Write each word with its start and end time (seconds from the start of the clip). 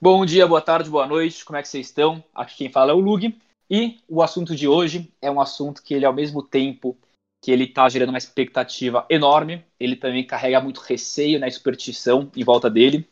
Bom 0.00 0.24
dia, 0.24 0.46
boa 0.46 0.60
tarde, 0.60 0.88
boa 0.88 1.06
noite, 1.06 1.44
como 1.44 1.56
é 1.58 1.62
que 1.62 1.68
vocês 1.68 1.88
estão? 1.88 2.24
Aqui 2.34 2.56
quem 2.56 2.70
fala 2.70 2.92
é 2.92 2.94
o 2.94 2.98
Lug 3.00 3.36
e 3.68 3.98
o 4.08 4.22
assunto 4.22 4.56
de 4.56 4.66
hoje 4.66 5.12
é 5.20 5.30
um 5.30 5.40
assunto 5.40 5.82
que 5.82 5.92
ele 5.92 6.06
ao 6.06 6.14
mesmo 6.14 6.42
tempo 6.42 6.96
que 7.42 7.52
ele 7.52 7.64
está 7.64 7.88
gerando 7.88 8.10
uma 8.10 8.18
expectativa 8.18 9.06
enorme, 9.08 9.64
ele 9.78 9.96
também 9.96 10.26
carrega 10.26 10.60
muito 10.60 10.80
receio, 10.80 11.38
né, 11.38 11.50
superstição 11.50 12.30
em 12.36 12.44
volta 12.44 12.68
dele. 12.68 13.08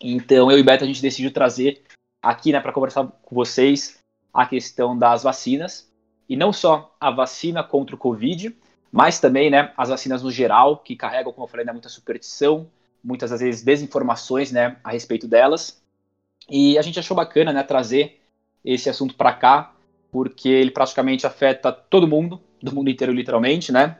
Então 0.00 0.50
eu 0.50 0.58
e 0.58 0.62
Beto 0.62 0.84
a 0.84 0.86
gente 0.86 1.02
decidiu 1.02 1.32
trazer 1.32 1.82
aqui, 2.22 2.52
né, 2.52 2.60
para 2.60 2.72
conversar 2.72 3.06
com 3.06 3.34
vocês 3.34 3.98
a 4.32 4.46
questão 4.46 4.96
das 4.96 5.22
vacinas 5.22 5.90
e 6.28 6.36
não 6.36 6.52
só 6.52 6.94
a 7.00 7.10
vacina 7.10 7.62
contra 7.62 7.94
o 7.94 7.98
Covid, 7.98 8.56
mas 8.90 9.20
também, 9.20 9.50
né, 9.50 9.72
as 9.76 9.88
vacinas 9.88 10.22
no 10.22 10.30
geral 10.30 10.78
que 10.78 10.96
carregam, 10.96 11.32
como 11.32 11.44
eu 11.44 11.50
falei, 11.50 11.66
né, 11.66 11.72
muita 11.72 11.88
superstição, 11.88 12.68
muitas 13.02 13.30
às 13.30 13.40
vezes 13.40 13.62
desinformações, 13.62 14.50
né, 14.50 14.76
a 14.82 14.90
respeito 14.90 15.28
delas. 15.28 15.82
E 16.48 16.78
a 16.78 16.82
gente 16.82 16.98
achou 16.98 17.16
bacana 17.16 17.52
né, 17.52 17.62
trazer 17.62 18.20
esse 18.64 18.88
assunto 18.88 19.14
para 19.14 19.32
cá, 19.32 19.74
porque 20.10 20.48
ele 20.48 20.70
praticamente 20.70 21.26
afeta 21.26 21.70
todo 21.72 22.08
mundo, 22.08 22.40
do 22.62 22.74
mundo 22.74 22.90
inteiro, 22.90 23.12
literalmente, 23.12 23.72
né? 23.72 23.98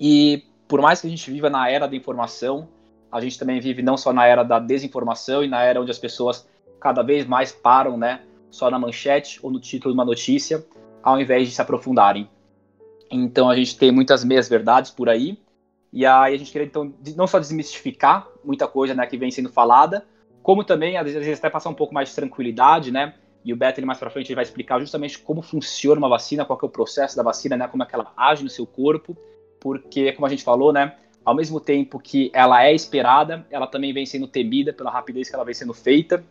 E 0.00 0.44
por 0.66 0.80
mais 0.80 1.00
que 1.00 1.06
a 1.06 1.10
gente 1.10 1.30
viva 1.30 1.48
na 1.48 1.68
era 1.70 1.86
da 1.86 1.96
informação, 1.96 2.68
a 3.10 3.20
gente 3.20 3.38
também 3.38 3.60
vive 3.60 3.82
não 3.82 3.96
só 3.96 4.12
na 4.12 4.26
era 4.26 4.42
da 4.42 4.58
desinformação 4.58 5.42
e 5.42 5.48
na 5.48 5.62
era 5.62 5.80
onde 5.80 5.90
as 5.90 5.98
pessoas 5.98 6.46
cada 6.80 7.02
vez 7.02 7.26
mais 7.26 7.52
param, 7.52 7.96
né? 7.96 8.20
Só 8.50 8.70
na 8.70 8.78
manchete 8.78 9.40
ou 9.42 9.50
no 9.50 9.60
título 9.60 9.92
de 9.92 9.98
uma 9.98 10.04
notícia, 10.04 10.64
ao 11.02 11.20
invés 11.20 11.48
de 11.48 11.54
se 11.54 11.62
aprofundarem. 11.62 12.28
Então 13.10 13.48
a 13.48 13.56
gente 13.56 13.76
tem 13.76 13.90
muitas 13.90 14.24
meias 14.24 14.48
verdades 14.48 14.90
por 14.90 15.08
aí. 15.08 15.38
E 15.92 16.04
aí 16.04 16.34
a 16.34 16.38
gente 16.38 16.52
queria 16.52 16.66
então 16.66 16.92
não 17.16 17.26
só 17.26 17.38
desmistificar 17.38 18.28
muita 18.44 18.68
coisa 18.68 18.94
né, 18.94 19.06
que 19.06 19.16
vem 19.16 19.30
sendo 19.30 19.50
falada, 19.50 20.06
como 20.42 20.64
também, 20.64 20.96
às 20.96 21.04
vezes, 21.04 21.38
até 21.38 21.50
passar 21.50 21.70
um 21.70 21.74
pouco 21.74 21.92
mais 21.92 22.08
de 22.10 22.14
tranquilidade, 22.14 22.90
né? 22.90 23.14
E 23.44 23.52
o 23.52 23.56
Beto, 23.56 23.80
ele 23.80 23.86
mais 23.86 23.98
para 23.98 24.10
frente, 24.10 24.28
ele 24.28 24.34
vai 24.34 24.44
explicar 24.44 24.78
justamente 24.80 25.18
como 25.18 25.42
funciona 25.42 25.98
uma 25.98 26.08
vacina, 26.08 26.44
qual 26.44 26.58
é 26.62 26.66
o 26.66 26.68
processo 26.68 27.16
da 27.16 27.22
vacina, 27.22 27.56
né? 27.56 27.68
Como 27.68 27.82
é 27.82 27.86
que 27.86 27.94
ela 27.94 28.12
age 28.16 28.42
no 28.42 28.50
seu 28.50 28.66
corpo, 28.66 29.16
porque, 29.60 30.12
como 30.12 30.26
a 30.26 30.28
gente 30.28 30.42
falou, 30.42 30.72
né? 30.72 30.96
Ao 31.24 31.34
mesmo 31.34 31.60
tempo 31.60 31.98
que 31.98 32.30
ela 32.32 32.64
é 32.64 32.74
esperada, 32.74 33.46
ela 33.50 33.66
também 33.66 33.92
vem 33.92 34.06
sendo 34.06 34.26
temida 34.26 34.72
pela 34.72 34.90
rapidez 34.90 35.28
que 35.28 35.34
ela 35.34 35.44
vem 35.44 35.54
sendo 35.54 35.74
feita. 35.74 36.24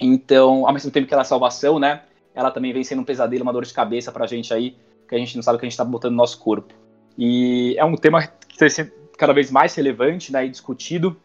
Então, 0.00 0.66
ao 0.66 0.72
mesmo 0.72 0.90
tempo 0.90 1.06
que 1.06 1.14
ela 1.14 1.22
é 1.22 1.24
salvação, 1.24 1.78
né? 1.78 2.02
Ela 2.34 2.50
também 2.50 2.72
vem 2.72 2.82
sendo 2.82 3.02
um 3.02 3.04
pesadelo, 3.04 3.42
uma 3.42 3.52
dor 3.52 3.64
de 3.64 3.72
cabeça 3.74 4.10
pra 4.10 4.26
gente 4.26 4.52
aí, 4.52 4.76
que 5.08 5.14
a 5.14 5.18
gente 5.18 5.36
não 5.36 5.42
sabe 5.42 5.56
o 5.56 5.58
que 5.58 5.66
a 5.66 5.68
gente 5.68 5.76
tá 5.76 5.84
botando 5.84 6.12
no 6.12 6.16
nosso 6.16 6.38
corpo. 6.38 6.72
E 7.16 7.74
é 7.76 7.84
um 7.84 7.94
tema 7.94 8.26
que 8.26 8.56
tem 8.56 8.70
sido 8.70 8.90
cada 9.18 9.32
vez 9.32 9.50
mais 9.50 9.74
relevante, 9.74 10.32
né? 10.32 10.46
E 10.46 10.48
discutido 10.48 11.16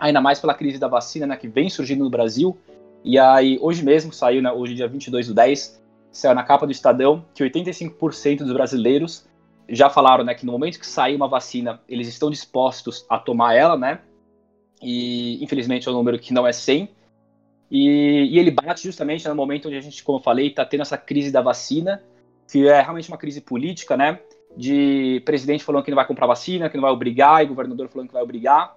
ainda 0.00 0.20
mais 0.20 0.40
pela 0.40 0.54
crise 0.54 0.78
da 0.78 0.88
vacina, 0.88 1.26
né, 1.26 1.36
que 1.36 1.46
vem 1.46 1.68
surgindo 1.68 2.02
no 2.02 2.10
Brasil. 2.10 2.56
E 3.02 3.18
aí, 3.18 3.58
hoje 3.60 3.82
mesmo, 3.82 4.12
saiu, 4.12 4.42
né, 4.42 4.52
hoje 4.52 4.74
dia 4.74 4.86
22 4.86 5.28
do 5.28 5.34
10, 5.34 5.82
saiu 6.12 6.34
na 6.34 6.42
capa 6.42 6.66
do 6.66 6.72
Estadão 6.72 7.24
que 7.34 7.42
85% 7.42 8.38
dos 8.38 8.52
brasileiros 8.52 9.26
já 9.68 9.88
falaram, 9.88 10.24
né, 10.24 10.34
que 10.34 10.44
no 10.44 10.52
momento 10.52 10.78
que 10.78 10.86
sair 10.86 11.14
uma 11.14 11.28
vacina, 11.28 11.80
eles 11.88 12.08
estão 12.08 12.30
dispostos 12.30 13.06
a 13.08 13.18
tomar 13.18 13.54
ela, 13.54 13.76
né, 13.76 14.00
e 14.82 15.42
infelizmente 15.42 15.88
é 15.88 15.90
um 15.90 15.94
número 15.94 16.18
que 16.18 16.34
não 16.34 16.46
é 16.46 16.52
100, 16.52 16.90
e, 17.70 18.28
e 18.32 18.38
ele 18.38 18.50
bate 18.50 18.82
justamente 18.82 19.26
no 19.28 19.34
momento 19.34 19.68
onde 19.68 19.76
a 19.76 19.80
gente, 19.80 20.02
como 20.02 20.18
eu 20.18 20.22
falei, 20.22 20.48
está 20.48 20.64
tendo 20.64 20.82
essa 20.82 20.98
crise 20.98 21.30
da 21.30 21.40
vacina, 21.40 22.02
que 22.50 22.66
é 22.66 22.80
realmente 22.82 23.08
uma 23.08 23.16
crise 23.16 23.40
política, 23.40 23.96
né, 23.96 24.18
de 24.56 25.22
presidente 25.24 25.62
falando 25.62 25.84
que 25.84 25.90
não 25.90 25.96
vai 25.96 26.06
comprar 26.06 26.26
vacina, 26.26 26.68
que 26.68 26.76
não 26.76 26.82
vai 26.82 26.90
obrigar, 26.90 27.42
e 27.42 27.46
governador 27.46 27.88
falando 27.88 28.08
que 28.08 28.14
vai 28.14 28.22
obrigar, 28.22 28.76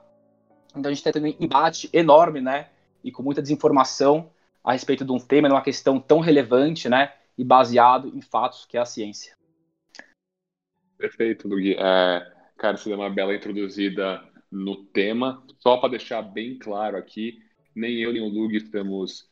então 0.76 0.90
a 0.90 0.94
gente 0.94 1.00
está 1.00 1.12
tendo 1.12 1.28
um 1.28 1.36
embate 1.40 1.90
enorme, 1.94 2.42
né? 2.42 2.68
E 3.03 3.12
com 3.12 3.24
muita 3.24 3.41
desinformação 3.41 4.31
a 4.64 4.72
respeito 4.74 5.03
de 5.03 5.12
um 5.12 5.19
tema, 5.19 5.47
de 5.47 5.53
uma 5.53 5.62
questão 5.62 6.00
tão 6.00 6.19
relevante, 6.19 6.88
né? 6.88 7.14
E 7.38 7.44
baseado 7.44 8.08
em 8.16 8.22
fatos, 8.22 8.66
que 8.66 8.78
é 8.78 8.80
a 8.80 8.86
ciência. 8.86 9.36
Perfeito, 10.97 11.47
Lugui. 11.47 11.74
É, 11.74 12.34
cara, 12.58 12.78
você 12.78 12.90
deu 12.90 12.97
uma 12.97 13.09
bela 13.09 13.36
introduzida 13.36 14.24
no 14.50 14.86
tema. 14.86 15.44
Só 15.59 15.78
para 15.78 15.90
deixar 15.90 16.22
bem 16.22 16.58
claro 16.58 16.96
aqui, 16.96 17.40
nem 17.75 18.00
eu 18.00 18.14
nem 18.14 18.22
o 18.22 18.30
Lug 18.30 18.56
estamos 18.56 19.30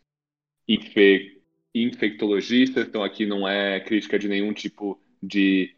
infe 0.68 1.40
infectologistas, 1.74 2.86
então 2.86 3.02
aqui 3.02 3.26
não 3.26 3.48
é 3.48 3.80
crítica 3.80 4.20
de 4.20 4.28
nenhum 4.28 4.52
tipo 4.52 5.02
de 5.24 5.74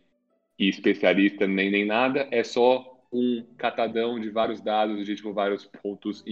especialista 0.57 1.45
nem, 1.45 1.69
nem 1.69 1.85
nada, 1.85 2.27
é 2.31 2.43
só 2.43 2.92
um 3.13 3.43
catadão 3.57 4.19
de 4.19 4.29
vários 4.29 4.59
dados, 4.59 5.05
de 5.05 5.15
tipo, 5.15 5.31
vários 5.31 5.65
pontos 5.65 6.23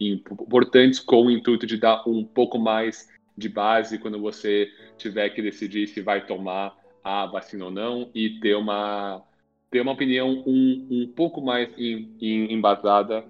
importantes 0.00 1.00
com 1.00 1.26
o 1.26 1.30
intuito 1.30 1.66
de 1.66 1.76
dar 1.76 2.08
um 2.08 2.24
pouco 2.24 2.58
mais 2.58 3.08
de 3.36 3.48
base 3.48 3.98
quando 3.98 4.20
você 4.20 4.68
tiver 4.96 5.28
que 5.30 5.42
decidir 5.42 5.86
se 5.86 6.00
vai 6.00 6.26
tomar 6.26 6.76
a 7.04 7.26
vacina 7.26 7.66
ou 7.66 7.70
não 7.70 8.10
e 8.14 8.40
ter 8.40 8.54
uma 8.56 9.22
ter 9.70 9.80
uma 9.80 9.92
opinião 9.92 10.42
um, 10.46 10.86
um 10.90 11.12
pouco 11.14 11.40
mais 11.40 11.68
em, 11.78 12.14
embasada 12.20 13.24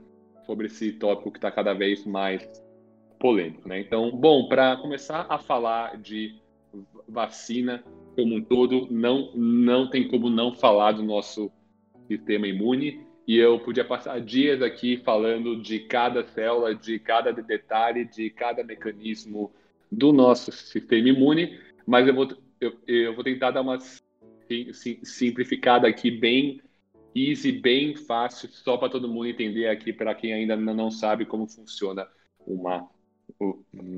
sobre 0.47 0.67
esse 0.67 0.93
tópico 0.93 1.31
que 1.31 1.39
está 1.39 1.51
cada 1.51 1.75
vez 1.75 2.07
mais 2.07 2.63
polêmico, 3.19 3.69
né? 3.69 3.81
Então, 3.81 4.11
bom, 4.13 4.49
para 4.49 4.77
começar 4.77 5.27
a 5.29 5.39
falar 5.39 5.99
de 5.99 6.37
vacina 7.09 7.83
como 8.15 8.37
um 8.37 8.43
todo, 8.43 8.87
não 8.91 9.33
não 9.35 9.91
tem 9.91 10.09
como 10.09 10.31
não 10.31 10.55
falar 10.55 10.93
do 10.93 11.03
nosso 11.03 11.51
sistema 12.09 12.47
imune. 12.47 13.07
E 13.27 13.37
eu 13.37 13.61
podia 13.61 13.85
passar 13.85 14.21
dias 14.21 14.63
aqui 14.63 14.97
falando 15.05 15.61
de 15.61 15.81
cada 15.81 16.25
célula, 16.25 16.75
de 16.75 16.99
cada 16.99 17.31
detalhe, 17.31 18.07
de 18.07 18.31
cada 18.31 18.65
mecanismo 18.65 19.53
do 19.93 20.13
nosso 20.13 20.51
sistema 20.51 21.09
imune, 21.09 21.59
mas 21.87 22.07
eu 22.07 22.15
vou, 22.15 22.29
eu, 22.61 22.73
eu 22.87 23.15
vou 23.15 23.25
tentar 23.25 23.51
dar 23.51 23.61
uma 23.61 23.79
sim, 23.81 24.73
sim, 24.73 24.99
simplificada 25.03 25.87
aqui, 25.87 26.11
bem 26.11 26.61
easy, 27.15 27.53
bem 27.53 27.97
fácil, 27.97 28.49
só 28.49 28.77
para 28.77 28.89
todo 28.89 29.09
mundo 29.09 29.27
entender 29.27 29.69
aqui, 29.69 29.93
para 29.93 30.15
quem 30.15 30.33
ainda 30.33 30.57
não 30.57 30.91
sabe 30.91 31.25
como 31.25 31.47
funciona 31.47 32.07
uma 32.47 32.89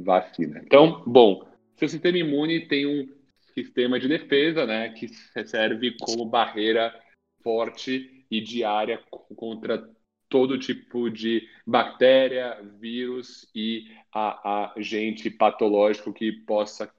vacina. 0.04 0.60
Então, 0.64 1.02
bom, 1.06 1.46
seu 1.76 1.88
sistema 1.88 2.18
imune 2.18 2.66
tem 2.66 2.86
um 2.86 3.08
sistema 3.54 3.98
de 3.98 4.08
defesa, 4.08 4.66
né, 4.66 4.90
que 4.90 5.08
serve 5.44 5.96
como 6.00 6.24
barreira 6.24 6.94
forte 7.42 8.24
e 8.30 8.40
diária 8.40 9.02
contra 9.36 9.88
todo 10.28 10.58
tipo 10.58 11.10
de 11.10 11.48
bactéria, 11.66 12.62
vírus 12.78 13.50
e 13.54 13.90
a, 14.14 14.72
agente 14.76 15.28
patológico 15.28 16.12
que 16.12 16.30
possa 16.30 16.90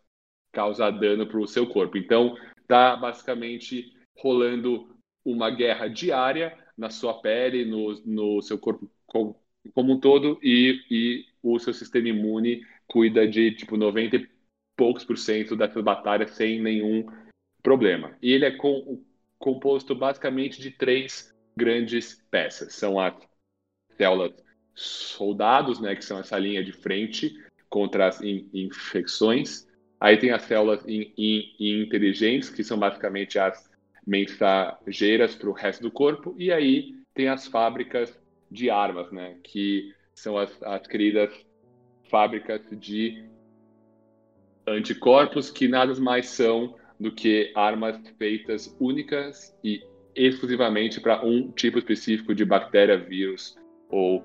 causar 0.52 0.92
dano 0.92 1.26
para 1.26 1.40
o 1.40 1.48
seu 1.48 1.66
corpo. 1.66 1.98
Então, 1.98 2.36
está 2.62 2.96
basicamente 2.98 3.94
rolando 4.18 4.94
uma 5.24 5.50
guerra 5.50 5.88
diária 5.88 6.58
na 6.78 6.90
sua 6.90 7.22
pele, 7.22 7.64
no, 7.64 7.94
no 8.06 8.42
seu 8.42 8.58
corpo 8.60 8.92
como, 9.06 9.40
como 9.74 9.94
um 9.94 10.00
todo, 10.00 10.38
e, 10.44 10.82
e 10.90 11.26
o 11.42 11.58
seu 11.58 11.74
sistema 11.74 12.10
imune 12.10 12.66
cuida 12.88 13.28
de 13.28 13.52
tipo 13.52 13.78
90 13.78 14.18
e 14.18 14.30
poucos 14.76 15.06
por 15.06 15.18
cento 15.18 15.56
dessas 15.56 15.84
batalhas 15.84 16.32
sem 16.32 16.62
nenhum 16.62 17.06
problema. 17.64 18.18
E 18.22 18.32
ele 18.32 18.46
é 18.46 18.52
com, 18.52 19.04
composto 19.42 19.94
basicamente 19.94 20.62
de 20.62 20.72
três 20.72 21.34
grandes 21.58 22.24
peças. 22.32 22.74
São 22.74 23.00
as 23.00 23.14
células 23.98 24.32
soldados, 24.74 25.82
né, 25.82 25.96
que 25.96 26.06
são 26.06 26.20
essa 26.20 26.38
linha 26.38 26.64
de 26.64 26.72
frente 26.72 27.34
contra 27.70 28.08
as 28.08 28.22
in 28.22 28.50
infecções. 28.54 29.68
Aí 30.00 30.18
tem 30.18 30.32
as 30.32 30.44
células 30.44 30.84
in 30.88 31.14
in 31.18 31.82
inteligentes, 31.82 32.50
que 32.50 32.64
são 32.64 32.80
basicamente 32.80 33.38
as 33.38 33.70
mensageiras 34.08 35.36
para 35.36 35.50
o 35.50 35.54
resto 35.54 35.82
do 35.82 35.92
corpo. 35.92 36.34
E 36.38 36.52
aí 36.52 36.96
tem 37.14 37.28
as 37.28 37.48
fábricas 37.48 38.18
de 38.50 38.70
armas, 38.70 39.12
né, 39.12 39.38
que 39.44 39.94
são 40.14 40.38
as, 40.38 40.52
as 40.64 40.86
queridas 40.88 41.34
fábricas 42.10 42.62
de 42.72 43.26
anticorpos, 44.68 45.50
que 45.50 45.68
nada 45.68 45.94
mais 46.00 46.28
são 46.30 46.76
do 47.02 47.12
que 47.12 47.52
armas 47.56 47.98
feitas 48.20 48.78
únicas 48.80 49.58
e 49.64 49.84
exclusivamente 50.16 51.02
para 51.02 51.26
um 51.26 51.52
tipo 51.52 51.80
específico 51.80 52.36
de 52.36 52.46
bactéria, 52.46 52.96
vírus 52.96 53.58
ou 53.90 54.24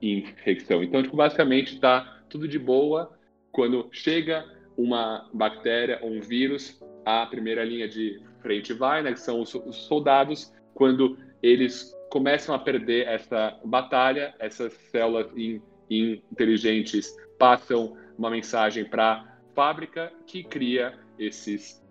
infecção. 0.00 0.84
Então, 0.84 1.02
tipo, 1.02 1.16
basicamente 1.16 1.74
está 1.74 2.22
tudo 2.28 2.46
de 2.46 2.60
boa 2.60 3.18
quando 3.50 3.88
chega 3.90 4.44
uma 4.76 5.28
bactéria 5.32 5.98
ou 6.00 6.12
um 6.12 6.20
vírus, 6.20 6.80
a 7.04 7.26
primeira 7.26 7.64
linha 7.64 7.88
de 7.88 8.22
frente 8.40 8.72
vai, 8.72 9.02
né, 9.02 9.12
que 9.12 9.20
são 9.20 9.40
os 9.40 9.50
soldados, 9.72 10.52
quando 10.74 11.18
eles 11.42 11.92
começam 12.10 12.54
a 12.54 12.58
perder 12.58 13.08
essa 13.08 13.58
batalha, 13.64 14.32
essas 14.38 14.72
células 14.90 15.26
in, 15.36 15.60
in, 15.90 16.22
inteligentes 16.30 17.16
passam 17.36 17.96
uma 18.16 18.30
mensagem 18.30 18.84
para 18.84 19.12
a 19.12 19.24
fábrica 19.54 20.12
que 20.26 20.44
cria 20.44 21.03
esses 21.18 21.82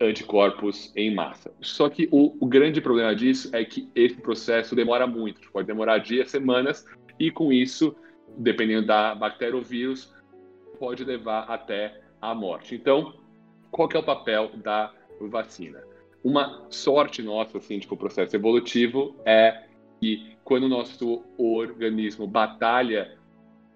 anticorpos 0.00 0.92
em 0.94 1.14
massa. 1.14 1.52
Só 1.60 1.88
que 1.88 2.08
o, 2.10 2.36
o, 2.38 2.46
grande 2.46 2.80
problema 2.80 3.14
disso 3.14 3.48
é 3.54 3.64
que 3.64 3.88
esse 3.94 4.16
processo 4.16 4.74
demora 4.74 5.06
muito, 5.06 5.50
pode 5.50 5.66
demorar 5.66 5.98
dias, 5.98 6.30
semanas, 6.30 6.84
e 7.18 7.30
com 7.30 7.52
isso, 7.52 7.96
dependendo 8.36 8.86
da 8.86 9.14
bactéria 9.14 9.56
ou 9.56 9.62
vírus, 9.62 10.12
pode 10.78 11.02
levar 11.04 11.44
até 11.44 12.00
a 12.20 12.34
morte. 12.34 12.74
Então, 12.74 13.14
qual 13.70 13.88
é 13.92 13.98
o 13.98 14.02
papel 14.02 14.50
da 14.56 14.92
vacina? 15.20 15.82
Uma 16.22 16.66
sorte 16.68 17.22
nossa, 17.22 17.58
assim, 17.58 17.78
tipo, 17.78 17.94
o 17.94 17.98
processo 17.98 18.36
evolutivo 18.36 19.16
é 19.24 19.64
que 20.00 20.36
quando 20.44 20.64
o 20.64 20.68
nosso 20.68 21.24
organismo 21.38 22.26
batalha 22.26 23.16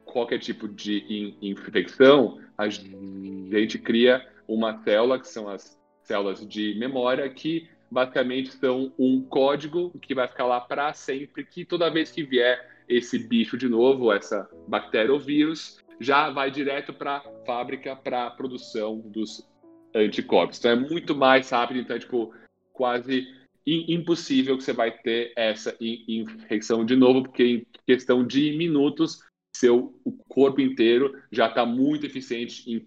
qualquer 0.04 0.38
tipo 0.38 0.68
de 0.68 1.36
infecção, 1.40 2.38
a 2.66 3.58
gente 3.58 3.78
cria 3.78 4.26
uma 4.46 4.82
célula, 4.82 5.18
que 5.18 5.28
são 5.28 5.48
as 5.48 5.78
células 6.02 6.46
de 6.46 6.74
memória, 6.78 7.28
que 7.28 7.68
basicamente 7.90 8.52
são 8.52 8.92
um 8.98 9.22
código 9.22 9.90
que 10.00 10.14
vai 10.14 10.28
ficar 10.28 10.46
lá 10.46 10.60
para 10.60 10.92
sempre, 10.92 11.44
que 11.44 11.64
toda 11.64 11.90
vez 11.90 12.10
que 12.10 12.22
vier 12.22 12.68
esse 12.88 13.18
bicho 13.18 13.56
de 13.56 13.68
novo, 13.68 14.12
essa 14.12 14.48
bactéria 14.66 15.12
ou 15.12 15.20
vírus, 15.20 15.78
já 16.00 16.30
vai 16.30 16.50
direto 16.50 16.92
para 16.92 17.18
a 17.18 17.22
fábrica 17.44 17.94
para 17.94 18.26
a 18.26 18.30
produção 18.30 18.98
dos 18.98 19.46
anticorpos. 19.94 20.58
Então 20.58 20.70
é 20.70 20.76
muito 20.76 21.14
mais 21.14 21.50
rápido, 21.50 21.80
então 21.80 21.96
é 21.96 21.98
tipo 21.98 22.32
quase 22.72 23.26
impossível 23.66 24.56
que 24.56 24.64
você 24.64 24.72
vai 24.72 24.90
ter 24.90 25.32
essa 25.36 25.76
infecção 25.80 26.84
de 26.84 26.96
novo, 26.96 27.22
porque 27.22 27.44
em 27.44 27.66
questão 27.86 28.26
de 28.26 28.56
minutos 28.56 29.20
seu 29.56 29.94
corpo 30.28 30.60
inteiro 30.60 31.20
já 31.30 31.48
está 31.48 31.66
muito 31.66 32.06
eficiente 32.06 32.70
em 32.70 32.80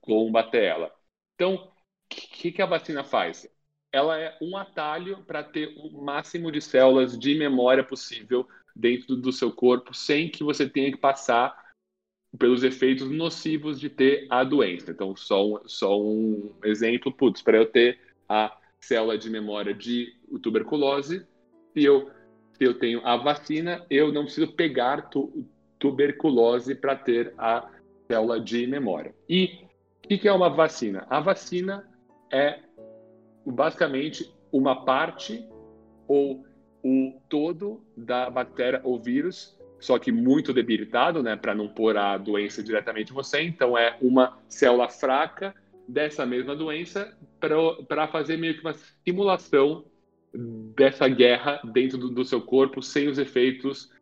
combater 0.00 0.64
ela. 0.64 0.92
Então, 1.34 1.72
que, 2.08 2.52
que 2.52 2.62
a 2.62 2.66
vacina 2.66 3.02
faz? 3.02 3.48
Ela 3.92 4.18
é 4.18 4.36
um 4.40 4.56
atalho 4.56 5.22
para 5.24 5.42
ter 5.42 5.74
o 5.76 6.02
máximo 6.02 6.50
de 6.50 6.60
células 6.60 7.18
de 7.18 7.34
memória 7.34 7.84
possível 7.84 8.46
dentro 8.74 9.16
do 9.16 9.32
seu 9.32 9.52
corpo, 9.52 9.94
sem 9.94 10.28
que 10.28 10.42
você 10.42 10.68
tenha 10.68 10.90
que 10.90 10.98
passar 10.98 11.56
pelos 12.36 12.64
efeitos 12.64 13.08
nocivos 13.08 13.78
de 13.78 13.88
ter 13.88 14.26
a 14.28 14.42
doença. 14.42 14.90
Então, 14.90 15.14
só 15.14 15.46
um, 15.46 15.68
só 15.68 16.00
um 16.00 16.52
exemplo, 16.64 17.12
putz, 17.12 17.40
para 17.40 17.56
eu 17.56 17.66
ter 17.66 18.00
a 18.28 18.56
célula 18.80 19.16
de 19.16 19.30
memória 19.30 19.72
de 19.72 20.12
tuberculose, 20.42 21.24
se 21.72 21.84
eu, 21.84 22.10
se 22.58 22.64
eu 22.64 22.74
tenho 22.78 23.06
a 23.06 23.16
vacina, 23.16 23.86
eu 23.88 24.12
não 24.12 24.24
preciso 24.24 24.52
pegar 24.52 25.02
tu, 25.02 25.46
tuberculose 25.84 26.74
para 26.74 26.96
ter 26.96 27.34
a 27.36 27.68
célula 28.10 28.40
de 28.40 28.66
memória. 28.66 29.14
E 29.28 29.66
o 30.02 30.08
que, 30.08 30.26
é 30.26 30.32
uma 30.32 30.48
vacina? 30.48 31.06
A 31.10 31.20
vacina 31.20 31.86
é 32.32 32.60
basicamente 33.44 34.34
uma 34.50 34.86
parte 34.86 35.46
ou 36.08 36.42
o 36.82 37.20
todo 37.28 37.84
da 37.94 38.30
bactéria 38.30 38.80
ou 38.82 38.98
vírus, 38.98 39.60
só 39.78 39.98
que 39.98 40.10
muito 40.10 40.54
debilitado, 40.54 41.22
né, 41.22 41.36
para 41.36 41.54
não 41.54 41.68
pôr 41.68 41.98
a 41.98 42.16
doença 42.16 42.62
diretamente 42.62 43.12
em 43.12 43.14
você. 43.14 43.42
Então, 43.42 43.76
é 43.76 43.98
uma 44.00 44.38
célula 44.48 44.88
fraca 44.88 45.54
dessa 45.86 46.24
mesma 46.24 46.56
doença 46.56 47.14
para 47.86 48.08
fazer 48.08 48.38
meio 48.38 48.54
que 48.54 48.60
uma 48.62 48.74
simulação 49.06 49.84
dessa 50.74 51.08
guerra 51.08 51.60
dentro 51.74 51.98
do, 51.98 52.08
do 52.08 52.24
seu 52.24 52.40
corpo 52.40 52.80
sem 52.80 53.06
os 53.06 53.18
efeitos 53.18 53.92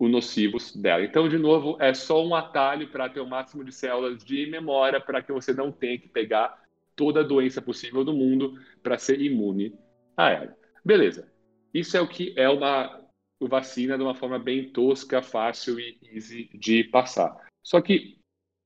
nocivos 0.00 0.74
dela. 0.74 1.04
Então, 1.04 1.28
de 1.28 1.38
novo, 1.38 1.76
é 1.80 1.94
só 1.94 2.24
um 2.24 2.34
atalho 2.34 2.88
para 2.88 3.08
ter 3.08 3.20
o 3.20 3.26
máximo 3.26 3.64
de 3.64 3.72
células 3.72 4.24
de 4.24 4.46
memória 4.46 5.00
para 5.00 5.22
que 5.22 5.32
você 5.32 5.52
não 5.52 5.70
tenha 5.70 5.98
que 5.98 6.08
pegar 6.08 6.60
toda 6.96 7.20
a 7.20 7.24
doença 7.24 7.62
possível 7.62 8.04
do 8.04 8.12
mundo 8.12 8.60
para 8.82 8.98
ser 8.98 9.20
imune 9.20 9.74
a 10.16 10.30
ela. 10.30 10.56
Beleza. 10.84 11.32
Isso 11.72 11.96
é 11.96 12.00
o 12.00 12.08
que 12.08 12.34
é 12.36 12.48
uma 12.48 13.00
vacina 13.40 13.96
de 13.96 14.02
uma 14.02 14.14
forma 14.14 14.38
bem 14.38 14.70
tosca, 14.70 15.22
fácil 15.22 15.80
e 15.80 15.98
easy 16.12 16.50
de 16.52 16.84
passar. 16.84 17.34
Só 17.62 17.80
que 17.80 18.18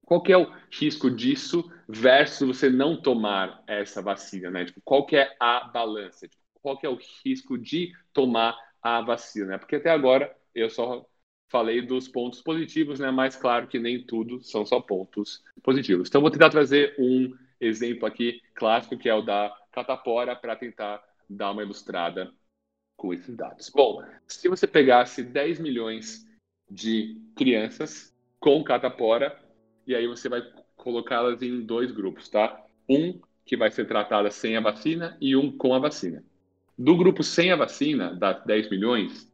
qual 0.04 0.22
que 0.22 0.32
é 0.32 0.38
o 0.38 0.50
risco 0.70 1.10
disso 1.10 1.70
versus 1.88 2.46
você 2.46 2.70
não 2.70 3.00
tomar 3.00 3.62
essa 3.66 4.00
vacina, 4.00 4.50
né? 4.50 4.64
Tipo, 4.64 4.80
qual 4.84 5.04
que 5.04 5.16
é 5.16 5.34
a 5.38 5.68
balança? 5.68 6.28
Tipo, 6.28 6.42
qual 6.62 6.78
que 6.78 6.86
é 6.86 6.88
o 6.88 6.98
risco 7.24 7.58
de 7.58 7.92
tomar 8.12 8.56
a 8.82 9.00
vacina? 9.02 9.58
Porque 9.58 9.76
até 9.76 9.90
agora 9.90 10.34
eu 10.54 10.70
só 10.70 11.04
falei 11.48 11.80
dos 11.80 12.08
pontos 12.08 12.40
positivos, 12.42 12.98
né? 12.98 13.10
Mas 13.10 13.36
claro 13.36 13.66
que 13.66 13.78
nem 13.78 14.02
tudo 14.02 14.42
são 14.42 14.64
só 14.64 14.80
pontos 14.80 15.42
positivos. 15.62 16.08
Então 16.08 16.20
vou 16.20 16.30
tentar 16.30 16.50
trazer 16.50 16.94
um 16.98 17.34
exemplo 17.60 18.06
aqui 18.06 18.40
clássico, 18.54 18.98
que 18.98 19.08
é 19.08 19.14
o 19.14 19.22
da 19.22 19.54
catapora, 19.72 20.34
para 20.34 20.56
tentar 20.56 21.02
dar 21.28 21.52
uma 21.52 21.62
ilustrada 21.62 22.32
com 22.96 23.12
esses 23.12 23.36
dados. 23.36 23.70
Bom, 23.70 24.02
se 24.26 24.48
você 24.48 24.66
pegasse 24.66 25.22
10 25.22 25.60
milhões 25.60 26.26
de 26.70 27.20
crianças 27.36 28.14
com 28.40 28.64
catapora, 28.64 29.38
e 29.86 29.94
aí 29.94 30.06
você 30.06 30.28
vai 30.28 30.42
colocá-las 30.76 31.42
em 31.42 31.60
dois 31.62 31.90
grupos, 31.92 32.28
tá? 32.28 32.64
Um 32.88 33.20
que 33.44 33.56
vai 33.56 33.70
ser 33.70 33.86
tratada 33.86 34.30
sem 34.30 34.56
a 34.56 34.60
vacina 34.60 35.16
e 35.20 35.36
um 35.36 35.56
com 35.56 35.74
a 35.74 35.78
vacina. 35.78 36.24
Do 36.76 36.96
grupo 36.96 37.22
sem 37.22 37.52
a 37.52 37.56
vacina, 37.56 38.14
das 38.14 38.44
10 38.44 38.70
milhões, 38.70 39.32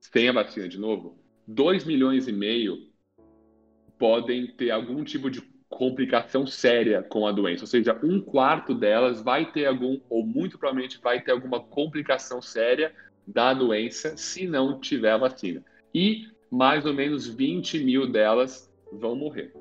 sem 0.00 0.28
a 0.28 0.32
vacina 0.32 0.68
de 0.68 0.78
novo, 0.78 1.19
2 1.46 1.84
milhões 1.84 2.28
e 2.28 2.32
meio 2.32 2.88
podem 3.98 4.46
ter 4.46 4.70
algum 4.70 5.04
tipo 5.04 5.30
de 5.30 5.42
complicação 5.68 6.46
séria 6.46 7.02
com 7.02 7.26
a 7.26 7.32
doença, 7.32 7.62
ou 7.62 7.66
seja, 7.66 7.98
um 8.02 8.20
quarto 8.20 8.74
delas 8.74 9.22
vai 9.22 9.50
ter 9.52 9.66
algum, 9.66 10.00
ou 10.10 10.26
muito 10.26 10.58
provavelmente 10.58 11.00
vai 11.00 11.20
ter 11.20 11.30
alguma 11.30 11.60
complicação 11.60 12.42
séria 12.42 12.92
da 13.26 13.54
doença 13.54 14.16
se 14.16 14.46
não 14.46 14.80
tiver 14.80 15.16
vacina. 15.18 15.64
E 15.94 16.26
mais 16.50 16.84
ou 16.84 16.92
menos 16.92 17.28
20 17.28 17.84
mil 17.84 18.10
delas 18.10 18.68
vão 18.92 19.14
morrer. 19.14 19.52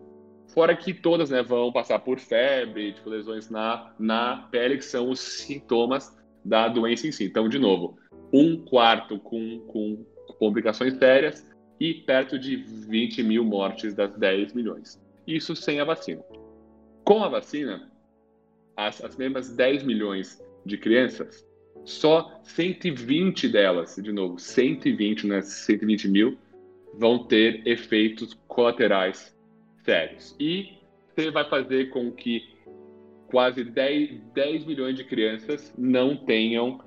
Fora 0.48 0.76
que 0.76 0.94
todas 0.94 1.30
né, 1.30 1.44
vão 1.44 1.72
passar 1.72 2.00
por 2.00 2.20
febre, 2.20 2.94
tipo, 2.94 3.10
lesões 3.10 3.50
na, 3.50 3.94
na 4.00 4.48
pele, 4.52 4.78
que 4.78 4.86
são 4.86 5.12
os 5.12 5.20
sintomas 5.20 6.18
da 6.44 6.68
doença 6.68 7.06
em 7.06 7.12
si. 7.12 7.26
Então, 7.26 7.48
de 7.48 7.60
novo, 7.60 8.00
um 8.34 8.58
quarto 8.66 9.20
com, 9.20 9.60
com 9.68 10.04
complicações 10.40 10.96
sérias 10.96 11.49
e 11.80 11.94
perto 11.94 12.38
de 12.38 12.56
20 12.56 13.24
mil 13.24 13.44
mortes 13.44 13.94
das 13.94 14.14
10 14.16 14.54
milhões 14.54 15.00
isso 15.36 15.56
sem 15.56 15.80
a 15.80 15.84
vacina. 15.84 16.24
Com 17.04 17.24
a 17.24 17.30
vacina, 17.30 17.90
as, 18.76 19.04
as 19.04 19.16
mesmas 19.16 19.50
10 19.56 19.84
milhões 19.84 20.44
de 20.66 20.78
crianças, 20.78 21.48
só 21.86 22.42
120 22.44 23.48
delas, 23.48 23.96
de 23.96 24.12
novo, 24.12 24.40
120, 24.40 25.28
né, 25.28 25.42
120 25.42 26.08
mil, 26.08 26.38
vão 26.96 27.26
ter 27.26 27.66
efeitos 27.68 28.38
colaterais 28.48 29.36
sérios. 29.84 30.36
E 30.40 30.78
você 31.16 31.32
vai 31.32 31.48
fazer 31.48 31.90
com 31.90 32.12
que 32.12 32.50
quase 33.28 33.64
10, 33.64 34.22
10 34.34 34.66
milhões 34.66 34.96
de 34.96 35.04
crianças 35.04 35.74
não 35.78 36.18
tenham 36.18 36.82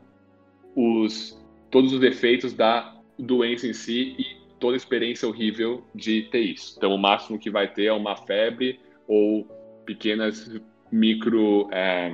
os, 0.75 1.41
todos 1.71 1.93
os 1.93 2.03
efeitos 2.03 2.53
da 2.53 3.01
doença 3.19 3.67
em 3.67 3.73
si 3.73 4.17
e 4.19 4.42
toda 4.63 4.77
a 4.77 4.77
experiência 4.77 5.27
horrível 5.27 5.83
de 5.93 6.23
ter 6.31 6.39
isso. 6.39 6.75
Então, 6.77 6.95
o 6.95 6.97
máximo 6.97 7.37
que 7.37 7.51
vai 7.51 7.67
ter 7.67 7.87
é 7.87 7.93
uma 7.93 8.15
febre 8.15 8.79
ou 9.09 9.45
pequenas 9.85 10.55
micro 10.93 11.69
é, 11.73 12.09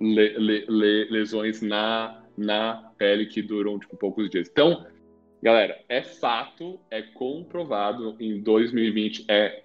le, 0.00 0.38
le, 0.38 0.64
le, 0.66 1.10
lesões 1.10 1.60
na, 1.60 2.24
na 2.38 2.90
pele 2.96 3.26
que 3.26 3.42
duram 3.42 3.78
tipo, 3.78 3.98
poucos 3.98 4.30
dias. 4.30 4.48
Então, 4.50 4.86
galera, 5.42 5.78
é 5.90 6.00
fato, 6.00 6.80
é 6.90 7.02
comprovado 7.02 8.16
em 8.18 8.40
2020, 8.40 9.26
é 9.28 9.64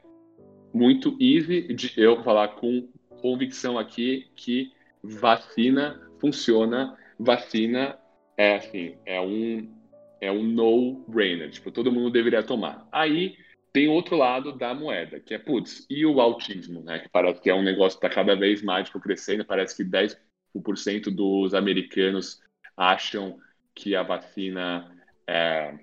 muito 0.74 1.16
easy 1.22 1.74
de 1.74 1.94
eu 1.96 2.22
falar 2.22 2.50
com 2.50 2.86
convicção 3.22 3.80
aqui 3.80 4.28
que 4.36 4.74
vacina 5.02 6.02
funciona, 6.20 6.98
vacina 7.18 7.98
é 8.36 8.58
assim, 8.58 8.96
é 9.06 9.22
um 9.22 9.77
é 10.20 10.32
um 10.32 10.44
no-brainer, 10.44 11.50
tipo, 11.50 11.72
todo 11.72 11.92
mundo 11.92 12.12
deveria 12.12 12.44
tomar. 12.44 12.88
Aí 12.92 13.36
tem 13.72 13.88
outro 13.88 14.16
lado 14.16 14.54
da 14.54 14.74
moeda, 14.74 15.20
que 15.20 15.34
é, 15.34 15.38
putz, 15.38 15.86
e 15.90 16.06
o 16.06 16.20
autismo, 16.20 16.82
né? 16.82 17.00
Que 17.00 17.10
parece 17.10 17.42
que 17.42 17.50
é 17.50 17.54
um 17.54 17.64
negócio 17.64 18.00
que 18.00 18.06
está 18.06 18.16
cada 18.16 18.36
vez 18.36 18.62
mais 18.64 18.88
tipo, 18.88 19.00
crescendo, 19.00 19.46
parece 19.46 19.76
que 19.76 19.84
10% 19.84 21.12
dos 21.12 21.54
americanos 21.54 22.42
acham 22.76 23.38
que 23.76 23.96
a 23.96 24.02
vacina 24.02 24.92
é, 25.28 25.78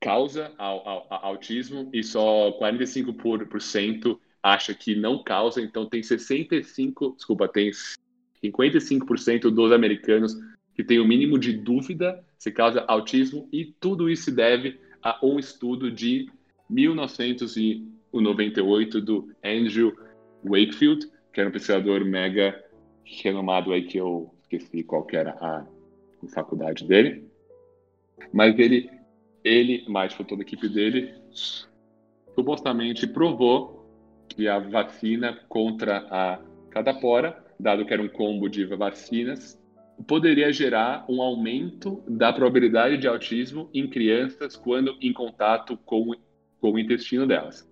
causa 0.00 0.52
ao, 0.58 0.88
ao, 0.88 1.06
ao, 1.10 1.26
autismo 1.26 1.90
e 1.92 2.02
só 2.02 2.56
45% 2.58 4.18
acha 4.42 4.74
que 4.74 4.94
não 4.94 5.22
causa, 5.22 5.60
então 5.60 5.88
tem 5.88 6.02
65, 6.02 7.14
desculpa, 7.16 7.48
tem 7.48 7.70
55% 8.42 9.50
dos 9.50 9.72
americanos 9.72 10.36
que 10.74 10.82
tem 10.82 10.98
o 10.98 11.06
mínimo 11.06 11.38
de 11.38 11.52
dúvida 11.52 12.24
se 12.42 12.50
causa 12.50 12.84
autismo 12.88 13.48
e 13.52 13.66
tudo 13.78 14.10
isso 14.10 14.24
se 14.24 14.32
deve 14.32 14.80
a 15.00 15.16
um 15.24 15.38
estudo 15.38 15.92
de 15.92 16.28
1998 16.68 19.00
do 19.00 19.32
Andrew 19.44 19.96
Wakefield, 20.44 21.08
que 21.32 21.38
era 21.38 21.48
um 21.48 21.52
pesquisador 21.52 22.04
mega 22.04 22.60
renomado 23.04 23.72
aí 23.72 23.84
que 23.84 23.96
eu 23.96 24.34
esqueci 24.40 24.82
qual 24.82 25.06
era 25.12 25.36
a, 25.40 25.60
a 25.60 25.66
faculdade 26.34 26.84
dele. 26.84 27.30
Mas 28.32 28.58
ele, 28.58 28.90
ele, 29.44 29.84
mais 29.88 30.12
por 30.12 30.26
toda 30.26 30.42
a 30.42 30.44
equipe 30.44 30.68
dele, 30.68 31.14
supostamente 32.34 33.06
provou 33.06 33.88
que 34.28 34.48
a 34.48 34.58
vacina 34.58 35.38
contra 35.48 35.98
a 36.10 36.40
catapora, 36.70 37.40
dado 37.60 37.86
que 37.86 37.92
era 37.92 38.02
um 38.02 38.08
combo 38.08 38.48
de 38.48 38.64
vacinas, 38.64 39.61
poderia 40.06 40.52
gerar 40.52 41.04
um 41.08 41.20
aumento 41.20 42.02
da 42.08 42.32
probabilidade 42.32 42.98
de 42.98 43.06
autismo 43.06 43.70
em 43.72 43.88
crianças 43.88 44.56
quando 44.56 44.96
em 45.00 45.12
contato 45.12 45.76
com, 45.78 46.14
com 46.60 46.72
o 46.72 46.78
intestino 46.78 47.26
delas. 47.26 47.68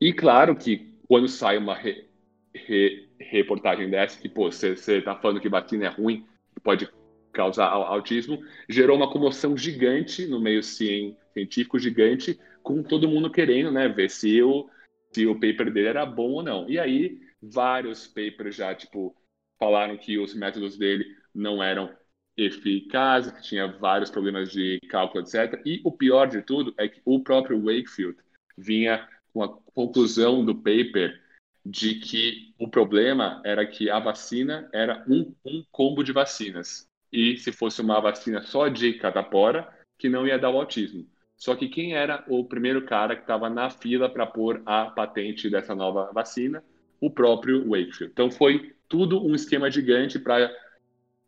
E 0.00 0.12
claro 0.12 0.56
que 0.56 0.94
quando 1.06 1.28
sai 1.28 1.58
uma 1.58 1.74
re, 1.74 2.08
re, 2.54 3.08
reportagem 3.18 3.90
dessa, 3.90 4.20
que 4.20 4.28
pô, 4.28 4.50
você 4.50 4.72
está 4.72 5.16
falando 5.16 5.40
que 5.40 5.48
vacina 5.48 5.86
é 5.86 5.88
ruim, 5.88 6.24
pode 6.62 6.88
causar 7.32 7.68
autismo, 7.68 8.42
gerou 8.68 8.96
uma 8.96 9.10
comoção 9.10 9.56
gigante 9.56 10.26
no 10.26 10.40
meio 10.40 10.62
científico 10.62 11.78
gigante, 11.78 12.38
com 12.62 12.82
todo 12.82 13.08
mundo 13.08 13.30
querendo 13.30 13.70
né, 13.70 13.88
ver 13.88 14.10
se 14.10 14.42
o, 14.42 14.68
se 15.12 15.26
o 15.26 15.34
paper 15.34 15.72
dele 15.72 15.88
era 15.88 16.04
bom 16.04 16.30
ou 16.32 16.42
não. 16.42 16.68
E 16.68 16.78
aí, 16.78 17.18
vários 17.40 18.06
papers 18.06 18.56
já, 18.56 18.74
tipo, 18.74 19.14
falaram 19.58 19.96
que 19.96 20.18
os 20.18 20.34
métodos 20.34 20.76
dele 20.76 21.04
não 21.34 21.62
eram 21.62 21.94
eficazes, 22.36 23.32
que 23.32 23.42
tinha 23.42 23.66
vários 23.66 24.10
problemas 24.10 24.50
de 24.50 24.80
cálculo, 24.88 25.24
etc. 25.24 25.60
E 25.64 25.80
o 25.84 25.92
pior 25.92 26.26
de 26.26 26.42
tudo 26.42 26.74
é 26.78 26.88
que 26.88 27.00
o 27.04 27.20
próprio 27.20 27.60
Wakefield 27.62 28.16
vinha 28.56 29.06
com 29.32 29.42
a 29.42 29.48
conclusão 29.74 30.44
do 30.44 30.54
paper 30.54 31.20
de 31.64 31.96
que 31.96 32.54
o 32.58 32.68
problema 32.68 33.40
era 33.44 33.66
que 33.66 33.90
a 33.90 33.98
vacina 33.98 34.68
era 34.72 35.04
um, 35.08 35.34
um 35.44 35.64
combo 35.70 36.02
de 36.02 36.12
vacinas. 36.12 36.88
E 37.12 37.36
se 37.36 37.52
fosse 37.52 37.80
uma 37.80 38.00
vacina 38.00 38.42
só 38.42 38.68
de 38.68 38.94
catapora, 38.94 39.68
que 39.98 40.08
não 40.08 40.26
ia 40.26 40.38
dar 40.38 40.50
o 40.50 40.56
autismo. 40.56 41.06
Só 41.36 41.54
que 41.54 41.68
quem 41.68 41.94
era 41.94 42.24
o 42.28 42.44
primeiro 42.44 42.84
cara 42.84 43.14
que 43.14 43.22
estava 43.22 43.48
na 43.50 43.70
fila 43.70 44.08
para 44.08 44.26
pôr 44.26 44.62
a 44.64 44.86
patente 44.86 45.48
dessa 45.48 45.74
nova 45.74 46.10
vacina? 46.12 46.62
O 47.00 47.10
próprio 47.10 47.68
Wakefield. 47.68 48.12
Então 48.12 48.30
foi 48.30 48.74
tudo 48.88 49.24
um 49.24 49.34
esquema 49.34 49.70
gigante 49.70 50.18
para 50.18 50.50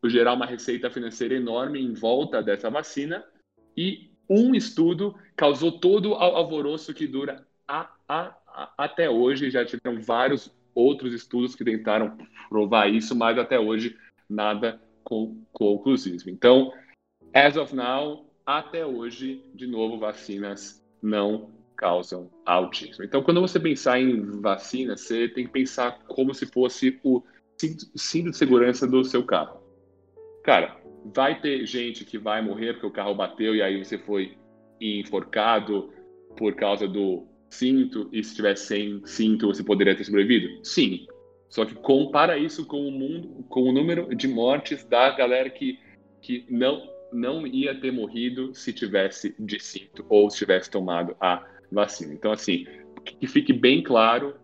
gerar 0.09 0.32
uma 0.35 0.47
receita 0.47 0.90
financeira 0.90 1.35
enorme 1.35 1.80
em 1.80 1.94
volta 1.94 2.42
dessa 2.42 2.68
vacina 2.71 3.25
e 3.76 4.11
um 4.28 4.54
estudo 4.54 5.14
causou 5.37 5.73
todo 5.73 6.11
o 6.11 6.14
alvoroço 6.14 6.94
que 6.94 7.06
dura 7.06 7.47
a, 7.66 7.90
a, 8.09 8.37
a, 8.47 8.73
até 8.78 9.09
hoje. 9.09 9.50
Já 9.50 9.64
tiveram 9.64 10.00
vários 10.00 10.50
outros 10.75 11.12
estudos 11.12 11.54
que 11.54 11.64
tentaram 11.64 12.16
provar 12.49 12.88
isso, 12.88 13.14
mas 13.14 13.38
até 13.38 13.59
hoje 13.59 13.97
nada 14.28 14.80
conclusivo. 15.52 16.30
Então, 16.30 16.73
as 17.35 17.56
of 17.56 17.75
now, 17.75 18.26
até 18.44 18.85
hoje, 18.85 19.44
de 19.54 19.66
novo, 19.66 19.99
vacinas 19.99 20.82
não 21.02 21.50
causam 21.76 22.30
autismo. 22.47 23.04
Então, 23.04 23.23
quando 23.23 23.40
você 23.40 23.59
pensar 23.59 24.00
em 24.00 24.40
vacina, 24.40 24.97
você 24.97 25.28
tem 25.28 25.47
que 25.47 25.52
pensar 25.52 25.99
como 26.06 26.32
se 26.35 26.47
fosse 26.47 27.00
o 27.02 27.23
cinto 27.97 28.30
de 28.30 28.37
segurança 28.37 28.87
do 28.87 29.04
seu 29.04 29.25
carro. 29.25 29.62
Cara, 30.42 30.76
vai 31.14 31.40
ter 31.40 31.64
gente 31.66 32.04
que 32.04 32.18
vai 32.18 32.42
morrer 32.42 32.75
porque 32.75 32.87
o 32.87 32.90
carro 32.90 33.14
bateu 33.14 33.54
e 33.54 33.62
aí 33.62 33.82
você 33.82 33.99
foi 33.99 34.37
enforcado 34.80 35.92
por 36.37 36.54
causa 36.54 36.88
do 36.88 37.26
cinto 37.50 38.08
e 38.12 38.25
se 38.25 38.34
tivesse 38.34 38.66
sem 38.66 39.02
cinto 39.06 39.46
você 39.46 39.62
poderia 39.62 39.96
ter 39.96 40.04
sobrevivido? 40.04 40.64
Sim. 40.64 41.06
Só 41.49 41.64
que 41.64 41.75
compara 41.75 42.38
isso 42.38 42.66
com 42.66 42.88
o 42.88 42.90
mundo, 42.90 43.44
com 43.49 43.62
o 43.62 43.72
número 43.72 44.14
de 44.14 44.26
mortes 44.26 44.84
da 44.84 45.11
galera 45.11 45.50
que, 45.50 45.78
que 46.20 46.46
não 46.49 46.90
não 47.12 47.46
ia 47.46 47.78
ter 47.78 47.92
morrido 47.92 48.54
se 48.54 48.72
tivesse 48.72 49.34
de 49.38 49.61
cinto 49.61 50.02
ou 50.08 50.30
se 50.30 50.38
tivesse 50.38 50.70
tomado 50.70 51.14
a 51.20 51.46
vacina. 51.70 52.14
Então 52.14 52.32
assim, 52.32 52.66
que 53.04 53.26
fique 53.26 53.52
bem 53.52 53.82
claro, 53.82 54.34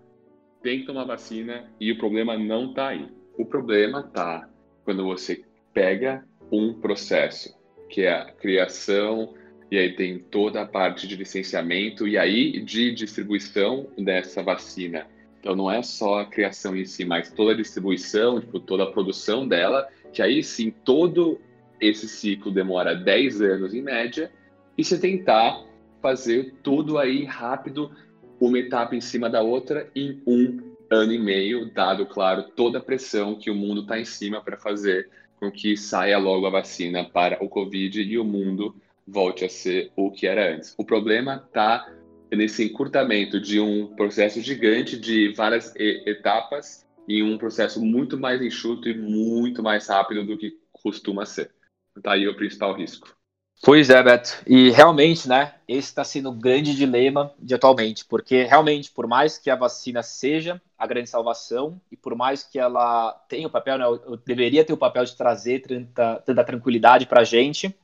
tem 0.62 0.80
que 0.80 0.86
tomar 0.86 1.04
vacina 1.04 1.72
e 1.80 1.90
o 1.90 1.96
problema 1.96 2.36
não 2.36 2.68
está 2.68 2.88
aí. 2.88 3.08
O 3.38 3.46
problema 3.46 4.00
está 4.00 4.46
quando 4.84 5.02
você 5.04 5.47
pega 5.78 6.24
um 6.50 6.74
processo, 6.74 7.56
que 7.88 8.02
é 8.02 8.12
a 8.12 8.24
criação, 8.32 9.34
e 9.70 9.78
aí 9.78 9.94
tem 9.94 10.18
toda 10.18 10.60
a 10.60 10.66
parte 10.66 11.06
de 11.06 11.14
licenciamento 11.14 12.08
e 12.08 12.18
aí 12.18 12.60
de 12.60 12.92
distribuição 12.92 13.86
dessa 13.96 14.42
vacina. 14.42 15.06
Então 15.38 15.54
não 15.54 15.70
é 15.70 15.80
só 15.80 16.18
a 16.18 16.26
criação 16.26 16.74
em 16.74 16.84
si, 16.84 17.04
mas 17.04 17.30
toda 17.30 17.52
a 17.52 17.56
distribuição, 17.56 18.40
tipo, 18.40 18.58
toda 18.58 18.82
a 18.82 18.90
produção 18.90 19.46
dela, 19.46 19.86
que 20.12 20.20
aí 20.20 20.42
sim 20.42 20.72
todo 20.84 21.40
esse 21.80 22.08
ciclo 22.08 22.50
demora 22.50 22.96
10 22.96 23.40
anos 23.40 23.72
em 23.72 23.80
média, 23.80 24.32
e 24.76 24.82
você 24.82 24.98
tentar 24.98 25.64
fazer 26.02 26.54
tudo 26.60 26.98
aí 26.98 27.24
rápido, 27.24 27.92
uma 28.40 28.58
etapa 28.58 28.96
em 28.96 29.00
cima 29.00 29.30
da 29.30 29.42
outra, 29.42 29.88
em 29.94 30.20
um 30.26 30.74
ano 30.90 31.12
e 31.12 31.18
meio, 31.20 31.72
dado, 31.72 32.04
claro, 32.04 32.48
toda 32.56 32.78
a 32.78 32.82
pressão 32.82 33.36
que 33.36 33.48
o 33.48 33.54
mundo 33.54 33.82
está 33.82 33.96
em 33.96 34.04
cima 34.04 34.40
para 34.40 34.56
fazer 34.56 35.08
com 35.38 35.50
que 35.50 35.76
saia 35.76 36.18
logo 36.18 36.46
a 36.46 36.50
vacina 36.50 37.04
para 37.04 37.42
o 37.42 37.48
Covid 37.48 38.02
e 38.02 38.18
o 38.18 38.24
mundo 38.24 38.74
volte 39.06 39.44
a 39.44 39.48
ser 39.48 39.90
o 39.96 40.10
que 40.10 40.26
era 40.26 40.54
antes. 40.54 40.74
O 40.76 40.84
problema 40.84 41.42
está 41.46 41.90
nesse 42.30 42.64
encurtamento 42.64 43.40
de 43.40 43.58
um 43.58 43.94
processo 43.94 44.40
gigante 44.40 44.98
de 44.98 45.32
várias 45.32 45.74
etapas 45.76 46.86
em 47.08 47.22
um 47.22 47.38
processo 47.38 47.82
muito 47.82 48.18
mais 48.18 48.42
enxuto 48.42 48.88
e 48.88 48.96
muito 48.96 49.62
mais 49.62 49.88
rápido 49.88 50.24
do 50.24 50.36
que 50.36 50.58
costuma 50.72 51.24
ser. 51.24 51.50
Está 51.96 52.12
aí 52.12 52.28
o 52.28 52.36
principal 52.36 52.74
risco. 52.74 53.17
Pois 53.62 53.90
é, 53.90 54.02
Beto. 54.02 54.40
E 54.46 54.70
realmente, 54.70 55.28
né, 55.28 55.54
esse 55.66 55.88
está 55.88 56.04
sendo 56.04 56.30
o 56.30 56.32
grande 56.32 56.74
dilema 56.74 57.32
de 57.38 57.54
atualmente, 57.54 58.04
porque 58.04 58.44
realmente, 58.44 58.90
por 58.90 59.06
mais 59.06 59.36
que 59.36 59.50
a 59.50 59.56
vacina 59.56 60.02
seja 60.02 60.60
a 60.78 60.86
grande 60.86 61.10
salvação, 61.10 61.80
e 61.90 61.96
por 61.96 62.14
mais 62.14 62.44
que 62.44 62.58
ela 62.58 63.12
tenha 63.28 63.48
o 63.48 63.50
papel, 63.50 63.76
né, 63.78 63.84
deveria 64.24 64.64
ter 64.64 64.72
o 64.72 64.76
papel 64.76 65.04
de 65.04 65.16
trazer 65.16 65.60
tanta, 65.60 66.22
tanta 66.24 66.44
tranquilidade 66.44 67.06
para 67.06 67.22
a 67.22 67.24
gente, 67.24 67.74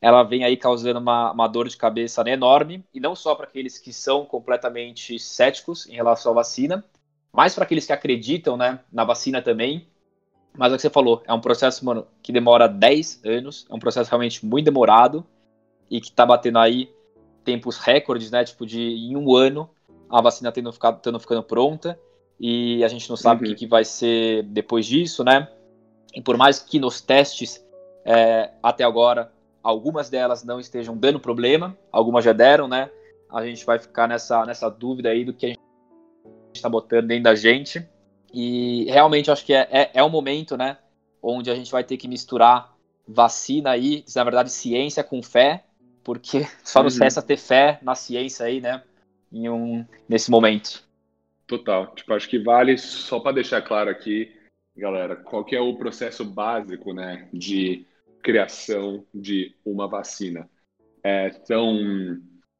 ela 0.00 0.22
vem 0.22 0.44
aí 0.44 0.58
causando 0.58 1.00
uma, 1.00 1.32
uma 1.32 1.48
dor 1.48 1.68
de 1.68 1.76
cabeça 1.78 2.22
enorme, 2.28 2.84
e 2.92 3.00
não 3.00 3.16
só 3.16 3.34
para 3.34 3.46
aqueles 3.46 3.78
que 3.78 3.92
são 3.92 4.26
completamente 4.26 5.18
céticos 5.18 5.86
em 5.86 5.94
relação 5.94 6.32
à 6.32 6.34
vacina, 6.34 6.84
mas 7.32 7.54
para 7.54 7.64
aqueles 7.64 7.86
que 7.86 7.92
acreditam 7.92 8.58
né, 8.58 8.78
na 8.92 9.04
vacina 9.04 9.40
também, 9.40 9.88
mas 10.56 10.70
é 10.70 10.74
o 10.74 10.76
que 10.76 10.82
você 10.82 10.90
falou, 10.90 11.22
é 11.26 11.32
um 11.32 11.40
processo, 11.40 11.84
mano, 11.84 12.06
que 12.22 12.32
demora 12.32 12.68
10 12.68 13.22
anos, 13.24 13.66
é 13.68 13.74
um 13.74 13.78
processo 13.78 14.08
realmente 14.08 14.44
muito 14.46 14.64
demorado 14.64 15.24
e 15.90 16.00
que 16.00 16.12
tá 16.12 16.24
batendo 16.24 16.58
aí 16.58 16.90
tempos 17.44 17.76
recordes, 17.78 18.30
né? 18.30 18.44
Tipo, 18.44 18.64
de 18.64 18.80
em 18.80 19.16
um 19.16 19.34
ano 19.34 19.68
a 20.08 20.20
vacina 20.20 20.52
tendo 20.52 20.72
ficado, 20.72 21.00
tendo 21.00 21.18
ficando 21.18 21.42
pronta 21.42 21.98
e 22.38 22.82
a 22.84 22.88
gente 22.88 23.08
não 23.08 23.16
sabe 23.16 23.40
uhum. 23.40 23.42
o 23.42 23.44
que, 23.46 23.50
uhum. 23.50 23.58
que, 23.58 23.66
vai 23.66 23.84
ser 23.84 24.44
depois 24.44 24.86
disso, 24.86 25.24
né? 25.24 25.48
E 26.14 26.22
por 26.22 26.36
mais 26.36 26.60
que 26.60 26.78
nos 26.78 27.00
testes 27.00 27.64
é, 28.04 28.52
até 28.62 28.84
agora 28.84 29.32
algumas 29.62 30.08
delas 30.10 30.44
não 30.44 30.60
estejam 30.60 30.96
dando 30.96 31.18
problema, 31.18 31.76
algumas 31.90 32.24
já 32.24 32.32
deram, 32.32 32.68
né? 32.68 32.90
A 33.30 33.44
gente 33.44 33.64
vai 33.64 33.78
ficar 33.78 34.06
nessa, 34.06 34.44
nessa 34.44 34.68
dúvida 34.68 35.08
aí 35.08 35.24
do 35.24 35.32
que 35.32 35.46
a 35.46 35.48
gente 35.48 35.60
está 36.54 36.68
botando 36.68 37.08
dentro 37.08 37.24
da 37.24 37.34
gente. 37.34 37.84
E 38.34 38.84
realmente 38.86 39.30
acho 39.30 39.46
que 39.46 39.54
é, 39.54 39.68
é, 39.70 39.90
é 39.94 40.02
um 40.02 40.10
momento, 40.10 40.56
né, 40.56 40.76
onde 41.22 41.50
a 41.50 41.54
gente 41.54 41.70
vai 41.70 41.84
ter 41.84 41.96
que 41.96 42.08
misturar 42.08 42.76
vacina 43.06 43.70
aí, 43.70 44.04
na 44.16 44.24
verdade 44.24 44.50
ciência 44.50 45.04
com 45.04 45.22
fé, 45.22 45.64
porque 46.02 46.44
só 46.64 46.82
nos 46.82 46.96
uhum. 46.96 47.04
resta 47.04 47.22
ter 47.22 47.36
fé 47.36 47.78
na 47.80 47.94
ciência 47.94 48.46
aí, 48.46 48.60
né, 48.60 48.82
em 49.32 49.48
um, 49.48 49.86
nesse 50.08 50.32
momento. 50.32 50.82
Total. 51.46 51.94
Tipo, 51.94 52.14
acho 52.14 52.28
que 52.28 52.38
vale, 52.38 52.76
só 52.76 53.20
para 53.20 53.36
deixar 53.36 53.62
claro 53.62 53.88
aqui, 53.88 54.32
galera, 54.76 55.14
qual 55.14 55.44
que 55.44 55.54
é 55.54 55.60
o 55.60 55.76
processo 55.76 56.24
básico, 56.24 56.92
né, 56.92 57.28
de 57.32 57.86
criação 58.20 59.06
de 59.14 59.54
uma 59.64 59.86
vacina. 59.86 60.50
É, 61.04 61.30
são 61.44 62.18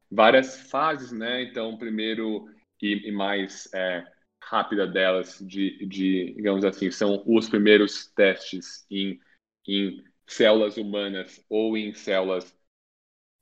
várias 0.09 0.55
fases, 0.69 1.11
né, 1.11 1.43
então, 1.43 1.77
primeiro 1.77 2.47
e, 2.81 3.09
e 3.09 3.11
mais 3.11 3.67
é, 3.73 4.05
rápida 4.45 4.87
delas, 4.87 5.39
de, 5.39 5.85
de, 5.87 6.33
digamos 6.35 6.63
assim, 6.65 6.91
são 6.91 7.23
os 7.25 7.49
primeiros 7.49 8.07
testes 8.13 8.85
em, 8.89 9.19
em 9.67 10.03
células 10.27 10.77
humanas 10.77 11.43
ou 11.49 11.77
em 11.77 11.93
células 11.93 12.55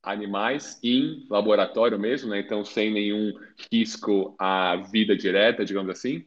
animais 0.02 0.80
em 0.84 1.26
laboratório 1.30 1.98
mesmo, 2.00 2.30
né? 2.30 2.40
Então, 2.40 2.66
sem 2.66 2.92
nenhum 2.92 3.34
risco 3.72 4.36
à 4.40 4.76
vida 4.78 5.16
direta, 5.16 5.64
digamos 5.66 5.90
assim. 5.92 6.26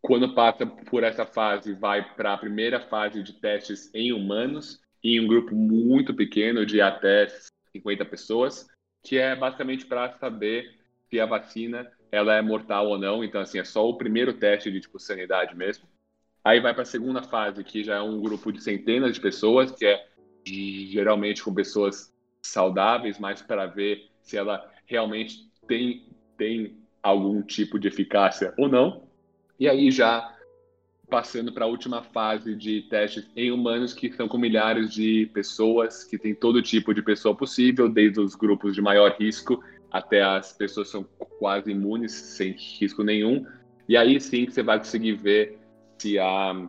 Quando 0.00 0.34
passa 0.34 0.66
por 0.66 1.02
essa 1.04 1.26
fase, 1.26 1.74
vai 1.74 2.14
para 2.14 2.34
a 2.34 2.38
primeira 2.38 2.80
fase 2.80 3.22
de 3.22 3.34
testes 3.34 3.90
em 3.94 4.12
humanos. 4.12 4.80
em 5.02 5.20
um 5.20 5.28
grupo 5.28 5.54
muito 5.54 6.14
pequeno 6.14 6.66
de 6.66 6.80
até 6.80 7.28
50 7.72 8.04
pessoas, 8.04 8.66
que 9.04 9.16
é 9.18 9.36
basicamente 9.36 9.86
para 9.86 10.18
saber 10.18 10.76
se 11.08 11.20
a 11.20 11.26
vacina 11.26 11.90
ela 12.10 12.34
é 12.34 12.42
mortal 12.42 12.88
ou 12.88 12.98
não. 12.98 13.22
Então, 13.22 13.40
assim, 13.40 13.58
é 13.58 13.64
só 13.64 13.88
o 13.88 13.96
primeiro 13.96 14.32
teste 14.32 14.70
de 14.70 14.80
tipo 14.80 14.98
sanidade 14.98 15.56
mesmo. 15.56 15.86
Aí 16.44 16.60
vai 16.60 16.72
para 16.72 16.82
a 16.82 16.86
segunda 16.86 17.22
fase, 17.22 17.62
que 17.64 17.84
já 17.84 17.96
é 17.96 18.00
um 18.00 18.20
grupo 18.20 18.52
de 18.52 18.62
centenas 18.62 19.14
de 19.14 19.20
pessoas, 19.20 19.70
que 19.70 19.84
é 19.84 20.06
geralmente 20.44 21.42
com 21.42 21.52
pessoas 21.52 22.12
saudáveis, 22.42 23.18
mas 23.18 23.42
para 23.42 23.66
ver 23.66 24.08
se 24.22 24.36
ela 24.36 24.70
realmente 24.86 25.50
tem, 25.66 26.06
tem 26.36 26.78
algum 27.02 27.42
tipo 27.42 27.78
de 27.78 27.88
eficácia 27.88 28.54
ou 28.56 28.68
não. 28.68 29.02
E 29.58 29.68
aí 29.68 29.90
já 29.90 30.34
passando 31.10 31.52
para 31.52 31.64
a 31.64 31.68
última 31.68 32.02
fase 32.02 32.54
de 32.54 32.82
testes 32.82 33.26
em 33.34 33.50
humanos, 33.50 33.94
que 33.94 34.12
são 34.12 34.28
com 34.28 34.38
milhares 34.38 34.92
de 34.92 35.28
pessoas, 35.32 36.04
que 36.04 36.18
tem 36.18 36.34
todo 36.34 36.62
tipo 36.62 36.92
de 36.92 37.02
pessoa 37.02 37.34
possível, 37.34 37.88
desde 37.88 38.20
os 38.20 38.34
grupos 38.34 38.74
de 38.74 38.82
maior 38.82 39.16
risco 39.18 39.62
até 39.90 40.22
as 40.22 40.52
pessoas 40.52 40.88
que 40.88 40.92
são 40.92 41.06
quase 41.38 41.70
imunes, 41.70 42.12
sem 42.12 42.52
risco 42.52 43.02
nenhum. 43.02 43.46
E 43.88 43.96
aí 43.96 44.20
sim 44.20 44.46
você 44.46 44.62
vai 44.62 44.78
conseguir 44.78 45.14
ver 45.14 45.58
se 45.98 46.18
a 46.18 46.68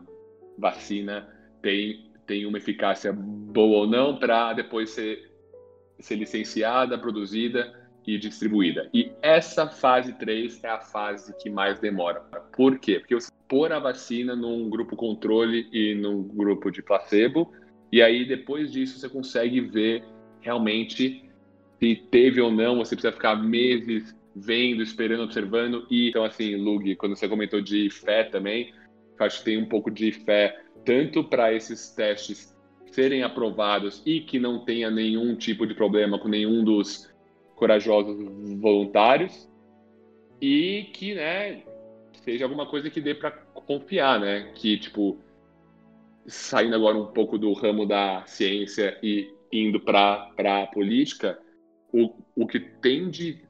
vacina 0.57 1.27
tem, 1.61 2.11
tem 2.25 2.45
uma 2.45 2.57
eficácia 2.57 3.11
boa 3.13 3.79
ou 3.79 3.87
não, 3.87 4.17
para 4.17 4.53
depois 4.53 4.91
ser, 4.91 5.31
ser 5.99 6.15
licenciada, 6.15 6.97
produzida 6.97 7.77
e 8.05 8.17
distribuída. 8.17 8.89
E 8.93 9.11
essa 9.21 9.67
fase 9.67 10.13
3 10.13 10.63
é 10.63 10.69
a 10.69 10.79
fase 10.79 11.35
que 11.37 11.49
mais 11.49 11.79
demora. 11.79 12.21
Por 12.55 12.79
quê? 12.79 12.99
Porque 12.99 13.15
você 13.15 13.31
pôr 13.47 13.71
a 13.71 13.79
vacina 13.79 14.35
num 14.35 14.69
grupo 14.69 14.95
controle 14.95 15.67
e 15.71 15.95
num 15.95 16.23
grupo 16.23 16.71
de 16.71 16.81
placebo, 16.81 17.51
e 17.91 18.01
aí 18.01 18.25
depois 18.25 18.71
disso 18.71 18.99
você 18.99 19.09
consegue 19.09 19.59
ver 19.59 20.03
realmente 20.39 21.28
se 21.79 21.95
teve 22.11 22.41
ou 22.41 22.51
não, 22.51 22.77
você 22.77 22.95
precisa 22.95 23.13
ficar 23.13 23.35
meses 23.35 24.15
vendo, 24.35 24.83
esperando, 24.83 25.23
observando. 25.23 25.87
E 25.89 26.09
então, 26.09 26.23
assim, 26.23 26.55
Lug, 26.55 26.95
quando 26.95 27.15
você 27.15 27.27
comentou 27.27 27.61
de 27.61 27.89
fé 27.89 28.23
também, 28.23 28.73
acho 29.17 29.39
que 29.39 29.45
tem 29.45 29.57
um 29.57 29.65
pouco 29.65 29.89
de 29.89 30.11
fé 30.11 30.61
tanto 30.85 31.23
para 31.23 31.53
esses 31.53 31.89
testes 31.89 32.55
serem 32.91 33.23
aprovados 33.23 34.01
e 34.05 34.21
que 34.21 34.39
não 34.39 34.65
tenha 34.65 34.89
nenhum 34.89 35.35
tipo 35.35 35.65
de 35.65 35.73
problema 35.73 36.17
com 36.17 36.27
nenhum 36.27 36.63
dos 36.63 37.09
corajosos 37.55 38.17
voluntários 38.59 39.49
e 40.41 40.89
que, 40.93 41.13
né, 41.13 41.63
seja 42.23 42.45
alguma 42.45 42.65
coisa 42.65 42.89
que 42.89 43.01
dê 43.01 43.13
para 43.13 43.31
confiar, 43.31 44.19
né, 44.19 44.51
que 44.55 44.77
tipo 44.77 45.19
saindo 46.25 46.75
agora 46.75 46.97
um 46.97 47.07
pouco 47.07 47.37
do 47.37 47.51
ramo 47.53 47.85
da 47.85 48.23
ciência 48.25 48.97
e 49.03 49.33
indo 49.51 49.79
para 49.79 50.31
para 50.35 50.67
política, 50.67 51.39
o, 51.91 52.13
o 52.35 52.47
que 52.47 52.59
tem 52.59 53.09
de 53.09 53.41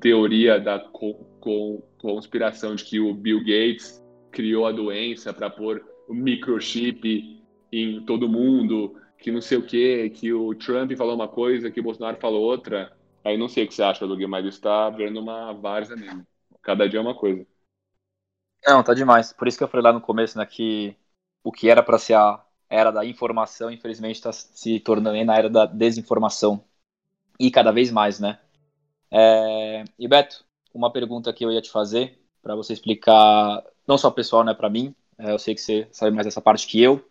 teoria 0.00 0.58
da 0.58 0.78
co, 0.78 1.14
co, 1.40 1.82
conspiração 1.98 2.74
de 2.74 2.84
que 2.84 3.00
o 3.00 3.14
Bill 3.14 3.40
Gates 3.40 4.02
criou 4.30 4.66
a 4.66 4.72
doença 4.72 5.32
para 5.32 5.50
pôr 5.50 5.84
o 6.08 6.14
microchip 6.14 7.42
em 7.72 8.04
todo 8.04 8.28
mundo, 8.28 8.96
que 9.18 9.30
não 9.30 9.40
sei 9.40 9.58
o 9.58 9.66
que, 9.66 10.10
que 10.10 10.32
o 10.32 10.54
Trump 10.54 10.92
falou 10.96 11.14
uma 11.14 11.28
coisa, 11.28 11.70
que 11.70 11.80
o 11.80 11.82
Bolsonaro 11.82 12.16
falou 12.18 12.42
outra. 12.42 12.96
Aí 13.24 13.36
não 13.36 13.48
sei 13.48 13.64
o 13.64 13.68
que 13.68 13.74
você 13.74 13.82
acha, 13.82 14.06
Doug, 14.06 14.20
mas 14.22 14.46
está 14.46 14.88
vendo 14.90 15.20
uma 15.20 15.52
várzea 15.52 15.96
mesmo. 15.96 16.26
Cada 16.62 16.88
dia 16.88 16.98
é 16.98 17.02
uma 17.02 17.14
coisa. 17.14 17.46
Não, 18.66 18.82
tá 18.82 18.94
demais. 18.94 19.32
Por 19.32 19.48
isso 19.48 19.56
que 19.58 19.64
eu 19.64 19.68
falei 19.68 19.84
lá 19.84 19.92
no 19.92 20.00
começo, 20.00 20.36
né, 20.38 20.44
que 20.46 20.96
o 21.42 21.50
que 21.52 21.68
era 21.68 21.82
para 21.82 21.98
ser 21.98 22.14
a 22.14 22.44
era 22.68 22.90
da 22.92 23.04
informação, 23.04 23.70
infelizmente 23.70 24.16
está 24.16 24.32
se 24.32 24.78
tornando 24.80 25.24
na 25.24 25.36
era 25.36 25.50
da 25.50 25.66
desinformação. 25.66 26.64
E 27.40 27.50
cada 27.50 27.72
vez 27.72 27.90
mais, 27.90 28.20
né? 28.20 28.38
É... 29.10 29.84
E 29.98 30.06
Beto, 30.06 30.44
uma 30.74 30.92
pergunta 30.92 31.32
que 31.32 31.44
eu 31.44 31.50
ia 31.50 31.62
te 31.62 31.70
fazer, 31.70 32.20
para 32.42 32.54
você 32.54 32.72
explicar, 32.74 33.64
não 33.88 33.98
só 33.98 34.10
pessoal, 34.10 34.44
né, 34.44 34.54
para 34.54 34.70
mim, 34.70 34.94
é, 35.18 35.32
eu 35.32 35.38
sei 35.38 35.54
que 35.54 35.60
você 35.60 35.88
sabe 35.90 36.14
mais 36.14 36.26
dessa 36.26 36.40
parte 36.40 36.66
que 36.66 36.80
eu. 36.80 37.04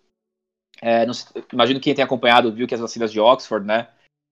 É, 0.81 1.05
não, 1.05 1.13
imagino 1.51 1.79
que 1.79 1.85
quem 1.85 1.95
tem 1.95 2.05
acompanhado 2.05 2.53
viu 2.53 2.67
que 2.67 2.73
as 2.73 2.79
vacinas 2.79 3.11
de 3.11 3.19
Oxford, 3.19 3.65
né, 3.65 3.89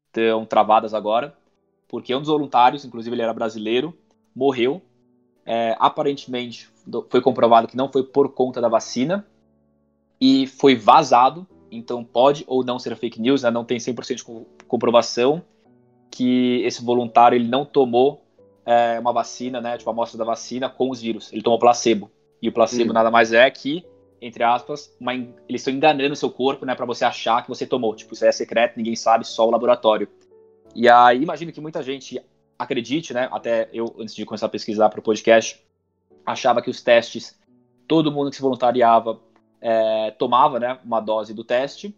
estão 0.08 0.46
travadas 0.46 0.94
agora 0.94 1.36
porque 1.88 2.14
um 2.14 2.20
dos 2.20 2.28
voluntários, 2.28 2.84
inclusive 2.84 3.16
ele 3.16 3.22
era 3.22 3.34
brasileiro, 3.34 3.98
morreu. 4.36 4.82
É, 5.46 5.76
aparentemente 5.80 6.70
foi 7.10 7.22
comprovado 7.22 7.68
que 7.68 7.78
não 7.78 7.90
foi 7.90 8.04
por 8.04 8.34
conta 8.34 8.60
da 8.60 8.68
vacina 8.68 9.26
e 10.20 10.46
foi 10.46 10.76
vazado, 10.76 11.48
então 11.72 12.04
pode 12.04 12.44
ou 12.48 12.66
não 12.66 12.78
ser 12.78 12.98
fake 12.98 13.22
news, 13.22 13.44
né? 13.44 13.52
não 13.52 13.64
tem 13.64 13.78
100% 13.78 14.16
de 14.16 14.66
comprovação 14.68 15.42
que 16.12 16.62
esse 16.64 16.84
voluntário 16.84 17.36
ele 17.36 17.48
não 17.48 17.66
tomou 17.66 18.26
é, 18.66 19.00
uma 19.00 19.14
vacina, 19.14 19.62
né, 19.62 19.78
tipo 19.78 19.90
a 19.90 19.94
amostra 19.94 20.18
da 20.18 20.26
vacina 20.26 20.70
com 20.70 20.90
os 20.90 21.02
vírus, 21.02 21.32
ele 21.32 21.42
tomou 21.42 21.60
placebo. 21.60 22.12
E 22.42 22.50
o 22.50 22.52
placebo 22.52 22.92
hum. 22.92 22.94
nada 22.94 23.10
mais 23.10 23.34
é 23.34 23.50
que, 23.50 23.86
entre 24.22 24.44
aspas, 24.44 24.96
uma, 25.00 25.14
eles 25.14 25.62
estão 25.62 25.74
enganando 25.74 26.14
o 26.14 26.16
seu 26.16 26.30
corpo, 26.30 26.66
né, 26.66 26.76
para 26.76 26.86
você 26.86 27.06
achar 27.06 27.42
que 27.42 27.50
você 27.50 27.66
tomou. 27.66 27.96
Tipo, 27.96 28.14
isso 28.14 28.26
é 28.26 28.32
secreto, 28.32 28.78
ninguém 28.78 28.96
sabe, 28.96 29.26
só 29.26 29.48
o 29.48 29.52
laboratório. 29.52 30.08
E 30.76 30.88
aí 30.90 31.22
imagino 31.24 31.52
que 31.52 31.62
muita 31.62 31.82
gente 31.82 32.22
acredite, 32.58 33.14
né? 33.14 33.30
Até 33.32 33.70
eu, 33.74 33.96
antes 34.00 34.16
de 34.16 34.26
começar 34.26 34.48
a 34.48 34.50
pesquisar 34.50 34.90
para 34.90 35.00
o 35.00 35.04
podcast, 35.04 35.64
achava 36.26 36.62
que 36.62 36.70
os 36.70 36.82
testes, 36.82 37.38
todo 37.88 38.12
mundo 38.12 38.30
que 38.30 38.36
se 38.36 38.42
voluntariava 38.42 39.20
é, 39.62 40.12
tomava 40.12 40.60
né, 40.60 40.80
uma 40.84 41.00
dose 41.00 41.34
do 41.34 41.44
teste, 41.44 41.96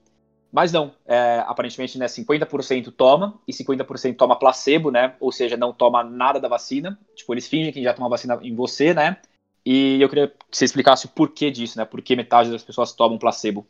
mas 0.51 0.71
não, 0.71 0.95
é, 1.05 1.43
aparentemente 1.45 1.97
né, 1.97 2.07
50% 2.07 2.91
toma 2.91 3.39
e 3.47 3.53
50% 3.53 4.15
toma 4.15 4.38
placebo, 4.38 4.89
né? 4.89 5.15
Ou 5.19 5.31
seja, 5.31 5.55
não 5.55 5.71
toma 5.71 6.03
nada 6.03 6.39
da 6.39 6.47
vacina. 6.47 6.99
Tipo, 7.15 7.33
eles 7.33 7.47
fingem 7.47 7.71
que 7.71 7.83
já 7.83 7.93
tomam 7.93 8.09
vacina 8.09 8.39
em 8.41 8.55
você, 8.55 8.93
né? 8.93 9.21
E 9.65 10.01
eu 10.01 10.09
queria 10.09 10.27
que 10.27 10.57
você 10.57 10.65
explicasse 10.65 11.05
o 11.05 11.09
porquê 11.09 11.51
disso, 11.51 11.77
né? 11.77 11.85
Por 11.85 12.01
que 12.01 12.15
metade 12.15 12.49
das 12.49 12.63
pessoas 12.63 12.93
tomam 12.93 13.19
placebo. 13.19 13.67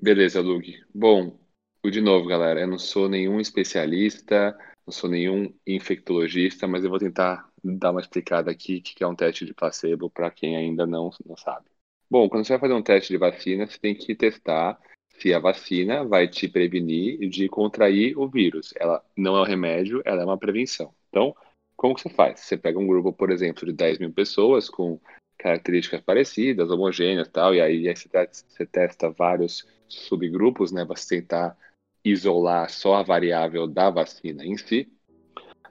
Beleza, 0.00 0.40
Luke. 0.40 0.80
Bom, 0.94 1.36
de 1.84 2.00
novo, 2.00 2.28
galera, 2.28 2.60
eu 2.60 2.68
não 2.68 2.78
sou 2.78 3.08
nenhum 3.08 3.40
especialista, 3.40 4.56
não 4.86 4.92
sou 4.92 5.10
nenhum 5.10 5.52
infectologista, 5.66 6.68
mas 6.68 6.84
eu 6.84 6.90
vou 6.90 6.98
tentar 6.98 7.48
dar 7.62 7.90
uma 7.90 8.00
explicada 8.00 8.50
aqui 8.50 8.80
que 8.80 9.02
é 9.02 9.06
um 9.06 9.14
teste 9.14 9.44
de 9.44 9.54
placebo 9.54 10.08
para 10.08 10.30
quem 10.30 10.56
ainda 10.56 10.86
não, 10.86 11.10
não 11.26 11.36
sabe. 11.36 11.66
Bom, 12.10 12.28
quando 12.28 12.44
você 12.44 12.52
vai 12.52 12.60
fazer 12.60 12.74
um 12.74 12.82
teste 12.82 13.12
de 13.12 13.18
vacina, 13.18 13.66
você 13.66 13.78
tem 13.78 13.94
que 13.94 14.14
testar 14.14 14.78
se 15.24 15.32
a 15.32 15.38
vacina 15.38 16.04
vai 16.04 16.28
te 16.28 16.46
prevenir 16.46 17.26
de 17.30 17.48
contrair 17.48 18.14
o 18.18 18.28
vírus. 18.28 18.74
Ela 18.76 19.02
não 19.16 19.34
é 19.38 19.40
um 19.40 19.44
remédio, 19.44 20.02
ela 20.04 20.20
é 20.20 20.24
uma 20.26 20.36
prevenção. 20.36 20.94
Então, 21.08 21.34
como 21.74 21.94
que 21.94 22.02
você 22.02 22.10
faz? 22.10 22.40
Você 22.40 22.58
pega 22.58 22.78
um 22.78 22.86
grupo, 22.86 23.10
por 23.10 23.30
exemplo, 23.30 23.64
de 23.64 23.72
10 23.72 24.00
mil 24.00 24.12
pessoas 24.12 24.68
com 24.68 25.00
características 25.38 26.02
parecidas, 26.02 26.70
homogêneas 26.70 27.26
tal, 27.28 27.54
e 27.54 27.60
aí, 27.62 27.88
aí 27.88 27.94
você, 27.96 28.66
testa 28.66 29.08
vários 29.08 29.66
subgrupos, 29.88 30.70
né, 30.70 30.84
para 30.84 30.96
tentar 31.08 31.56
isolar 32.04 32.68
só 32.68 32.96
a 32.96 33.02
variável 33.02 33.66
da 33.66 33.88
vacina 33.88 34.44
em 34.44 34.58
si. 34.58 34.92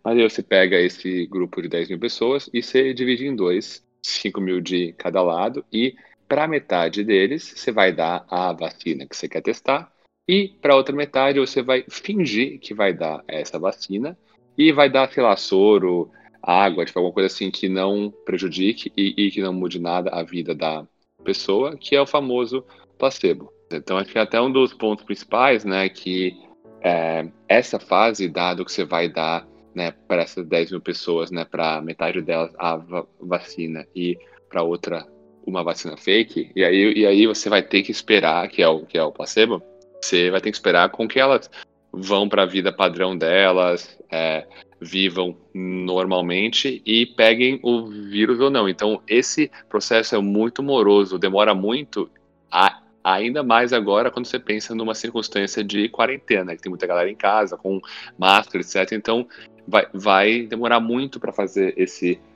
Mas 0.03 0.17
aí 0.17 0.23
você 0.23 0.41
pega 0.41 0.81
esse 0.81 1.27
grupo 1.27 1.61
de 1.61 1.69
10 1.69 1.89
mil 1.89 1.99
pessoas 1.99 2.49
e 2.51 2.63
você 2.63 2.91
divide 2.91 3.27
em 3.27 3.35
dois, 3.35 3.85
5 4.01 4.41
mil 4.41 4.59
de 4.59 4.93
cada 4.93 5.21
lado, 5.21 5.63
e 5.71 5.95
para 6.33 6.47
metade 6.47 7.03
deles 7.03 7.53
você 7.55 7.71
vai 7.71 7.91
dar 7.91 8.25
a 8.27 8.51
vacina 8.51 9.05
que 9.05 9.15
você 9.15 9.29
quer 9.29 9.41
testar, 9.41 9.93
e 10.27 10.47
para 10.47 10.75
outra 10.75 10.95
metade 10.95 11.39
você 11.39 11.61
vai 11.61 11.85
fingir 11.87 12.59
que 12.59 12.73
vai 12.73 12.91
dar 12.91 13.23
essa 13.27 13.59
vacina 13.59 14.17
e 14.57 14.71
vai 14.71 14.89
dar, 14.89 15.11
sei 15.11 15.21
lá, 15.21 15.37
soro, 15.37 16.09
água, 16.41 16.85
tipo 16.85 16.97
alguma 16.97 17.13
coisa 17.13 17.27
assim 17.27 17.51
que 17.51 17.69
não 17.69 18.11
prejudique 18.25 18.91
e, 18.97 19.13
e 19.15 19.29
que 19.29 19.43
não 19.43 19.53
mude 19.53 19.79
nada 19.79 20.09
a 20.09 20.23
vida 20.23 20.55
da 20.55 20.87
pessoa, 21.23 21.77
que 21.77 21.95
é 21.95 22.01
o 22.01 22.07
famoso 22.07 22.65
placebo. 22.97 23.53
Então, 23.71 23.99
acho 23.99 24.11
que 24.11 24.17
até 24.17 24.41
um 24.41 24.51
dos 24.51 24.73
pontos 24.73 25.05
principais, 25.05 25.63
né, 25.63 25.87
que 25.87 26.35
é, 26.81 27.27
essa 27.47 27.79
fase, 27.79 28.27
dado 28.27 28.65
que 28.65 28.71
você 28.71 28.83
vai 28.83 29.07
dar 29.07 29.47
né, 29.75 29.91
para 30.07 30.23
essas 30.23 30.47
10 30.47 30.71
mil 30.71 30.81
pessoas, 30.81 31.29
né, 31.29 31.45
para 31.45 31.79
metade 31.79 32.23
delas 32.23 32.51
a 32.57 32.75
vacina 33.21 33.87
e 33.95 34.17
para 34.49 34.63
outra 34.63 35.12
uma 35.45 35.63
vacina 35.63 35.97
fake, 35.97 36.51
e 36.55 36.63
aí, 36.63 36.93
e 36.93 37.05
aí 37.05 37.27
você 37.27 37.49
vai 37.49 37.61
ter 37.61 37.83
que 37.83 37.91
esperar, 37.91 38.47
que 38.47 38.61
é 38.61 38.67
o, 38.67 38.85
que 38.85 38.97
é 38.97 39.03
o 39.03 39.11
placebo, 39.11 39.61
você 40.01 40.29
vai 40.29 40.41
ter 40.41 40.51
que 40.51 40.57
esperar 40.57 40.89
com 40.89 41.07
que 41.07 41.19
elas 41.19 41.49
vão 41.91 42.27
para 42.27 42.43
a 42.43 42.47
vida 42.47 42.71
padrão 42.73 43.15
delas, 43.15 43.97
é, 44.11 44.45
vivam 44.81 45.37
normalmente 45.53 46.81
e 46.85 47.05
peguem 47.05 47.59
o 47.61 47.85
vírus 47.85 48.39
ou 48.39 48.49
não. 48.49 48.67
Então, 48.67 49.01
esse 49.07 49.51
processo 49.69 50.15
é 50.15 50.19
muito 50.19 50.63
moroso, 50.63 51.19
demora 51.19 51.53
muito 51.53 52.09
a 52.51 52.83
Ainda 53.03 53.43
mais 53.43 53.73
agora 53.73 54.09
quando 54.09 54.27
você 54.27 54.39
pensa 54.39 54.73
numa 54.73 54.95
circunstância 54.95 55.61
de 55.61 55.89
quarentena, 55.89 56.55
que 56.55 56.61
tem 56.61 56.69
muita 56.69 56.87
galera 56.87 57.11
em 57.11 57.15
casa, 57.15 57.57
com 57.57 57.81
máscara, 58.17 58.63
etc. 58.63 58.93
Então, 58.93 59.27
vai, 59.67 59.87
vai 59.93 60.41
demorar 60.43 60.79
muito 60.79 61.19
para 61.19 61.33
fazer 61.33 61.73
esse 61.75 62.17
processo 62.17 62.32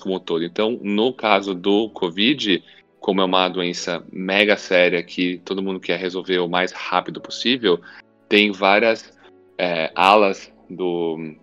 como 0.00 0.16
um 0.16 0.20
todo. 0.20 0.44
Então, 0.44 0.78
no 0.82 1.12
caso 1.12 1.54
do 1.54 1.88
Covid, 1.90 2.62
como 3.00 3.20
é 3.20 3.24
uma 3.24 3.48
doença 3.48 4.04
mega 4.10 4.56
séria 4.56 5.02
que 5.02 5.38
todo 5.44 5.62
mundo 5.62 5.80
quer 5.80 5.98
resolver 5.98 6.38
o 6.38 6.48
mais 6.48 6.72
rápido 6.72 7.20
possível, 7.20 7.80
tem 8.28 8.50
várias 8.50 9.12
é, 9.58 9.92
alas 9.94 10.52
do, 10.70 11.34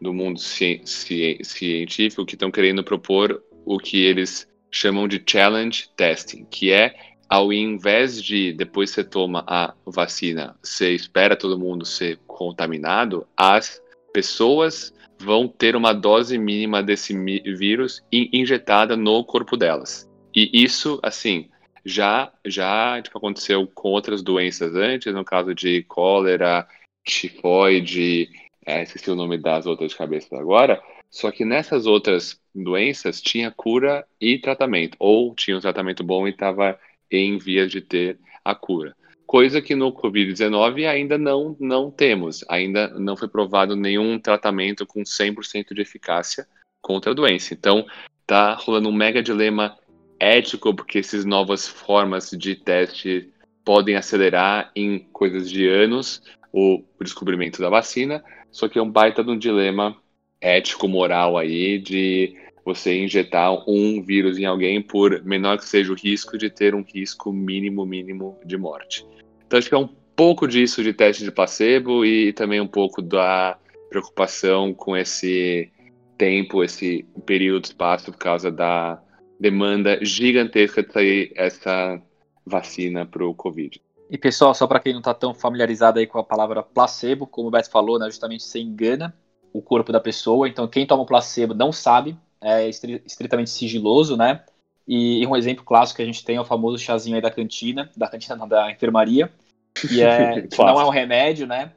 do 0.00 0.14
mundo 0.14 0.38
ci, 0.38 0.80
ci, 0.84 1.38
científico 1.42 2.24
que 2.24 2.34
estão 2.34 2.50
querendo 2.50 2.84
propor 2.84 3.42
o 3.64 3.78
que 3.78 4.04
eles 4.04 4.48
chamam 4.70 5.08
de 5.08 5.22
challenge 5.26 5.88
testing, 5.96 6.46
que 6.50 6.70
é 6.70 6.94
ao 7.28 7.52
invés 7.52 8.22
de 8.22 8.52
depois 8.52 8.90
você 8.90 9.04
toma 9.04 9.44
a 9.46 9.74
vacina, 9.84 10.56
você 10.62 10.94
espera 10.94 11.36
todo 11.36 11.58
mundo 11.58 11.84
ser 11.84 12.18
contaminado, 12.26 13.26
as 13.36 13.82
pessoas 14.12 14.94
vão 15.20 15.48
ter 15.48 15.76
uma 15.76 15.92
dose 15.92 16.38
mínima 16.38 16.82
desse 16.82 17.14
vírus 17.54 18.02
injetada 18.12 18.96
no 18.96 19.24
corpo 19.24 19.56
delas. 19.56 20.08
E 20.34 20.50
isso, 20.52 21.00
assim, 21.02 21.48
já 21.84 22.32
já 22.44 23.00
tipo, 23.02 23.18
aconteceu 23.18 23.66
com 23.74 23.88
outras 23.88 24.22
doenças 24.22 24.74
antes, 24.74 25.12
no 25.12 25.24
caso 25.24 25.54
de 25.54 25.82
cólera, 25.84 26.66
tifoide, 27.04 28.30
é, 28.64 28.82
esqueci 28.82 29.10
o 29.10 29.16
nome 29.16 29.38
das 29.38 29.66
outras 29.66 29.90
de 29.90 29.96
cabeça 29.96 30.36
agora, 30.38 30.80
só 31.10 31.30
que 31.30 31.44
nessas 31.44 31.86
outras 31.86 32.40
doenças 32.54 33.20
tinha 33.20 33.50
cura 33.50 34.06
e 34.20 34.38
tratamento, 34.38 34.96
ou 34.98 35.34
tinha 35.34 35.56
um 35.56 35.60
tratamento 35.60 36.04
bom 36.04 36.26
e 36.26 36.30
estava 36.30 36.78
em 37.10 37.38
vias 37.38 37.70
de 37.70 37.80
ter 37.80 38.18
a 38.44 38.54
cura. 38.54 38.94
Coisa 39.28 39.60
que 39.60 39.74
no 39.74 39.92
Covid-19 39.92 40.88
ainda 40.88 41.18
não, 41.18 41.54
não 41.60 41.90
temos, 41.90 42.42
ainda 42.48 42.88
não 42.98 43.14
foi 43.14 43.28
provado 43.28 43.76
nenhum 43.76 44.18
tratamento 44.18 44.86
com 44.86 45.02
100% 45.02 45.74
de 45.74 45.82
eficácia 45.82 46.46
contra 46.80 47.10
a 47.10 47.14
doença. 47.14 47.52
Então, 47.52 47.86
tá 48.26 48.54
rolando 48.54 48.88
um 48.88 48.92
mega 48.92 49.22
dilema 49.22 49.76
ético, 50.18 50.74
porque 50.74 51.00
essas 51.00 51.26
novas 51.26 51.68
formas 51.68 52.30
de 52.30 52.54
teste 52.54 53.30
podem 53.62 53.96
acelerar 53.96 54.72
em 54.74 55.00
coisas 55.12 55.50
de 55.50 55.68
anos 55.68 56.22
o 56.50 56.82
descobrimento 56.98 57.60
da 57.60 57.68
vacina, 57.68 58.24
só 58.50 58.66
que 58.66 58.78
é 58.78 58.82
um 58.82 58.90
baita 58.90 59.22
de 59.22 59.30
um 59.30 59.36
dilema 59.36 59.94
ético, 60.40 60.88
moral 60.88 61.36
aí, 61.36 61.78
de 61.78 62.34
você 62.68 63.02
injetar 63.02 63.50
um 63.66 64.02
vírus 64.02 64.38
em 64.38 64.44
alguém, 64.44 64.82
por 64.82 65.22
menor 65.24 65.56
que 65.56 65.64
seja 65.64 65.90
o 65.90 65.96
risco, 65.96 66.36
de 66.36 66.50
ter 66.50 66.74
um 66.74 66.82
risco 66.82 67.32
mínimo, 67.32 67.86
mínimo 67.86 68.38
de 68.44 68.58
morte. 68.58 69.06
Então, 69.46 69.58
acho 69.58 69.70
que 69.70 69.74
é 69.74 69.78
um 69.78 69.88
pouco 70.14 70.46
disso 70.46 70.82
de 70.82 70.92
teste 70.92 71.24
de 71.24 71.32
placebo 71.32 72.04
e 72.04 72.32
também 72.34 72.60
um 72.60 72.66
pouco 72.66 73.00
da 73.00 73.56
preocupação 73.88 74.74
com 74.74 74.94
esse 74.94 75.72
tempo, 76.18 76.62
esse 76.62 77.06
período 77.24 77.62
de 77.62 77.68
espaço, 77.68 78.12
por 78.12 78.18
causa 78.18 78.50
da 78.50 79.00
demanda 79.40 79.98
gigantesca 80.04 80.82
de 80.82 80.92
sair 80.92 81.32
essa 81.34 81.98
vacina 82.44 83.06
para 83.06 83.24
o 83.24 83.34
Covid. 83.34 83.80
E 84.10 84.18
pessoal, 84.18 84.54
só 84.54 84.66
para 84.66 84.80
quem 84.80 84.92
não 84.92 85.00
está 85.00 85.14
tão 85.14 85.32
familiarizado 85.32 85.98
aí 85.98 86.06
com 86.06 86.18
a 86.18 86.24
palavra 86.24 86.62
placebo, 86.62 87.26
como 87.26 87.48
o 87.48 87.50
Beto 87.50 87.70
falou, 87.70 87.98
né, 87.98 88.06
justamente 88.06 88.44
você 88.44 88.58
engana 88.58 89.14
o 89.54 89.62
corpo 89.62 89.90
da 89.90 90.00
pessoa. 90.00 90.46
Então, 90.46 90.68
quem 90.68 90.86
toma 90.86 91.06
placebo 91.06 91.54
não 91.54 91.72
sabe 91.72 92.14
é 92.40 92.68
estritamente 92.68 93.50
sigiloso, 93.50 94.16
né? 94.16 94.44
E, 94.86 95.26
um 95.26 95.36
exemplo 95.36 95.64
clássico 95.64 95.96
que 95.96 96.02
a 96.02 96.06
gente 96.06 96.24
tem 96.24 96.36
é 96.36 96.40
o 96.40 96.44
famoso 96.44 96.78
chazinho 96.78 97.16
aí 97.16 97.22
da 97.22 97.30
cantina, 97.30 97.90
da 97.94 98.08
cantina 98.08 98.34
não, 98.34 98.48
da 98.48 98.70
enfermaria, 98.70 99.30
que, 99.74 100.02
é, 100.02 100.42
que 100.48 100.58
não 100.58 100.80
é 100.80 100.84
um 100.84 100.90
remédio, 100.90 101.46
né? 101.46 101.72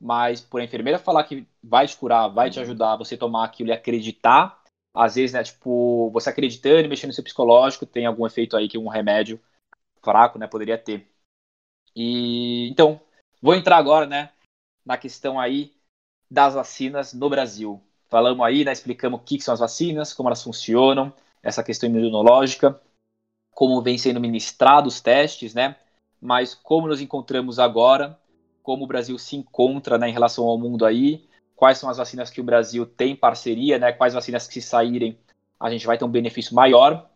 Mas 0.00 0.40
por 0.40 0.60
a 0.60 0.64
enfermeira 0.64 0.98
falar 0.98 1.24
que 1.24 1.46
vai 1.62 1.86
te 1.86 1.96
curar, 1.96 2.28
vai 2.28 2.50
te 2.50 2.58
ajudar, 2.58 2.96
você 2.96 3.16
tomar 3.16 3.44
aquilo 3.44 3.70
e 3.70 3.72
acreditar, 3.72 4.60
às 4.92 5.14
vezes, 5.14 5.32
né, 5.32 5.44
tipo, 5.44 6.10
você 6.10 6.30
acreditando 6.30 6.80
e 6.80 6.88
mexendo 6.88 7.08
no 7.08 7.14
seu 7.14 7.22
psicológico, 7.22 7.86
tem 7.86 8.04
algum 8.04 8.26
efeito 8.26 8.56
aí 8.56 8.68
que 8.68 8.78
um 8.78 8.88
remédio 8.88 9.40
fraco, 10.02 10.38
né, 10.38 10.46
poderia 10.46 10.76
ter. 10.76 11.06
E 11.94 12.68
então, 12.68 13.00
vou 13.40 13.54
entrar 13.54 13.76
agora, 13.76 14.06
né, 14.06 14.30
na 14.84 14.96
questão 14.96 15.38
aí 15.38 15.72
das 16.30 16.54
vacinas 16.54 17.12
no 17.12 17.30
Brasil. 17.30 17.80
Falamos 18.08 18.44
aí, 18.44 18.64
né, 18.64 18.72
explicamos 18.72 19.20
o 19.20 19.22
que 19.22 19.40
são 19.40 19.54
as 19.54 19.60
vacinas, 19.60 20.12
como 20.12 20.28
elas 20.28 20.42
funcionam, 20.42 21.12
essa 21.42 21.62
questão 21.62 21.88
imunológica, 21.88 22.80
como 23.50 23.80
vem 23.82 23.98
sendo 23.98 24.20
ministrados 24.20 24.94
os 24.94 25.00
testes, 25.00 25.54
né? 25.54 25.76
Mas 26.20 26.54
como 26.54 26.86
nos 26.86 27.00
encontramos 27.00 27.58
agora, 27.58 28.18
como 28.62 28.84
o 28.84 28.86
Brasil 28.86 29.18
se 29.18 29.36
encontra 29.36 29.96
né, 29.96 30.08
em 30.08 30.12
relação 30.12 30.44
ao 30.44 30.58
mundo 30.58 30.84
aí, 30.84 31.26
quais 31.54 31.78
são 31.78 31.88
as 31.88 31.96
vacinas 31.96 32.30
que 32.30 32.40
o 32.40 32.44
Brasil 32.44 32.84
tem 32.84 33.16
parceria, 33.16 33.78
né? 33.78 33.92
Quais 33.92 34.14
vacinas 34.14 34.46
que 34.46 34.54
se 34.54 34.62
saírem 34.62 35.18
a 35.58 35.70
gente 35.70 35.86
vai 35.86 35.96
ter 35.96 36.04
um 36.04 36.10
benefício 36.10 36.54
maior. 36.54 37.08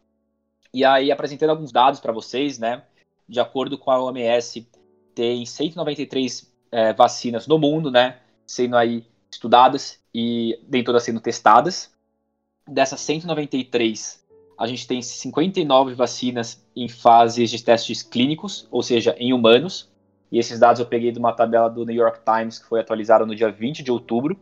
E 0.72 0.84
aí 0.84 1.12
apresentando 1.12 1.50
alguns 1.50 1.72
dados 1.72 2.00
para 2.00 2.12
vocês, 2.12 2.58
né? 2.58 2.82
De 3.28 3.38
acordo 3.38 3.76
com 3.76 3.90
a 3.90 4.02
OMS, 4.02 4.66
tem 5.14 5.44
193 5.44 6.52
é, 6.72 6.92
vacinas 6.92 7.46
no 7.46 7.58
mundo, 7.58 7.90
né? 7.90 8.20
Sendo 8.46 8.76
aí 8.76 9.06
estudadas 9.30 9.98
e 10.14 10.58
nem 10.68 10.82
todas 10.82 11.02
sendo 11.02 11.20
testadas. 11.20 11.92
Dessas 12.66 13.00
193, 13.00 14.24
a 14.58 14.66
gente 14.66 14.86
tem 14.86 15.00
59 15.00 15.94
vacinas 15.94 16.64
em 16.76 16.88
fases 16.88 17.50
de 17.50 17.62
testes 17.62 18.02
clínicos, 18.02 18.68
ou 18.70 18.82
seja, 18.82 19.14
em 19.18 19.32
humanos. 19.32 19.90
E 20.30 20.38
esses 20.38 20.58
dados 20.58 20.80
eu 20.80 20.86
peguei 20.86 21.10
de 21.10 21.18
uma 21.18 21.32
tabela 21.32 21.68
do 21.68 21.84
New 21.84 21.96
York 21.96 22.20
Times 22.24 22.58
que 22.58 22.66
foi 22.66 22.80
atualizada 22.80 23.26
no 23.26 23.34
dia 23.34 23.50
20 23.50 23.82
de 23.82 23.90
outubro. 23.90 24.38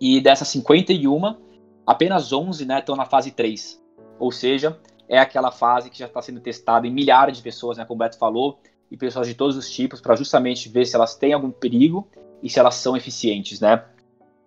E 0.00 0.20
dessas 0.20 0.48
51, 0.48 1.36
apenas 1.86 2.32
11 2.32 2.64
né, 2.64 2.78
estão 2.78 2.96
na 2.96 3.04
fase 3.04 3.30
3. 3.30 3.80
Ou 4.18 4.32
seja, 4.32 4.78
é 5.08 5.18
aquela 5.18 5.50
fase 5.50 5.90
que 5.90 5.98
já 5.98 6.06
está 6.06 6.20
sendo 6.20 6.40
testada 6.40 6.86
em 6.86 6.90
milhares 6.90 7.36
de 7.36 7.42
pessoas, 7.42 7.78
né, 7.78 7.84
como 7.84 8.02
o 8.02 8.04
Beto 8.04 8.18
falou, 8.18 8.58
e 8.90 8.96
pessoas 8.96 9.26
de 9.26 9.34
todos 9.34 9.56
os 9.56 9.70
tipos, 9.70 10.00
para 10.00 10.16
justamente 10.16 10.68
ver 10.68 10.86
se 10.86 10.96
elas 10.96 11.14
têm 11.14 11.32
algum 11.32 11.50
perigo 11.50 12.08
e 12.42 12.48
se 12.48 12.58
elas 12.58 12.76
são 12.76 12.96
eficientes, 12.96 13.60
né? 13.60 13.84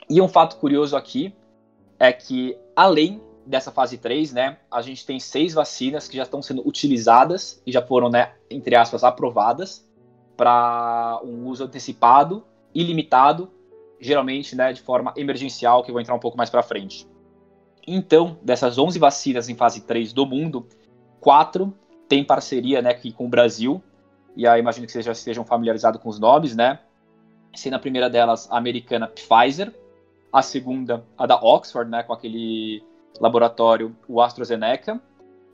E 0.10 0.22
um 0.22 0.28
fato 0.28 0.58
curioso 0.58 0.96
aqui 0.96 1.34
é 2.00 2.12
que, 2.12 2.58
além 2.76 3.22
dessa 3.46 3.72
fase 3.72 3.98
3, 3.98 4.34
né, 4.34 4.58
a 4.70 4.82
gente 4.82 5.06
tem 5.06 5.20
seis 5.20 5.54
vacinas 5.54 6.08
que 6.08 6.18
já 6.18 6.24
estão 6.24 6.42
sendo 6.42 6.68
utilizadas 6.68 7.62
e 7.66 7.72
já 7.72 7.82
foram, 7.82 8.10
né, 8.10 8.34
entre 8.50 8.76
aspas, 8.76 9.04
aprovadas 9.04 9.88
para 10.38 11.20
um 11.24 11.48
uso 11.48 11.64
antecipado 11.64 12.44
e 12.74 12.84
limitado, 12.84 13.52
geralmente, 14.00 14.56
né, 14.56 14.74
de 14.74 14.82
forma 14.82 15.14
emergencial, 15.16 15.84
que 15.84 15.92
eu 15.92 15.94
vou 15.94 16.02
entrar 16.02 16.16
um 16.16 16.20
pouco 16.20 16.38
mais 16.38 16.50
para 16.50 16.64
frente. 16.64 17.08
Então, 17.86 18.38
dessas 18.42 18.78
11 18.78 18.98
vacinas 19.00 19.50
em 19.50 19.56
fase 19.56 19.82
3 19.82 20.14
do 20.14 20.26
mundo, 20.26 20.68
quatro 21.20 21.74
têm 22.08 22.24
parceria, 22.24 22.82
né, 22.82 22.92
aqui 22.92 23.12
com 23.12 23.26
o 23.26 23.30
Brasil, 23.30 23.82
e 24.36 24.48
aí 24.48 24.60
imagino 24.60 24.86
que 24.86 24.92
vocês 24.92 25.06
já 25.06 25.12
estejam 25.12 25.46
familiarizados 25.46 26.02
com 26.02 26.10
os 26.10 26.20
nomes, 26.20 26.56
né, 26.56 26.80
sendo 27.54 27.76
a 27.76 27.80
primeira 27.80 28.10
delas 28.10 28.50
a 28.52 28.58
americana 28.58 29.08
Pfizer, 29.08 29.74
a 30.32 30.42
segunda, 30.42 31.04
a 31.18 31.26
da 31.26 31.36
Oxford, 31.36 31.90
né, 31.90 32.04
com 32.04 32.14
aquele 32.14 32.84
laboratório, 33.20 33.96
o 34.08 34.22
AstraZeneca, 34.22 35.02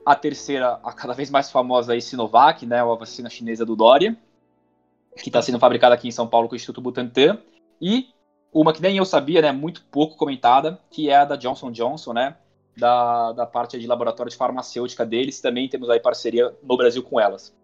a 0.06 0.14
terceira, 0.14 0.78
a 0.82 0.92
cada 0.92 1.12
vez 1.12 1.30
mais 1.30 1.50
famosa 1.50 1.92
aí, 1.92 2.00
Sinovac, 2.00 2.64
né, 2.64 2.80
a 2.80 2.94
vacina 2.94 3.28
chinesa 3.28 3.66
do 3.66 3.74
Dória, 3.74 4.16
que 5.16 5.28
está 5.28 5.42
sendo 5.42 5.58
fabricada 5.58 5.94
aqui 5.94 6.08
em 6.08 6.12
São 6.12 6.28
Paulo 6.28 6.48
com 6.48 6.54
o 6.54 6.56
Instituto 6.56 6.80
Butantan, 6.80 7.38
e 7.80 8.08
uma 8.52 8.72
que 8.72 8.80
nem 8.80 8.96
eu 8.96 9.04
sabia, 9.04 9.42
né, 9.42 9.52
muito 9.52 9.82
pouco 9.90 10.16
comentada, 10.16 10.80
que 10.90 11.10
é 11.10 11.16
a 11.16 11.24
da 11.24 11.36
Johnson 11.36 11.72
Johnson, 11.72 12.12
né, 12.12 12.36
da, 12.76 13.32
da 13.32 13.46
parte 13.46 13.78
de 13.78 13.86
laboratório 13.86 14.30
de 14.30 14.36
farmacêutica 14.36 15.04
deles, 15.04 15.40
também 15.40 15.68
temos 15.68 15.90
aí 15.90 15.98
parceria 15.98 16.54
no 16.62 16.76
Brasil 16.76 17.02
com 17.02 17.18
elas. 17.18 17.54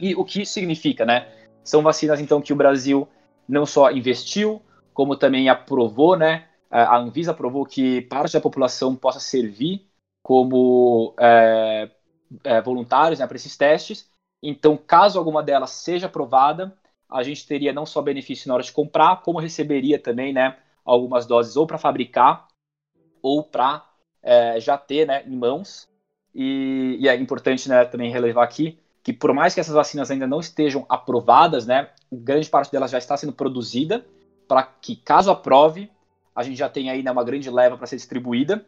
E 0.00 0.14
o 0.14 0.24
que 0.24 0.42
isso 0.42 0.52
significa, 0.52 1.04
né? 1.04 1.26
São 1.64 1.82
vacinas, 1.82 2.20
então, 2.20 2.40
que 2.40 2.52
o 2.52 2.56
Brasil 2.56 3.08
não 3.48 3.66
só 3.66 3.90
investiu, 3.90 4.62
como 4.92 5.16
também 5.16 5.48
aprovou, 5.48 6.16
né? 6.16 6.48
A 6.70 6.98
Anvisa 6.98 7.30
aprovou 7.30 7.64
que 7.64 8.02
parte 8.02 8.32
da 8.32 8.40
população 8.40 8.96
possa 8.96 9.20
servir 9.20 9.86
como 10.22 11.14
é, 11.18 11.88
é, 12.42 12.60
voluntários 12.60 13.20
né, 13.20 13.26
para 13.26 13.36
esses 13.36 13.56
testes. 13.56 14.10
Então, 14.42 14.76
caso 14.76 15.18
alguma 15.18 15.42
delas 15.42 15.70
seja 15.70 16.06
aprovada, 16.06 16.76
a 17.08 17.22
gente 17.22 17.46
teria 17.46 17.72
não 17.72 17.86
só 17.86 18.02
benefício 18.02 18.48
na 18.48 18.54
hora 18.54 18.62
de 18.62 18.72
comprar, 18.72 19.22
como 19.22 19.38
receberia 19.38 19.98
também, 19.98 20.32
né, 20.32 20.58
algumas 20.84 21.26
doses 21.26 21.56
ou 21.56 21.66
para 21.66 21.78
fabricar 21.78 22.48
ou 23.22 23.44
para 23.44 23.88
é, 24.22 24.58
já 24.58 24.76
ter, 24.76 25.06
né, 25.06 25.22
em 25.26 25.36
mãos. 25.36 25.88
E, 26.34 26.96
e, 27.00 27.08
é 27.08 27.14
importante, 27.14 27.68
né, 27.68 27.84
também 27.84 28.10
relevar 28.10 28.44
aqui 28.44 28.78
que 29.06 29.12
por 29.12 29.32
mais 29.32 29.54
que 29.54 29.60
essas 29.60 29.72
vacinas 29.72 30.10
ainda 30.10 30.26
não 30.26 30.40
estejam 30.40 30.84
aprovadas, 30.88 31.64
né, 31.64 31.90
grande 32.12 32.50
parte 32.50 32.72
delas 32.72 32.90
já 32.90 32.98
está 32.98 33.16
sendo 33.16 33.32
produzida 33.32 34.04
para 34.48 34.64
que, 34.64 34.96
caso 34.96 35.30
aprove, 35.30 35.88
a 36.34 36.42
gente 36.42 36.56
já 36.56 36.68
tenha 36.68 36.92
aí 36.92 37.04
né, 37.04 37.12
uma 37.12 37.22
grande 37.22 37.48
leva 37.48 37.76
para 37.76 37.86
ser 37.86 37.94
distribuída. 37.94 38.66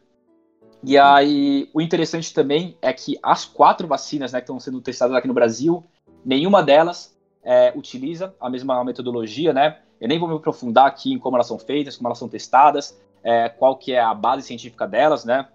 E 0.85 0.97
aí, 0.97 1.69
o 1.75 1.81
interessante 1.81 2.33
também 2.33 2.79
é 2.81 2.93
que 2.93 3.19
as 3.21 3.45
quatro 3.45 3.89
vacinas 3.89 4.33
né, 4.33 4.39
que 4.39 4.45
estão 4.45 4.61
sendo 4.61 4.81
testadas 4.81 5.17
aqui 5.17 5.27
no 5.27 5.35
Brasil, 5.35 5.85
nenhuma 6.25 6.63
delas 6.63 7.19
é, 7.43 7.73
utiliza 7.75 8.33
a 8.41 8.49
mesma 8.49 8.85
metodologia, 8.85 9.53
né? 9.53 9.81
Eu 10.01 10.07
nem 10.07 10.21
vou 10.21 10.29
me 10.29 10.37
aprofundar 10.37 10.87
aqui 10.87 11.13
em 11.13 11.19
como 11.19 11.37
elas 11.37 11.49
são 11.49 11.59
feitas, 11.59 11.97
como 11.97 12.07
elas 12.07 12.19
são 12.19 12.29
testadas, 12.29 12.97
é, 13.25 13.49
qual 13.49 13.77
que 13.77 13.93
é 13.93 13.99
a 13.99 14.15
base 14.15 14.47
científica 14.47 14.87
delas, 14.87 15.25
né? 15.25 15.49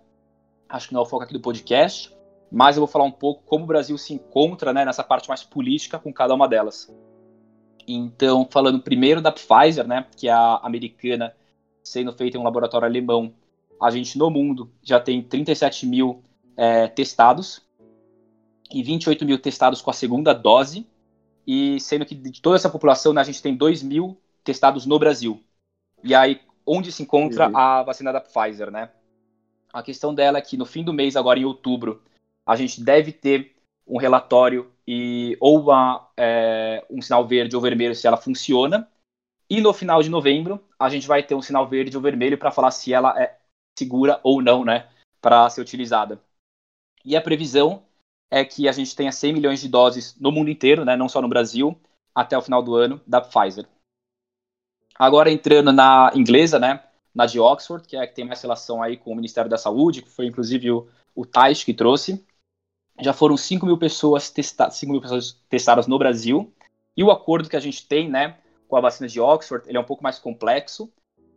Acho 0.68 0.90
que 0.90 0.94
não 0.94 1.00
é 1.00 1.04
o 1.04 1.08
foco 1.08 1.24
aqui 1.24 1.32
do 1.32 1.40
podcast, 1.40 2.14
mas 2.54 2.78
eu 2.78 2.82
vou 2.82 2.88
falar 2.88 3.06
um 3.06 3.12
pouco 3.12 3.42
como 3.48 3.64
o 3.64 3.68
Brasil 3.68 3.98
se 3.98 4.14
encontra 4.14 4.72
né, 4.72 4.86
nessa 4.86 5.04
parte 5.04 5.28
mais 5.28 5.44
política 5.44 5.98
com 5.98 6.14
cada 6.14 6.36
uma 6.36 6.48
delas. 6.48 6.96
Então, 7.88 8.48
falando 8.50 8.80
primeiro 8.80 9.20
da 9.22 9.32
Pfizer, 9.32 9.88
né, 9.88 10.06
que 10.16 10.28
é 10.28 10.32
a 10.32 10.58
americana, 10.58 11.36
sendo 11.84 12.14
feita 12.14 12.38
em 12.38 12.40
um 12.40 12.44
laboratório 12.44 12.88
alemão, 12.88 13.34
a 13.82 13.90
gente 13.90 14.20
no 14.20 14.30
mundo 14.30 14.72
já 14.84 15.00
tem 15.00 15.24
37 15.24 15.88
mil 15.88 16.22
é, 16.56 16.88
testados 16.88 17.60
e 18.72 18.84
28 18.84 19.26
mil 19.26 19.40
testados 19.40 19.82
com 19.82 19.90
a 19.90 19.94
segunda 19.94 20.32
dose, 20.32 20.86
e 21.48 21.80
sendo 21.80 22.06
que 22.06 22.14
de 22.14 22.40
toda 22.40 22.56
essa 22.56 22.70
população 22.70 23.14
né, 23.14 23.22
a 23.22 23.26
gente 23.26 23.42
tem 23.42 23.56
2 23.56 23.82
mil 23.82 24.16
testados 24.44 24.86
no 24.86 25.00
Brasil. 25.00 25.44
E 26.04 26.14
aí, 26.14 26.40
onde 26.68 26.92
se 26.92 27.02
encontra 27.02 27.50
uhum. 27.50 27.58
a 27.58 27.82
vacina 27.82 28.14
da 28.14 28.22
Pfizer, 28.22 28.70
né? 28.70 28.92
A 29.74 29.82
questão 29.82 30.14
dela 30.14 30.38
é 30.38 30.42
que 30.42 30.56
no 30.56 30.68
fim 30.68 30.84
do 30.84 30.94
mês, 30.94 31.16
agora 31.16 31.40
em 31.40 31.46
outubro, 31.46 32.00
a 32.46 32.56
gente 32.56 32.84
deve 32.84 33.12
ter 33.12 33.56
um 33.88 33.98
relatório 33.98 34.72
e 34.88 35.38
ou 35.40 35.62
uma, 35.62 36.10
é, 36.18 36.86
um 36.90 37.02
sinal 37.02 37.26
verde 37.26 37.56
ou 37.56 37.62
vermelho 37.62 37.96
se 37.96 38.08
ela 38.08 38.18
funciona. 38.18 38.90
E 39.50 39.62
no 39.62 39.74
final 39.74 40.02
de 40.02 40.10
novembro, 40.10 40.64
a 40.80 40.90
gente 40.90 41.08
vai 41.08 41.22
ter 41.22 41.36
um 41.36 41.42
sinal 41.42 41.68
verde 41.68 41.96
ou 41.96 42.04
vermelho 42.04 42.38
para 42.38 42.52
falar 42.52 42.72
se 42.72 42.94
ela 42.94 43.20
é 43.22 43.38
segura 43.78 44.20
ou 44.24 44.42
não, 44.42 44.64
né, 44.64 44.90
para 45.22 45.50
ser 45.50 45.62
utilizada. 45.62 46.22
E 47.04 47.16
a 47.16 47.22
previsão 47.22 47.84
é 48.32 48.44
que 48.44 48.68
a 48.68 48.72
gente 48.72 48.96
tenha 48.96 49.12
100 49.12 49.34
milhões 49.34 49.62
de 49.62 49.68
doses 49.68 50.18
no 50.20 50.32
mundo 50.32 50.50
inteiro, 50.50 50.86
né, 50.86 50.96
não 50.96 51.10
só 51.10 51.22
no 51.22 51.28
Brasil, 51.28 51.78
até 52.16 52.38
o 52.38 52.42
final 52.42 52.64
do 52.64 52.76
ano, 52.76 53.02
da 53.06 53.22
Pfizer. 53.22 53.68
Agora 54.96 55.32
entrando 55.32 55.72
na 55.72 56.12
inglesa, 56.16 56.60
né, 56.60 56.84
na 57.14 57.26
de 57.26 57.40
Oxford, 57.40 57.88
que 57.88 57.96
é 57.96 58.02
a 58.02 58.08
que 58.08 58.16
tem 58.16 58.26
mais 58.26 58.42
relação 58.42 58.82
aí 58.82 58.98
com 58.98 59.12
o 59.12 59.16
Ministério 59.16 59.50
da 59.50 59.58
Saúde, 59.58 60.02
que 60.02 60.10
foi 60.10 60.26
inclusive 60.26 60.72
o, 60.72 60.88
o 61.16 61.26
Tais 61.26 61.64
que 61.64 61.74
trouxe 61.74 62.26
já 63.00 63.14
foram 63.14 63.36
5 63.36 63.66
mil 63.66 63.78
pessoas, 63.78 64.30
testa 64.30 64.70
5 64.70 64.92
mil 64.92 65.02
pessoas 65.02 65.40
testadas 65.50 65.88
no 65.88 65.98
Brasil. 65.98 66.54
E 66.96 67.04
o 67.04 67.12
acordo 67.12 67.50
que 67.50 67.56
a 67.56 67.60
gente 67.60 67.88
tem, 67.88 68.10
né, 68.10 68.38
com 68.68 68.76
a 68.76 68.82
vacina 68.82 69.08
de 69.08 69.20
Oxford, 69.20 69.68
ele 69.68 69.78
é 69.78 69.82
um 69.82 69.86
pouco 69.86 70.04
mais 70.04 70.20
complexo 70.20 70.92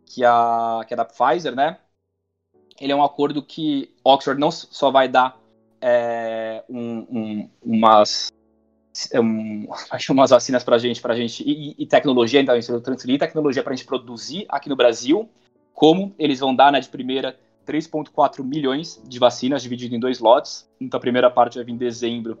que 0.05 0.23
a, 0.23 0.81
que 0.87 0.93
a 0.93 0.97
da 0.97 1.05
Pfizer, 1.05 1.55
né? 1.55 1.77
Ele 2.79 2.91
é 2.91 2.95
um 2.95 3.03
acordo 3.03 3.41
que 3.41 3.93
Oxford 4.03 4.39
não 4.39 4.51
só 4.51 4.91
vai 4.91 5.07
dar 5.07 5.39
é, 5.81 6.63
um, 6.69 6.99
um, 7.09 7.49
umas, 7.61 8.31
um, 9.15 9.67
umas 10.11 10.29
vacinas 10.29 10.63
para 10.63 10.77
gente, 10.77 11.01
para 11.01 11.15
gente 11.15 11.43
e, 11.43 11.75
e, 11.77 11.85
tecnologia, 11.85 12.39
então 12.39 12.59
transferir 12.81 13.19
tecnologia 13.19 13.63
para 13.63 13.73
a 13.73 13.75
gente 13.75 13.85
produzir 13.85 14.45
aqui 14.49 14.69
no 14.69 14.75
Brasil, 14.75 15.27
como 15.73 16.13
eles 16.17 16.39
vão 16.39 16.55
dar, 16.55 16.71
né, 16.71 16.79
de 16.79 16.89
primeira 16.89 17.37
3,4 17.67 18.43
milhões 18.43 19.01
de 19.05 19.19
vacinas, 19.19 19.61
dividido 19.61 19.95
em 19.95 19.99
dois 19.99 20.19
lotes. 20.19 20.69
Então, 20.79 20.97
a 20.97 21.01
primeira 21.01 21.29
parte 21.29 21.55
vai 21.55 21.65
vir 21.65 21.73
em 21.73 21.77
dezembro 21.77 22.39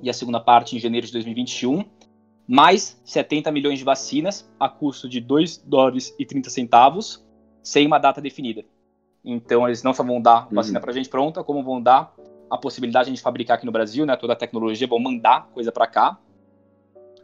e 0.00 0.10
a 0.10 0.12
segunda 0.12 0.38
parte 0.38 0.76
em 0.76 0.78
janeiro 0.78 1.06
de 1.06 1.12
2021. 1.12 1.84
Mais 2.46 3.00
70 3.04 3.50
milhões 3.50 3.78
de 3.78 3.84
vacinas 3.84 4.50
a 4.60 4.68
custo 4.68 5.08
de 5.08 5.20
2 5.20 5.58
dólares 5.58 6.14
e 6.18 6.26
30 6.26 6.50
centavos, 6.50 7.24
sem 7.62 7.86
uma 7.86 7.98
data 7.98 8.20
definida. 8.20 8.64
Então, 9.24 9.66
eles 9.66 9.82
não 9.82 9.94
só 9.94 10.02
vão 10.02 10.20
dar 10.20 10.48
vacina 10.50 10.78
uhum. 10.78 10.82
para 10.82 10.90
a 10.90 10.94
gente 10.94 11.08
pronta, 11.08 11.42
como 11.42 11.62
vão 11.62 11.80
dar 11.80 12.12
a 12.50 12.58
possibilidade 12.58 13.06
de 13.06 13.12
a 13.12 13.14
gente 13.14 13.22
fabricar 13.22 13.56
aqui 13.56 13.64
no 13.64 13.72
Brasil, 13.72 14.04
né, 14.04 14.14
toda 14.16 14.34
a 14.34 14.36
tecnologia, 14.36 14.86
vão 14.86 14.98
mandar 14.98 15.48
coisa 15.54 15.72
para 15.72 15.86
cá. 15.86 16.18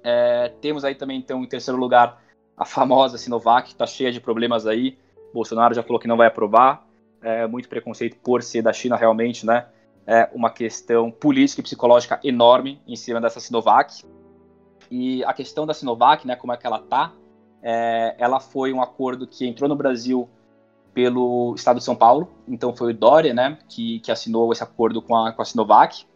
É, 0.02 0.52
temos 0.60 0.84
aí 0.84 0.94
também, 0.94 1.18
então, 1.18 1.42
em 1.42 1.48
terceiro 1.48 1.78
lugar, 1.78 2.22
a 2.56 2.64
famosa 2.64 3.18
Sinovac, 3.18 3.66
que 3.66 3.74
está 3.74 3.86
cheia 3.86 4.10
de 4.10 4.20
problemas 4.20 4.66
aí. 4.66 4.96
Bolsonaro 5.34 5.74
já 5.74 5.82
falou 5.82 6.00
que 6.00 6.08
não 6.08 6.16
vai 6.16 6.28
aprovar 6.28 6.87
é, 7.22 7.46
muito 7.46 7.68
preconceito 7.68 8.16
por 8.22 8.42
ser 8.42 8.62
da 8.62 8.72
China 8.72 8.96
realmente, 8.96 9.44
né? 9.44 9.66
É 10.06 10.28
uma 10.32 10.50
questão 10.50 11.10
política 11.10 11.60
e 11.60 11.64
psicológica 11.64 12.18
enorme 12.24 12.80
em 12.86 12.96
cima 12.96 13.20
dessa 13.20 13.40
Sinovac. 13.40 14.04
E 14.90 15.22
a 15.24 15.34
questão 15.34 15.66
da 15.66 15.74
Sinovac, 15.74 16.26
né, 16.26 16.34
como 16.34 16.52
é 16.52 16.56
que 16.56 16.66
ela 16.66 16.78
tá, 16.78 17.12
é, 17.62 18.14
ela 18.18 18.40
foi 18.40 18.72
um 18.72 18.80
acordo 18.80 19.26
que 19.26 19.46
entrou 19.46 19.68
no 19.68 19.76
Brasil 19.76 20.28
pelo 20.94 21.54
Estado 21.54 21.78
de 21.78 21.84
São 21.84 21.94
Paulo, 21.94 22.28
então 22.48 22.74
foi 22.74 22.92
o 22.92 22.96
Dória, 22.96 23.34
né, 23.34 23.58
que, 23.68 24.00
que 24.00 24.10
assinou 24.10 24.50
esse 24.50 24.62
acordo 24.62 25.02
com 25.02 25.14
a, 25.14 25.30
com 25.32 25.42
a 25.42 25.44
Sinovac. 25.44 26.06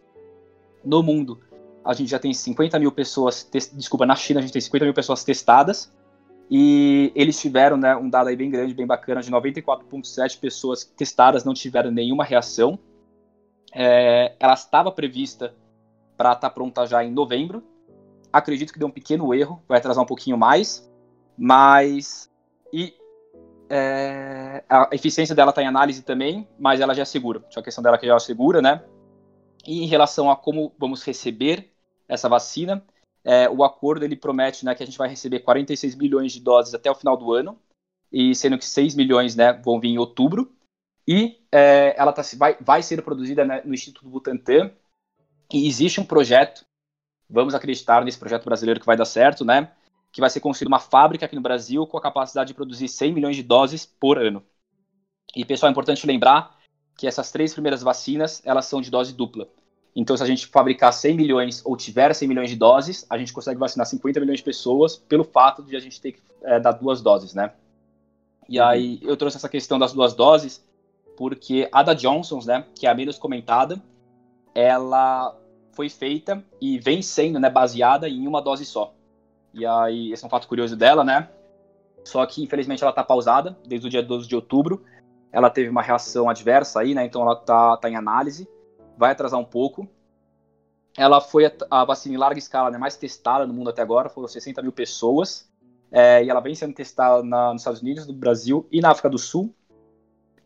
No 0.83 1.03
mundo, 1.03 1.39
a 1.85 1.93
gente 1.93 2.09
já 2.09 2.17
tem 2.17 2.33
50 2.33 2.79
mil 2.79 2.91
pessoas, 2.91 3.47
desculpa, 3.73 4.05
na 4.05 4.15
China 4.15 4.39
a 4.39 4.41
gente 4.41 4.53
tem 4.53 4.61
50 4.61 4.85
mil 4.85 4.93
pessoas 4.93 5.23
testadas, 5.23 5.93
e 6.55 7.11
eles 7.15 7.41
tiveram 7.41 7.75
né, 7.77 7.95
um 7.95 8.07
dado 8.07 8.27
aí 8.27 8.35
bem 8.35 8.47
grande, 8.47 8.75
bem 8.75 8.85
bacana, 8.85 9.23
de 9.23 9.31
94,7 9.31 10.39
pessoas 10.39 10.83
testadas 10.83 11.43
não 11.43 11.51
tiveram 11.51 11.89
nenhuma 11.89 12.23
reação. 12.23 12.77
É, 13.73 14.35
ela 14.39 14.53
estava 14.53 14.91
prevista 14.91 15.55
para 16.15 16.33
estar 16.33 16.49
tá 16.49 16.53
pronta 16.53 16.85
já 16.85 17.03
em 17.03 17.11
novembro. 17.11 17.63
Acredito 18.31 18.71
que 18.71 18.77
deu 18.77 18.87
um 18.87 18.91
pequeno 18.91 19.33
erro, 19.33 19.63
vai 19.67 19.79
atrasar 19.79 20.03
um 20.03 20.05
pouquinho 20.05 20.37
mais, 20.37 20.87
mas 21.35 22.31
e 22.71 22.93
é, 23.67 24.63
a 24.69 24.89
eficiência 24.91 25.33
dela 25.33 25.49
está 25.49 25.63
em 25.63 25.67
análise 25.67 26.03
também, 26.03 26.47
mas 26.59 26.79
ela 26.79 26.93
já 26.93 27.01
é 27.01 27.05
segura. 27.05 27.39
Tinha 27.49 27.61
a 27.61 27.63
questão 27.63 27.83
dela 27.83 27.97
que 27.97 28.05
já 28.05 28.15
é 28.15 28.19
segura, 28.19 28.61
né? 28.61 28.83
E 29.65 29.83
em 29.83 29.87
relação 29.87 30.29
a 30.29 30.35
como 30.35 30.71
vamos 30.77 31.01
receber 31.01 31.73
essa 32.07 32.29
vacina, 32.29 32.85
é, 33.23 33.49
o 33.49 33.63
acordo 33.63 34.03
ele 34.03 34.15
promete 34.15 34.65
né, 34.65 34.75
que 34.75 34.83
a 34.83 34.85
gente 34.85 34.97
vai 34.97 35.07
receber 35.07 35.39
46 35.39 35.95
milhões 35.95 36.31
de 36.33 36.39
doses 36.41 36.73
até 36.73 36.91
o 36.91 36.95
final 36.95 37.15
do 37.15 37.31
ano, 37.33 37.57
e 38.11 38.35
sendo 38.35 38.57
que 38.57 38.65
6 38.65 38.95
milhões 38.95 39.35
né, 39.35 39.53
vão 39.53 39.79
vir 39.79 39.89
em 39.89 39.97
outubro. 39.97 40.51
E 41.07 41.41
é, 41.51 41.95
ela 41.97 42.13
tá, 42.13 42.21
vai, 42.37 42.57
vai 42.59 42.83
ser 42.83 43.01
produzida 43.01 43.43
né, 43.43 43.61
no 43.65 43.73
Instituto 43.73 44.07
Butantan. 44.07 44.71
E 45.51 45.67
existe 45.67 45.99
um 45.99 46.05
projeto, 46.05 46.65
vamos 47.29 47.55
acreditar 47.55 48.03
nesse 48.03 48.17
projeto 48.17 48.45
brasileiro 48.45 48.79
que 48.79 48.85
vai 48.85 48.95
dar 48.95 49.05
certo, 49.05 49.43
né? 49.43 49.71
Que 50.11 50.21
vai 50.21 50.29
ser 50.29 50.39
construída 50.39 50.69
uma 50.69 50.79
fábrica 50.79 51.25
aqui 51.25 51.35
no 51.35 51.41
Brasil 51.41 51.85
com 51.87 51.97
a 51.97 52.01
capacidade 52.01 52.49
de 52.49 52.53
produzir 52.53 52.87
100 52.87 53.13
milhões 53.13 53.35
de 53.35 53.43
doses 53.43 53.85
por 53.85 54.17
ano. 54.17 54.43
E, 55.35 55.43
pessoal, 55.43 55.69
é 55.69 55.71
importante 55.71 56.05
lembrar 56.05 56.57
que 56.95 57.07
essas 57.07 57.31
três 57.31 57.53
primeiras 57.53 57.81
vacinas, 57.81 58.41
elas 58.45 58.65
são 58.65 58.79
de 58.81 58.91
dose 58.91 59.13
dupla. 59.13 59.47
Então, 59.95 60.17
se 60.17 60.23
a 60.23 60.25
gente 60.25 60.47
fabricar 60.47 60.91
100 60.91 61.15
milhões 61.15 61.61
ou 61.63 61.77
tiver 61.77 62.13
100 62.13 62.27
milhões 62.27 62.49
de 62.49 62.55
doses, 62.55 63.05
a 63.09 63.17
gente 63.17 63.31
consegue 63.31 63.59
vacinar 63.59 63.85
50 63.85 64.19
milhões 64.19 64.39
de 64.39 64.43
pessoas 64.43 64.95
pelo 64.95 65.23
fato 65.23 65.61
de 65.61 65.75
a 65.75 65.79
gente 65.79 66.01
ter 66.01 66.13
que 66.13 66.21
é, 66.43 66.59
dar 66.59 66.71
duas 66.71 67.01
doses, 67.01 67.33
né? 67.33 67.51
E 68.49 68.59
uhum. 68.59 68.65
aí 68.65 68.99
eu 69.03 69.15
trouxe 69.15 69.37
essa 69.37 69.47
questão 69.47 69.77
das 69.77 69.93
duas 69.93 70.13
doses 70.13 70.63
porque 71.15 71.69
a 71.71 71.83
da 71.83 71.93
Johnson, 71.93 72.39
né, 72.43 72.65
que 72.73 72.87
é 72.87 72.89
a 72.89 72.95
menos 72.95 73.19
comentada, 73.19 73.79
ela 74.55 75.37
foi 75.71 75.87
feita 75.87 76.43
e 76.59 76.79
vem 76.79 77.03
sendo, 77.03 77.39
né, 77.39 77.49
baseada 77.49 78.09
em 78.09 78.27
uma 78.27 78.41
dose 78.41 78.65
só. 78.65 78.95
E 79.53 79.63
aí, 79.63 80.11
esse 80.11 80.23
é 80.23 80.27
um 80.27 80.29
fato 80.29 80.47
curioso 80.47 80.75
dela, 80.75 81.03
né? 81.03 81.29
Só 82.03 82.25
que, 82.25 82.43
infelizmente, 82.43 82.83
ela 82.83 82.91
tá 82.91 83.03
pausada 83.03 83.55
desde 83.63 83.85
o 83.85 83.89
dia 83.89 84.01
12 84.01 84.27
de 84.27 84.35
outubro. 84.35 84.83
Ela 85.31 85.51
teve 85.51 85.69
uma 85.69 85.83
reação 85.83 86.27
adversa 86.27 86.81
aí, 86.81 86.95
né? 86.95 87.05
Então 87.05 87.21
ela 87.21 87.35
tá, 87.35 87.77
tá 87.77 87.87
em 87.87 87.95
análise 87.95 88.47
vai 88.97 89.11
atrasar 89.11 89.39
um 89.39 89.45
pouco. 89.45 89.87
Ela 90.97 91.19
foi 91.19 91.45
a, 91.45 91.51
a 91.71 91.85
vacina 91.85 92.15
em 92.15 92.17
larga 92.17 92.37
escala 92.37 92.69
né, 92.69 92.77
mais 92.77 92.95
testada 92.95 93.47
no 93.47 93.53
mundo 93.53 93.69
até 93.69 93.81
agora, 93.81 94.09
foram 94.09 94.27
60 94.27 94.61
mil 94.61 94.71
pessoas. 94.71 95.49
É, 95.91 96.23
e 96.23 96.29
ela 96.29 96.39
vem 96.39 96.55
sendo 96.55 96.73
testada 96.73 97.21
na, 97.23 97.53
nos 97.53 97.61
Estados 97.61 97.81
Unidos, 97.81 98.07
no 98.07 98.13
Brasil 98.13 98.67
e 98.71 98.81
na 98.81 98.91
África 98.91 99.09
do 99.09 99.17
Sul. 99.17 99.53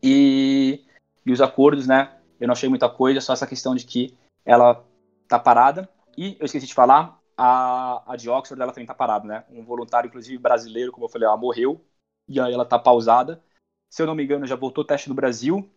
E, 0.02 0.84
e 1.24 1.32
os 1.32 1.40
acordos, 1.40 1.86
né? 1.86 2.16
Eu 2.40 2.46
não 2.46 2.52
achei 2.52 2.68
muita 2.68 2.88
coisa, 2.88 3.20
só 3.20 3.32
essa 3.32 3.46
questão 3.46 3.74
de 3.74 3.84
que 3.84 4.14
ela 4.44 4.84
tá 5.26 5.38
parada. 5.38 5.88
E 6.16 6.36
eu 6.38 6.46
esqueci 6.46 6.66
de 6.66 6.74
falar, 6.74 7.18
a, 7.36 8.02
a 8.12 8.16
de 8.16 8.28
Oxford 8.28 8.60
ela 8.60 8.72
também 8.72 8.86
tá 8.86 8.94
parada, 8.94 9.26
né? 9.26 9.44
Um 9.50 9.64
voluntário, 9.64 10.08
inclusive 10.08 10.38
brasileiro, 10.38 10.92
como 10.92 11.06
eu 11.06 11.10
falei, 11.10 11.26
ela 11.26 11.36
morreu. 11.36 11.84
E 12.28 12.40
aí 12.40 12.52
ela 12.52 12.64
tá 12.64 12.78
pausada. 12.78 13.42
Se 13.88 14.02
eu 14.02 14.06
não 14.06 14.14
me 14.14 14.24
engano, 14.24 14.46
já 14.46 14.56
voltou 14.56 14.84
o 14.84 14.86
teste 14.86 15.08
no 15.08 15.14
Brasil. 15.14 15.68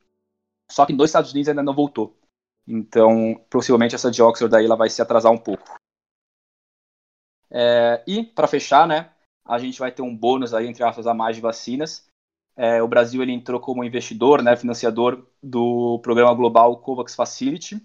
Só 0.69 0.85
que 0.85 0.93
nos 0.93 1.09
Estados 1.09 1.31
Unidos 1.31 1.49
ainda 1.49 1.63
não 1.63 1.73
voltou. 1.73 2.17
Então, 2.67 3.39
possivelmente 3.49 3.95
essa 3.95 4.11
de 4.11 4.21
Oxford 4.21 4.51
daí 4.51 4.65
ela 4.65 4.75
vai 4.75 4.89
se 4.89 5.01
atrasar 5.01 5.31
um 5.31 5.37
pouco. 5.37 5.63
É, 7.49 8.01
e, 8.07 8.23
para 8.23 8.47
fechar, 8.47 8.87
né, 8.87 9.11
a 9.45 9.57
gente 9.59 9.79
vai 9.79 9.91
ter 9.91 10.01
um 10.01 10.15
bônus 10.15 10.53
aí, 10.53 10.67
entre 10.67 10.83
aspas, 10.83 11.05
a 11.07 11.13
mais 11.13 11.35
de 11.35 11.41
vacinas. 11.41 12.07
É, 12.55 12.81
o 12.81 12.87
Brasil 12.87 13.21
ele 13.21 13.31
entrou 13.31 13.59
como 13.59 13.83
investidor, 13.83 14.41
né, 14.41 14.55
financiador 14.55 15.25
do 15.41 15.99
programa 15.99 16.33
global 16.33 16.77
COVAX 16.77 17.15
Facility, 17.15 17.81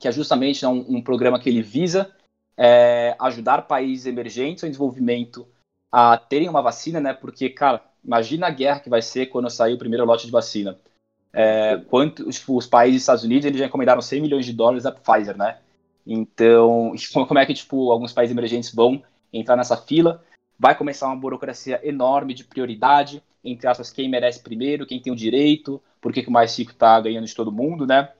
que 0.00 0.08
é 0.08 0.12
justamente 0.12 0.62
né, 0.64 0.68
um, 0.68 0.96
um 0.96 1.02
programa 1.02 1.38
que 1.38 1.48
ele 1.48 1.62
visa 1.62 2.14
é, 2.56 3.16
ajudar 3.20 3.62
países 3.62 4.06
emergentes 4.06 4.64
em 4.64 4.68
desenvolvimento 4.68 5.46
a 5.90 6.18
terem 6.18 6.48
uma 6.48 6.60
vacina, 6.60 7.00
né, 7.00 7.14
porque, 7.14 7.48
cara, 7.48 7.82
imagina 8.04 8.48
a 8.48 8.50
guerra 8.50 8.80
que 8.80 8.90
vai 8.90 9.00
ser 9.00 9.26
quando 9.26 9.48
sair 9.48 9.74
o 9.74 9.78
primeiro 9.78 10.04
lote 10.04 10.26
de 10.26 10.32
vacina 10.32 10.78
é, 11.40 11.76
quanto 11.88 12.28
tipo, 12.30 12.56
os 12.56 12.66
países 12.66 12.96
dos 12.96 13.02
Estados 13.02 13.22
Unidos 13.22 13.46
eles 13.46 13.60
já 13.60 13.66
encomendaram 13.66 14.02
100 14.02 14.20
milhões 14.20 14.44
de 14.44 14.52
dólares 14.52 14.84
à 14.84 14.90
Pfizer, 14.90 15.36
né? 15.36 15.58
Então, 16.10 16.94
como 17.12 17.38
é 17.38 17.44
que 17.44 17.52
tipo 17.52 17.92
alguns 17.92 18.14
países 18.14 18.34
emergentes 18.34 18.74
vão 18.74 19.02
entrar 19.30 19.56
nessa 19.56 19.76
fila? 19.76 20.24
Vai 20.58 20.74
começar 20.74 21.06
uma 21.06 21.14
burocracia 21.14 21.78
enorme 21.86 22.32
de 22.32 22.44
prioridade, 22.44 23.22
entre 23.44 23.68
aspas, 23.68 23.90
quem 23.90 24.08
merece 24.08 24.42
primeiro, 24.42 24.86
quem 24.86 25.02
tem 25.02 25.12
o 25.12 25.16
direito, 25.16 25.82
por 26.00 26.10
que 26.10 26.26
o 26.26 26.30
mais 26.30 26.58
rico 26.58 26.70
está 26.70 26.98
ganhando 26.98 27.26
de 27.26 27.34
todo 27.34 27.52
mundo, 27.52 27.86
né? 27.86 28.10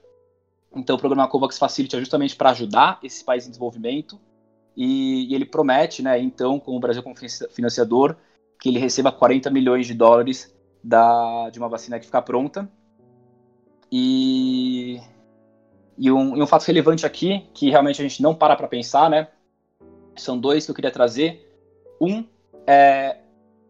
Então, 0.75 0.97
o 0.97 0.99
programa 0.99 1.27
COVAX 1.27 1.57
Facility 1.57 1.95
é 1.95 1.99
justamente 1.99 2.35
para 2.35 2.51
ajudar 2.51 2.99
esses 3.01 3.23
países 3.23 3.47
em 3.47 3.51
desenvolvimento 3.51 4.19
e, 4.77 5.31
e, 5.31 5.33
ele 5.33 5.45
promete, 5.45 6.03
né, 6.03 6.21
então, 6.21 6.59
com 6.59 6.77
o 6.77 6.79
Brasil 6.79 7.01
como 7.01 7.15
financiador, 7.51 8.15
que 8.61 8.69
ele 8.69 8.77
receba 8.77 9.11
40 9.11 9.49
milhões 9.49 9.87
de 9.87 9.95
dólares 9.95 10.55
da, 10.83 11.49
de 11.49 11.57
uma 11.57 11.67
vacina 11.67 11.99
que 11.99 12.05
ficar 12.05 12.21
pronta. 12.21 12.69
E, 13.91 14.99
e, 15.97 16.11
um, 16.11 16.37
e 16.37 16.41
um 16.41 16.47
fato 16.47 16.65
relevante 16.65 17.05
aqui, 17.05 17.47
que 17.53 17.69
realmente 17.69 18.01
a 18.01 18.07
gente 18.07 18.21
não 18.21 18.35
para 18.35 18.55
para 18.55 18.67
pensar, 18.67 19.09
né, 19.09 19.27
são 20.15 20.39
dois 20.39 20.65
que 20.65 20.71
eu 20.71 20.75
queria 20.75 20.91
trazer. 20.91 21.47
Um 21.99 22.23
é 22.67 23.17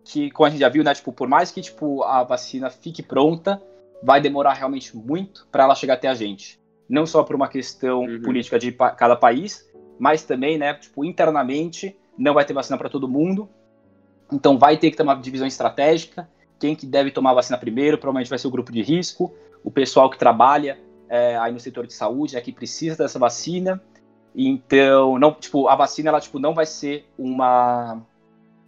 que, 0.03 0.31
como 0.31 0.47
a 0.47 0.49
gente 0.49 0.59
já 0.59 0.69
viu, 0.69 0.83
né, 0.83 0.93
tipo, 0.93 1.11
por 1.13 1.27
mais 1.27 1.51
que 1.51 1.61
tipo, 1.61 2.03
a 2.03 2.23
vacina 2.23 2.69
fique 2.69 3.03
pronta, 3.03 3.61
vai 4.01 4.19
demorar 4.19 4.53
realmente 4.53 4.95
muito 4.95 5.47
para 5.51 5.63
ela 5.63 5.75
chegar 5.75 5.95
até 5.95 6.07
a 6.07 6.13
gente. 6.13 6.59
Não 6.87 7.05
só 7.05 7.23
por 7.23 7.35
uma 7.35 7.47
questão 7.47 8.01
uhum. 8.01 8.21
política 8.21 8.57
de 8.57 8.71
pa 8.71 8.89
cada 8.91 9.15
país, 9.15 9.69
mas 9.99 10.23
também, 10.23 10.57
né, 10.57 10.73
tipo, 10.73 11.05
internamente, 11.05 11.95
não 12.17 12.33
vai 12.33 12.43
ter 12.43 12.53
vacina 12.53 12.77
para 12.77 12.89
todo 12.89 13.07
mundo. 13.07 13.47
Então 14.31 14.57
vai 14.57 14.77
ter 14.77 14.89
que 14.89 14.97
ter 14.97 15.03
uma 15.03 15.15
divisão 15.15 15.47
estratégica. 15.47 16.27
Quem 16.59 16.75
que 16.75 16.85
deve 16.85 17.11
tomar 17.11 17.31
a 17.31 17.35
vacina 17.35 17.57
primeiro, 17.57 17.97
provavelmente 17.97 18.29
vai 18.29 18.39
ser 18.39 18.47
o 18.47 18.51
grupo 18.51 18.71
de 18.71 18.81
risco, 18.81 19.33
o 19.69 19.71
pessoal 19.71 20.09
que 20.09 20.17
trabalha 20.17 20.79
é, 21.07 21.37
aí 21.37 21.53
no 21.53 21.59
setor 21.59 21.85
de 21.85 21.93
saúde, 21.93 22.35
é 22.35 22.41
que 22.41 22.51
precisa 22.51 22.97
dessa 22.97 23.19
vacina. 23.19 23.79
Então, 24.35 25.19
não, 25.19 25.31
tipo, 25.31 25.67
a 25.67 25.75
vacina 25.75 26.09
ela 26.09 26.19
tipo 26.19 26.39
não 26.39 26.55
vai 26.55 26.65
ser 26.65 27.07
uma 27.17 28.01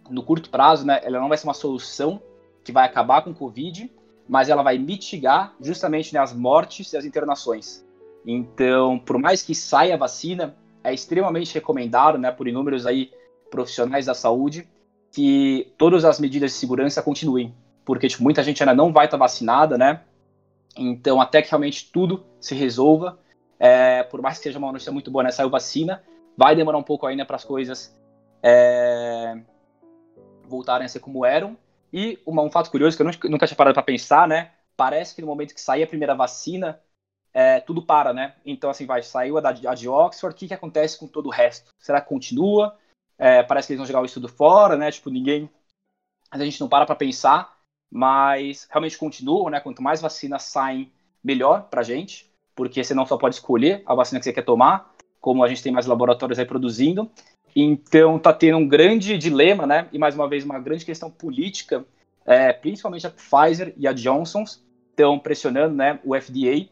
no 0.08 0.22
curto 0.22 0.48
prazo, 0.48 0.86
né, 0.86 1.00
ela 1.02 1.18
não 1.18 1.28
vai 1.28 1.38
ser 1.38 1.46
uma 1.46 1.54
solução 1.54 2.22
que 2.62 2.70
vai 2.70 2.86
acabar 2.86 3.22
com 3.22 3.30
o 3.30 3.34
Covid, 3.34 3.90
mas 4.28 4.48
ela 4.48 4.62
vai 4.62 4.78
mitigar 4.78 5.54
justamente 5.60 6.14
né, 6.14 6.20
as 6.20 6.32
mortes 6.32 6.92
e 6.92 6.96
as 6.96 7.04
internações. 7.04 7.84
Então, 8.24 8.98
por 8.98 9.18
mais 9.18 9.42
que 9.42 9.54
saia 9.54 9.94
a 9.94 9.98
vacina, 9.98 10.54
é 10.84 10.94
extremamente 10.94 11.54
recomendado, 11.54 12.16
né, 12.16 12.30
por 12.30 12.46
inúmeros 12.46 12.86
aí 12.86 13.10
profissionais 13.50 14.06
da 14.06 14.14
saúde, 14.14 14.68
que 15.10 15.72
todas 15.76 16.04
as 16.04 16.20
medidas 16.20 16.52
de 16.52 16.58
segurança 16.58 17.02
continuem, 17.02 17.54
porque 17.84 18.06
tipo, 18.06 18.22
muita 18.22 18.42
gente 18.42 18.62
ainda 18.62 18.74
não 18.74 18.92
vai 18.92 19.06
estar 19.06 19.16
vacinada, 19.16 19.76
né? 19.76 20.02
Então, 20.76 21.20
até 21.20 21.42
que 21.42 21.50
realmente 21.50 21.90
tudo 21.92 22.24
se 22.40 22.54
resolva, 22.54 23.18
é, 23.58 24.02
por 24.02 24.20
mais 24.22 24.38
que 24.38 24.44
seja 24.44 24.58
uma 24.58 24.72
notícia 24.72 24.92
muito 24.92 25.10
boa, 25.10 25.24
né, 25.24 25.30
saiu 25.30 25.50
vacina, 25.50 26.02
vai 26.36 26.56
demorar 26.56 26.78
um 26.78 26.82
pouco 26.82 27.06
ainda 27.06 27.24
para 27.24 27.36
as 27.36 27.44
coisas 27.44 27.96
é, 28.42 29.40
voltarem 30.48 30.84
a 30.84 30.88
ser 30.88 31.00
como 31.00 31.24
eram. 31.24 31.56
E 31.92 32.18
uma, 32.26 32.42
um 32.42 32.50
fato 32.50 32.70
curioso 32.70 32.96
que 32.96 33.02
eu 33.02 33.06
nunca, 33.06 33.28
nunca 33.28 33.46
tinha 33.46 33.56
parado 33.56 33.74
para 33.74 33.82
pensar, 33.82 34.26
né? 34.26 34.52
Parece 34.76 35.14
que 35.14 35.20
no 35.20 35.26
momento 35.26 35.54
que 35.54 35.60
sair 35.60 35.82
a 35.82 35.86
primeira 35.86 36.14
vacina, 36.14 36.80
é, 37.34 37.60
tudo 37.60 37.82
para, 37.82 38.12
né? 38.12 38.34
Então, 38.44 38.70
assim, 38.70 38.86
vai, 38.86 39.02
saiu 39.02 39.38
a, 39.38 39.40
da, 39.40 39.50
a 39.50 39.74
de 39.74 39.88
Oxford, 39.88 40.34
o 40.34 40.38
que, 40.38 40.48
que 40.48 40.54
acontece 40.54 40.98
com 40.98 41.06
todo 41.06 41.26
o 41.26 41.30
resto? 41.30 41.70
Será 41.78 42.00
que 42.00 42.08
continua? 42.08 42.76
É, 43.18 43.42
parece 43.42 43.66
que 43.66 43.72
eles 43.74 43.78
vão 43.78 43.86
jogar 43.86 44.00
o 44.00 44.06
estudo 44.06 44.28
fora, 44.28 44.76
né? 44.76 44.90
Tipo, 44.90 45.10
ninguém. 45.10 45.50
A 46.30 46.38
gente 46.38 46.60
não 46.60 46.68
para 46.68 46.86
para 46.86 46.96
pensar, 46.96 47.58
mas 47.92 48.66
realmente 48.70 48.96
continuam, 48.96 49.50
né? 49.50 49.60
Quanto 49.60 49.82
mais 49.82 50.00
vacinas 50.00 50.44
saem, 50.44 50.90
melhor 51.22 51.68
pra 51.68 51.82
gente, 51.82 52.32
porque 52.56 52.82
você 52.82 52.94
não 52.94 53.06
só 53.06 53.16
pode 53.16 53.36
escolher 53.36 53.82
a 53.86 53.94
vacina 53.94 54.18
que 54.18 54.24
você 54.24 54.32
quer 54.32 54.44
tomar, 54.44 54.92
como 55.20 55.44
a 55.44 55.48
gente 55.48 55.62
tem 55.62 55.70
mais 55.70 55.86
laboratórios 55.86 56.38
aí 56.38 56.44
produzindo, 56.44 57.08
então 57.54 58.16
está 58.16 58.32
tendo 58.32 58.56
um 58.56 58.66
grande 58.66 59.16
dilema, 59.18 59.66
né? 59.66 59.88
E 59.92 59.98
mais 59.98 60.14
uma 60.14 60.28
vez 60.28 60.42
uma 60.42 60.58
grande 60.58 60.84
questão 60.84 61.10
política, 61.10 61.84
é, 62.24 62.52
principalmente 62.52 63.06
a 63.06 63.10
Pfizer 63.10 63.74
e 63.76 63.86
a 63.86 63.92
Johnson 63.92 64.42
estão 64.42 65.18
pressionando, 65.18 65.74
né, 65.74 66.00
o 66.02 66.14
FDA, 66.18 66.68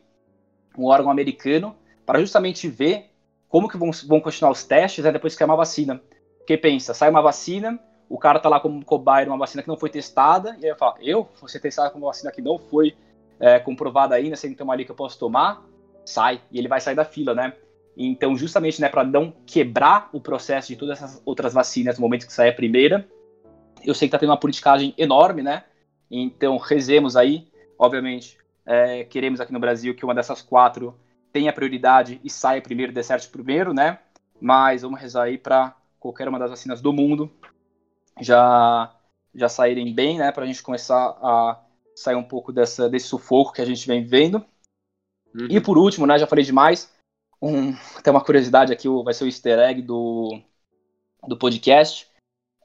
um 0.76 0.87
órgão 0.87 1.11
americano, 1.11 1.76
para 2.06 2.18
justamente 2.18 2.66
ver 2.66 3.11
como 3.48 3.68
que 3.68 3.76
vão, 3.76 3.90
vão 4.09 4.20
continuar 4.20 4.50
os 4.50 4.64
testes 4.64 5.04
né, 5.04 5.12
depois 5.12 5.37
que 5.37 5.42
é 5.42 5.46
uma 5.46 5.56
vacina. 5.56 6.00
Porque 6.38 6.56
pensa, 6.56 6.94
sai 6.94 7.11
uma 7.11 7.22
vacina, 7.22 7.78
o 8.11 8.18
cara 8.18 8.40
tá 8.40 8.49
lá 8.49 8.59
como 8.59 8.85
cobaia 8.85 9.25
uma 9.25 9.38
vacina 9.38 9.62
que 9.62 9.68
não 9.68 9.77
foi 9.77 9.88
testada, 9.88 10.57
e 10.61 10.68
aí 10.68 10.75
fala, 10.75 10.96
eu? 11.01 11.29
Você 11.40 11.61
testada 11.61 11.90
com 11.90 11.99
uma 11.99 12.09
vacina 12.09 12.33
que 12.33 12.42
não 12.42 12.59
foi 12.59 12.96
é, 13.38 13.61
comprovada 13.61 14.16
ainda, 14.16 14.35
sem 14.35 14.53
tomar 14.53 14.73
ali 14.73 14.85
que 14.85 14.90
eu 14.90 14.96
posso 14.96 15.16
tomar? 15.16 15.62
Sai, 16.05 16.40
e 16.51 16.59
ele 16.59 16.66
vai 16.66 16.81
sair 16.81 16.96
da 16.96 17.05
fila, 17.05 17.37
né? 17.37 17.53
Então, 17.96 18.37
justamente, 18.37 18.81
né, 18.81 18.88
para 18.88 19.05
não 19.05 19.33
quebrar 19.46 20.11
o 20.12 20.20
processo 20.20 20.68
de 20.68 20.77
todas 20.77 21.01
essas 21.01 21.23
outras 21.25 21.53
vacinas 21.53 21.99
no 21.99 22.03
momento 22.03 22.27
que 22.27 22.33
sair 22.33 22.49
a 22.49 22.53
primeira, 22.53 23.09
eu 23.85 23.94
sei 23.94 24.09
que 24.09 24.14
está 24.14 24.18
tendo 24.18 24.31
uma 24.31 24.40
politicagem 24.40 24.92
enorme, 24.99 25.40
né? 25.40 25.62
Então, 26.11 26.57
rezemos 26.57 27.16
aí. 27.16 27.46
Obviamente, 27.79 28.37
é, 28.66 29.05
queremos 29.05 29.40
aqui 29.40 29.53
no 29.53 29.61
Brasil 29.61 29.94
que 29.94 30.05
uma 30.05 30.16
dessas 30.16 30.42
quatro 30.42 30.99
tenha 31.33 31.53
prioridade 31.53 32.20
e 32.25 32.29
saia 32.29 32.61
primeiro, 32.61 32.92
dê 32.92 33.05
certo 33.05 33.31
primeiro, 33.31 33.73
né? 33.73 34.01
Mas 34.40 34.83
vamos 34.83 35.01
rezar 35.01 35.25
aí 35.25 35.38
para 35.38 35.77
qualquer 36.01 36.27
uma 36.27 36.40
das 36.40 36.51
vacinas 36.51 36.81
do 36.81 36.92
mundo 36.92 37.31
já 38.20 38.94
já 39.35 39.48
saírem 39.48 39.94
bem, 39.94 40.18
né? 40.18 40.33
Para 40.33 40.44
a 40.44 40.46
gente 40.46 40.62
começar 40.62 41.16
a 41.22 41.62
sair 41.94 42.16
um 42.16 42.24
pouco 42.24 42.52
dessa, 42.52 42.88
desse 42.88 43.06
sufoco 43.06 43.52
que 43.52 43.62
a 43.62 43.64
gente 43.64 43.87
vem 43.87 44.04
vendo. 44.04 44.44
Uhum. 45.33 45.46
E 45.48 45.61
por 45.61 45.78
último, 45.78 46.06
né? 46.06 46.18
Já 46.18 46.26
falei 46.26 46.44
demais 46.44 46.92
um, 47.42 47.72
tem 48.02 48.11
uma 48.11 48.24
curiosidade 48.24 48.72
aqui, 48.72 48.87
vai 49.02 49.14
ser 49.14 49.24
o 49.24 49.26
easter 49.26 49.59
egg 49.59 49.83
do, 49.83 50.40
do 51.26 51.37
podcast. 51.37 52.06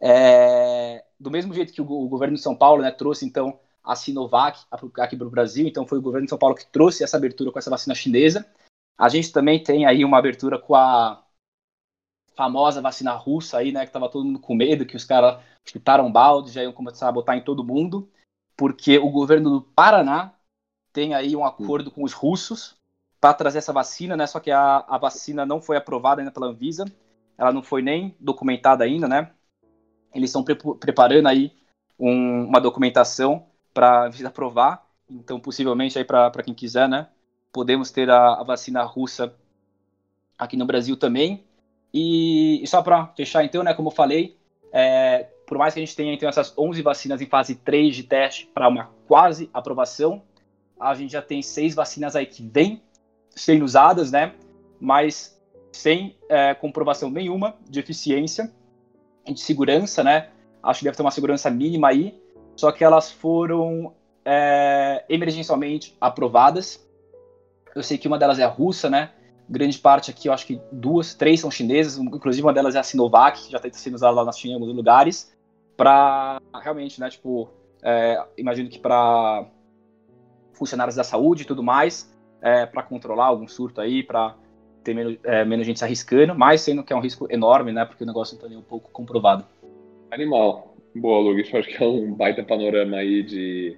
É, 0.02 1.04
do 1.20 1.32
mesmo 1.32 1.54
jeito 1.54 1.72
que 1.72 1.82
o, 1.82 1.90
o, 1.90 2.10
governo 2.10 2.36
de 2.36 2.42
São 2.42 2.56
Paulo 2.56 2.82
né, 2.82 2.92
trouxe, 2.92 3.26
então, 3.26 3.58
a 3.84 3.96
Sinovac 3.96 4.60
aqui 5.00 5.16
para 5.16 5.28
o 5.28 5.32
Brasil, 5.32 5.66
então 5.68 5.88
foi 5.88 5.98
o 5.98 6.02
governo 6.02 6.26
de 6.26 6.30
São 6.30 6.38
Paulo 6.38 6.56
que 6.56 6.66
trouxe 6.66 7.04
essa 7.04 7.16
abertura 7.16 7.52
com 7.52 7.60
essa 7.60 7.70
vacina 7.70 7.96
chinesa. 7.96 8.46
A 8.98 9.08
gente 9.08 9.32
também 9.32 9.64
tem 9.64 9.86
aí 9.86 10.04
uma 10.04 10.18
abertura 10.18 10.60
com 10.60 10.76
a 10.76 11.24
famosa 12.36 12.82
vacina 12.82 13.14
russa 13.14 13.58
aí, 13.58 13.72
né, 13.72 13.82
que 13.82 13.88
estava 13.88 14.10
todo 14.10 14.26
mundo 14.26 14.40
com 14.40 14.56
medo, 14.56 14.86
que 14.86 14.96
os 14.96 15.04
caras 15.04 15.42
chutaram 15.66 16.12
balde, 16.12 16.52
já 16.52 16.64
iam 16.64 16.74
começar 16.74 17.08
a 17.08 17.12
botar 17.12 17.36
em 17.38 17.44
todo 17.44 17.64
mundo, 17.64 18.10
porque 18.56 18.98
o 18.98 19.10
governo 19.10 19.50
do 19.50 19.62
Paraná 19.62 20.34
tem 20.94 21.14
aí 21.14 21.36
um 21.36 21.46
acordo 21.46 21.92
com 21.92 22.04
os 22.04 22.14
russos 22.14 22.76
para 23.20 23.34
trazer 23.34 23.58
essa 23.58 23.74
vacina, 23.74 24.16
né? 24.16 24.28
Só 24.28 24.40
que 24.40 24.52
a, 24.52 24.86
a 24.88 24.98
vacina 24.98 25.46
não 25.46 25.62
foi 25.62 25.78
aprovada 25.78 26.22
ainda 26.22 26.32
pela 26.32 26.48
Anvisa, 26.48 26.86
ela 27.38 27.52
não 27.52 27.64
foi 27.64 27.82
nem 27.82 28.16
documentada 28.20 28.84
ainda, 28.84 29.08
né? 29.08 29.32
Eles 30.14 30.30
estão 30.30 30.44
pre 30.44 30.56
preparando 30.56 31.28
aí 31.28 31.52
um, 32.00 32.46
uma 32.46 32.62
documentação 32.62 33.48
para 33.74 34.06
Anvisa 34.06 34.30
aprovar, 34.30 34.88
então 35.10 35.40
possivelmente 35.40 35.98
aí 35.98 36.06
para 36.06 36.44
quem 36.44 36.54
quiser, 36.54 36.88
né? 36.88 37.10
Podemos 37.52 37.92
ter 37.92 38.10
a, 38.10 38.36
a, 38.36 38.44
vacina 38.44 38.84
russa 38.84 39.36
aqui 40.38 40.56
no 40.56 40.66
Brasil 40.66 40.96
também. 40.96 41.44
E, 41.98 42.62
e 42.62 42.68
só 42.68 42.82
para 42.82 43.08
fechar 43.16 43.46
então, 43.46 43.64
né? 43.64 43.74
Como 43.74 43.88
eu 43.88 43.92
falei, 43.92 44.36
é, 44.74 45.28
por 45.48 45.58
mais 45.58 45.74
que 45.74 45.80
a 45.80 45.86
gente 45.86 45.96
tenha 45.96 46.14
então 46.14 46.28
essas 46.28 46.54
11 46.58 46.82
vacinas 46.82 47.22
em 47.22 47.26
fase 47.26 47.56
3 47.56 47.96
de 47.96 48.04
teste 48.04 48.48
para 48.54 48.68
uma 48.68 48.92
quase 49.08 49.50
aprovação, 49.54 50.22
a 50.78 50.94
gente 50.94 51.14
já 51.14 51.22
tem 51.22 51.42
seis 51.42 51.74
vacinas 51.74 52.14
aí 52.14 52.26
que 52.26 52.44
vêm 52.46 52.82
sendo 53.34 53.64
usadas, 53.64 54.12
né? 54.12 54.34
Mas 54.78 55.40
sem 55.72 56.18
é, 56.28 56.54
comprovação 56.54 57.10
nenhuma 57.10 57.56
de 57.70 57.80
eficiência 57.80 58.52
e 59.26 59.34
de 59.34 59.40
segurança, 59.40 60.04
né? 60.04 60.32
Acho 60.62 60.80
que 60.80 60.86
deve 60.86 60.98
ter 60.98 61.04
uma 61.04 61.12
segurança 61.12 61.50
mínima 61.50 61.88
aí, 61.88 62.22
só 62.58 62.74
que 62.74 62.84
elas 62.84 63.10
foram 63.10 63.94
é, 64.26 65.06
emergencialmente 65.08 65.96
aprovadas. 66.02 66.86
Eu 67.74 67.82
sei 67.82 67.98
que 67.98 68.08
uma 68.08 68.20
delas 68.20 68.38
é 68.38 68.44
a 68.44 68.50
russa, 68.50 68.90
né? 68.90 69.12
Grande 69.48 69.78
parte 69.78 70.10
aqui, 70.10 70.28
eu 70.28 70.34
acho 70.34 70.46
que 70.48 70.60
duas, 70.72 71.14
três 71.14 71.40
são 71.40 71.52
chinesas, 71.52 71.98
inclusive 71.98 72.46
uma 72.46 72.54
delas 72.54 72.76
é 72.76 72.80
a 72.80 72.84
Sinovac, 72.84 73.46
que 73.46 73.52
já 73.52 73.58
está 73.58 73.70
sendo 73.74 73.96
usada 73.96 74.14
lá 74.16 74.26
na 74.26 74.32
China 74.32 74.54
em 74.54 74.56
alguns 74.56 74.76
lugares, 74.76 75.36
para 75.78 76.42
realmente, 76.62 77.00
né? 77.00 77.10
Tipo, 77.10 77.50
é, 77.84 78.24
imagino 78.38 78.70
que 78.70 78.80
para 78.80 79.46
funcionários 80.54 80.96
da 80.96 81.04
saúde 81.04 81.44
e 81.44 81.46
tudo 81.46 81.62
mais, 81.62 82.12
é, 82.42 82.66
para 82.66 82.82
controlar 82.82 83.26
algum 83.26 83.48
surto 83.48 83.82
aí, 83.82 84.02
para 84.02 84.36
ter 84.84 84.94
menos, 84.94 85.18
é, 85.24 85.44
menos 85.44 85.66
gente 85.66 85.80
se 85.80 85.86
arriscando, 85.86 86.34
mas 86.34 86.62
sendo 86.62 86.84
que 86.84 86.94
é 86.94 86.96
um 86.96 87.02
risco 87.02 87.28
enorme, 87.30 87.72
né? 87.72 87.86
Porque 87.86 88.04
o 88.04 88.08
negócio 88.08 88.34
não 88.34 88.40
está 88.40 88.50
nem 88.50 88.58
um 88.58 88.64
pouco 88.64 88.90
comprovado. 88.92 89.46
Animal. 90.12 90.76
Boa, 90.96 91.20
Lucas. 91.20 91.54
Acho 91.54 91.68
que 91.68 91.84
é 91.84 91.88
um 91.88 92.14
baita 92.14 92.44
panorama 92.44 92.98
aí 92.98 93.22
de 93.22 93.78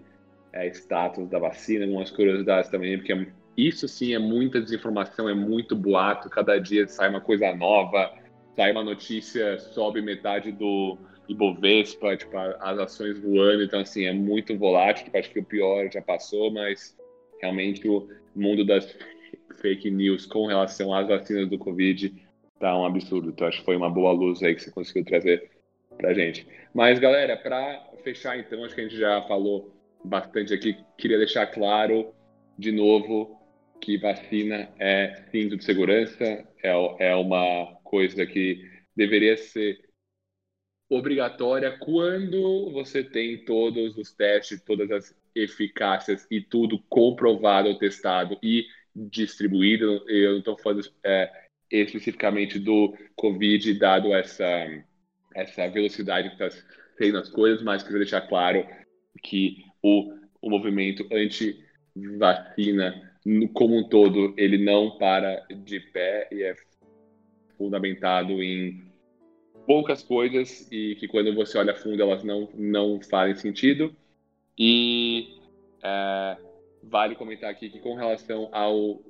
é, 0.53 0.67
status 0.67 1.27
da 1.29 1.39
vacina, 1.39 1.85
algumas 1.85 2.11
curiosidades 2.11 2.69
também, 2.69 2.97
porque 2.97 3.27
isso 3.57 3.87
sim 3.87 4.13
é 4.13 4.19
muita 4.19 4.61
desinformação, 4.61 5.27
é 5.27 5.33
muito 5.33 5.75
boato. 5.75 6.29
Cada 6.29 6.59
dia 6.59 6.87
sai 6.87 7.09
uma 7.09 7.21
coisa 7.21 7.55
nova, 7.55 8.13
sai 8.55 8.71
uma 8.71 8.83
notícia, 8.83 9.57
sobe 9.57 10.01
metade 10.01 10.51
do 10.51 10.97
Ibovespa, 11.27 12.15
tipo, 12.15 12.37
as 12.37 12.79
ações 12.79 13.19
voando. 13.19 13.63
Então, 13.63 13.79
assim, 13.79 14.05
é 14.05 14.13
muito 14.13 14.55
volátil. 14.55 15.05
Tipo, 15.05 15.17
acho 15.17 15.31
que 15.31 15.39
o 15.39 15.43
pior 15.43 15.91
já 15.91 16.01
passou, 16.01 16.51
mas 16.51 16.95
realmente 17.41 17.87
o 17.87 18.07
mundo 18.35 18.63
das 18.63 18.95
fake 19.59 19.89
news 19.89 20.25
com 20.25 20.45
relação 20.45 20.93
às 20.93 21.07
vacinas 21.07 21.49
do 21.49 21.57
Covid 21.57 22.13
tá 22.59 22.77
um 22.77 22.85
absurdo. 22.85 23.29
Então 23.29 23.47
acho 23.47 23.59
que 23.59 23.65
foi 23.65 23.75
uma 23.75 23.89
boa 23.89 24.11
luz 24.11 24.41
aí 24.43 24.55
que 24.55 24.61
você 24.61 24.71
conseguiu 24.71 25.05
trazer 25.05 25.49
pra 25.97 26.13
gente. 26.13 26.47
Mas 26.73 26.99
galera, 26.99 27.35
para 27.35 27.83
fechar 28.03 28.37
então, 28.37 28.63
acho 28.63 28.75
que 28.75 28.81
a 28.81 28.83
gente 28.83 28.97
já 28.97 29.21
falou 29.23 29.73
bastante 30.03 30.53
aqui. 30.53 30.77
Queria 30.97 31.17
deixar 31.17 31.47
claro 31.47 32.13
de 32.57 32.71
novo 32.71 33.36
que 33.81 33.97
vacina 33.97 34.69
é 34.79 35.23
cinto 35.31 35.57
de 35.57 35.63
segurança, 35.63 36.23
é, 36.23 36.71
é 36.99 37.15
uma 37.15 37.75
coisa 37.83 38.25
que 38.25 38.69
deveria 38.95 39.37
ser 39.37 39.79
obrigatória 40.89 41.77
quando 41.77 42.71
você 42.71 43.03
tem 43.03 43.43
todos 43.43 43.97
os 43.97 44.11
testes, 44.13 44.63
todas 44.63 44.89
as 44.91 45.15
eficácias 45.35 46.25
e 46.31 46.41
tudo 46.41 46.79
comprovado, 46.89 47.77
testado 47.77 48.37
e 48.41 48.65
distribuído. 48.95 50.03
Eu 50.09 50.31
não 50.31 50.39
estou 50.39 50.57
falando 50.57 50.89
é, 51.03 51.29
especificamente 51.71 52.57
do 52.59 52.95
Covid, 53.15 53.73
dado 53.75 54.13
essa, 54.13 54.67
essa 55.35 55.67
velocidade 55.67 56.29
que 56.29 56.43
está 56.43 56.63
tendo 56.97 57.17
as 57.17 57.29
coisas, 57.29 57.61
mas 57.61 57.83
queria 57.83 57.99
deixar 57.99 58.21
claro 58.21 58.65
que 59.23 59.63
o, 59.83 60.13
o 60.41 60.49
movimento 60.49 61.07
anti-vacina 61.11 63.07
como 63.53 63.77
um 63.77 63.87
todo, 63.87 64.33
ele 64.37 64.57
não 64.57 64.97
para 64.97 65.45
de 65.63 65.79
pé 65.79 66.27
e 66.31 66.43
é 66.43 66.55
fundamentado 67.57 68.41
em 68.41 68.87
poucas 69.65 70.01
coisas 70.01 70.67
e 70.71 70.95
que 70.95 71.07
quando 71.07 71.33
você 71.35 71.57
olha 71.57 71.75
fundo 71.75 72.01
elas 72.01 72.23
não, 72.23 72.49
não 72.55 73.01
fazem 73.01 73.35
sentido. 73.35 73.93
E 74.57 75.39
é, 75.83 76.37
vale 76.83 77.15
comentar 77.15 77.49
aqui 77.49 77.69
que 77.69 77.79
com 77.79 77.95
relação 77.95 78.49
ao 78.51 79.01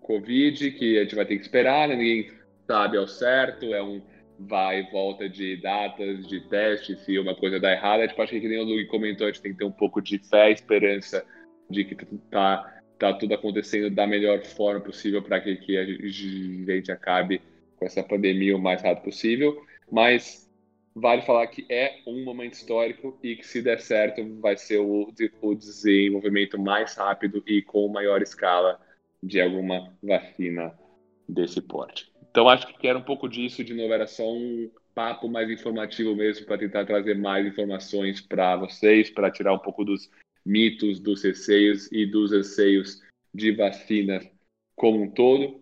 Covid, 0.00 0.72
que 0.72 0.98
a 0.98 1.02
gente 1.02 1.14
vai 1.14 1.26
ter 1.26 1.36
que 1.36 1.42
esperar, 1.42 1.88
né? 1.88 1.96
ninguém 1.96 2.30
sabe 2.66 2.96
ao 2.96 3.06
certo, 3.06 3.66
é 3.74 3.82
um 3.82 4.00
vai 4.38 4.80
e 4.80 4.90
volta 4.90 5.28
de 5.28 5.56
datas, 5.56 6.26
de 6.26 6.40
testes, 6.48 6.98
se 7.00 7.18
uma 7.18 7.34
coisa 7.34 7.60
dá 7.60 7.72
errada, 7.72 8.04
a 8.04 8.06
gente 8.06 8.18
acha 8.18 8.32
que, 8.32 8.40
que 8.40 8.48
nem 8.48 8.58
o 8.58 8.64
Luke 8.64 8.86
comentou, 8.86 9.26
a 9.26 9.30
gente 9.30 9.42
tem 9.42 9.52
que 9.52 9.58
ter 9.58 9.64
um 9.64 9.70
pouco 9.70 10.00
de 10.00 10.18
fé 10.18 10.50
esperança 10.50 11.24
de 11.68 11.84
que 11.84 11.94
tá, 12.30 12.79
tá 13.00 13.12
tudo 13.14 13.34
acontecendo 13.34 13.90
da 13.90 14.06
melhor 14.06 14.44
forma 14.44 14.80
possível 14.80 15.22
para 15.22 15.40
que, 15.40 15.56
que 15.56 15.76
a 15.76 15.84
gente 15.84 16.92
acabe 16.92 17.42
com 17.76 17.84
essa 17.84 18.02
pandemia 18.02 18.56
o 18.56 18.60
mais 18.60 18.82
rápido 18.82 19.04
possível 19.04 19.64
mas 19.90 20.48
vale 20.94 21.22
falar 21.22 21.46
que 21.46 21.66
é 21.68 22.00
um 22.06 22.24
momento 22.24 22.54
histórico 22.54 23.18
e 23.22 23.36
que 23.36 23.46
se 23.46 23.62
der 23.62 23.80
certo 23.80 24.22
vai 24.40 24.56
ser 24.56 24.78
o, 24.78 25.12
o 25.40 25.54
desenvolvimento 25.54 26.58
mais 26.58 26.94
rápido 26.94 27.42
e 27.46 27.62
com 27.62 27.88
maior 27.88 28.22
escala 28.22 28.78
de 29.22 29.40
alguma 29.40 29.92
vacina 30.02 30.72
desse 31.28 31.60
porte. 31.60 32.10
Então 32.30 32.48
acho 32.48 32.66
que 32.78 32.86
era 32.86 32.98
um 32.98 33.02
pouco 33.02 33.28
disso, 33.28 33.64
de 33.64 33.74
novo 33.74 33.92
era 33.92 34.06
só 34.06 34.30
um 34.30 34.70
papo 34.94 35.28
mais 35.28 35.50
informativo 35.50 36.14
mesmo 36.14 36.46
para 36.46 36.58
tentar 36.58 36.84
trazer 36.84 37.16
mais 37.16 37.46
informações 37.46 38.20
para 38.20 38.56
vocês, 38.56 39.10
para 39.10 39.30
tirar 39.30 39.52
um 39.52 39.58
pouco 39.58 39.84
dos 39.84 40.10
mitos, 40.50 40.98
dos 40.98 41.22
receios 41.22 41.90
e 41.92 42.04
dos 42.04 42.32
anseios 42.32 43.00
de 43.32 43.52
vacinas 43.52 44.28
como 44.74 45.02
um 45.02 45.10
todo. 45.10 45.60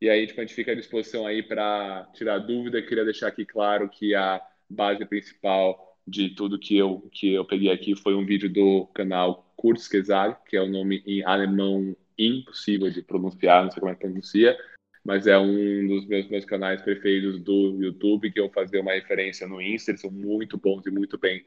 E 0.00 0.08
aí 0.08 0.26
tipo, 0.26 0.40
a 0.40 0.44
gente 0.44 0.54
fica 0.54 0.72
à 0.72 0.74
disposição 0.74 1.26
aí 1.26 1.42
para 1.42 2.10
tirar 2.14 2.38
dúvida. 2.38 2.82
Queria 2.82 3.04
deixar 3.04 3.28
aqui 3.28 3.46
claro 3.46 3.88
que 3.88 4.14
a 4.14 4.40
base 4.68 5.04
principal 5.06 5.96
de 6.06 6.30
tudo 6.30 6.58
que 6.58 6.76
eu 6.76 7.08
que 7.12 7.32
eu 7.32 7.44
peguei 7.44 7.70
aqui 7.70 7.94
foi 7.94 8.14
um 8.14 8.24
vídeo 8.24 8.50
do 8.50 8.86
canal 8.94 9.52
Kurzgesagt, 9.56 10.48
que 10.48 10.56
é 10.56 10.60
o 10.60 10.64
um 10.64 10.70
nome 10.70 11.02
em 11.06 11.24
alemão 11.24 11.96
impossível 12.18 12.90
de 12.90 13.02
pronunciar, 13.02 13.64
não 13.64 13.70
sei 13.70 13.80
como 13.80 13.92
é 13.92 13.94
que 13.94 14.00
pronuncia, 14.00 14.58
mas 15.04 15.26
é 15.26 15.38
um 15.38 15.86
dos 15.86 16.06
meus, 16.06 16.28
meus 16.28 16.44
canais 16.44 16.82
preferidos 16.82 17.40
do 17.40 17.76
YouTube, 17.80 18.32
que 18.32 18.40
eu 18.40 18.50
fazia 18.50 18.80
uma 18.80 18.92
referência 18.92 19.46
no 19.46 19.60
Insta, 19.60 19.90
eles 19.90 20.00
são 20.00 20.10
muito 20.10 20.56
bons 20.56 20.86
e 20.86 20.90
muito 20.90 21.16
bem 21.18 21.44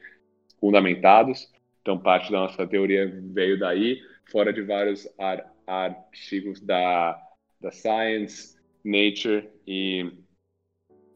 fundamentados. 0.58 1.50
Então, 1.82 1.98
parte 1.98 2.32
da 2.32 2.38
nossa 2.38 2.66
teoria 2.66 3.12
veio 3.32 3.58
daí, 3.58 4.00
fora 4.30 4.52
de 4.52 4.62
vários 4.62 5.06
ar 5.18 5.52
artigos 5.66 6.60
da 6.60 7.20
da 7.62 7.70
Science, 7.70 8.56
Nature 8.84 9.48
e. 9.66 10.12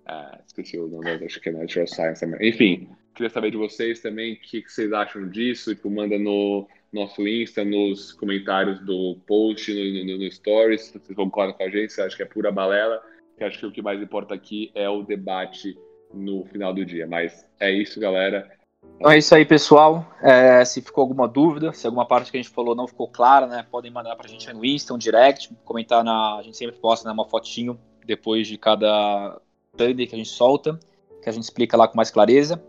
Ah, 0.07 0.41
esqueci 0.47 0.79
o 0.79 0.87
nome, 0.87 1.11
acho 1.11 1.41
que 1.41 1.49
é 1.49 1.53
Natural 1.53 1.87
Science 1.89 2.21
também. 2.21 2.49
Enfim, 2.49 2.89
queria 3.13 3.29
saber 3.29 3.51
de 3.51 3.57
vocês 3.57 4.01
também 4.01 4.35
o 4.35 4.41
que, 4.41 4.63
que, 4.63 4.73
vocês 4.73 4.93
acham 4.93 5.29
disso. 5.29 5.75
Tipo, 5.75 5.91
manda 5.91 6.17
no 6.17 6.69
nosso 6.93 7.27
Insta, 7.27 7.65
nos 7.65 8.13
comentários 8.13 8.79
do 8.81 9.19
post, 9.27 9.75
no, 9.75 10.05
no, 10.05 10.19
no 10.19 10.31
Stories, 10.31 10.83
se 10.83 10.93
vocês 10.93 11.17
concordam 11.17 11.57
com 11.57 11.65
a 11.65 11.69
gente, 11.69 11.93
você 11.93 12.03
acha 12.03 12.17
que 12.17 12.23
é 12.23 12.27
pura 12.27 12.53
balela. 12.53 13.03
Que 13.37 13.45
acho 13.45 13.59
que 13.59 13.67
o 13.67 13.73
que 13.73 13.83
mais 13.83 14.01
importa 14.01 14.35
aqui 14.35 14.71
é 14.75 14.89
o 14.89 15.03
debate 15.03 15.77
no 16.15 16.45
final 16.47 16.73
do 16.73 16.85
dia. 16.87 17.07
Mas 17.07 17.45
é 17.59 17.73
isso, 17.73 17.99
galera. 17.99 18.56
Então 18.97 19.11
é 19.11 19.19
isso 19.19 19.35
aí, 19.35 19.45
pessoal. 19.45 20.07
É, 20.23 20.65
se 20.65 20.81
ficou 20.81 21.03
alguma 21.03 21.29
dúvida, 21.29 21.73
se 21.73 21.87
alguma 21.87 22.07
parte 22.07 22.31
que 22.31 22.37
a 22.39 22.43
gente 22.43 22.53
falou 22.53 22.75
não 22.75 22.87
ficou 22.87 23.09
clara, 23.09 23.47
né, 23.47 23.67
podem 23.71 23.91
mandar 23.91 24.17
para 24.17 24.27
a 24.27 24.29
gente 24.29 24.51
no 24.53 24.65
Insta, 24.65 24.95
um 24.95 24.99
direct, 24.99 25.53
comentar 25.65 26.03
na. 26.03 26.37
A 26.37 26.43
gente 26.43 26.57
sempre 26.57 26.77
posta 26.79 27.07
né, 27.07 27.13
uma 27.13 27.27
fotinho 27.27 27.79
depois 28.07 28.47
de 28.49 28.57
cada 28.57 29.39
Sunday 29.77 30.07
que 30.07 30.15
a 30.15 30.19
gente 30.19 30.31
solta, 30.31 30.79
que 31.23 31.29
a 31.29 31.33
gente 31.33 31.45
explica 31.45 31.77
lá 31.77 31.87
com 31.87 31.97
mais 31.97 32.11
clareza. 32.11 32.63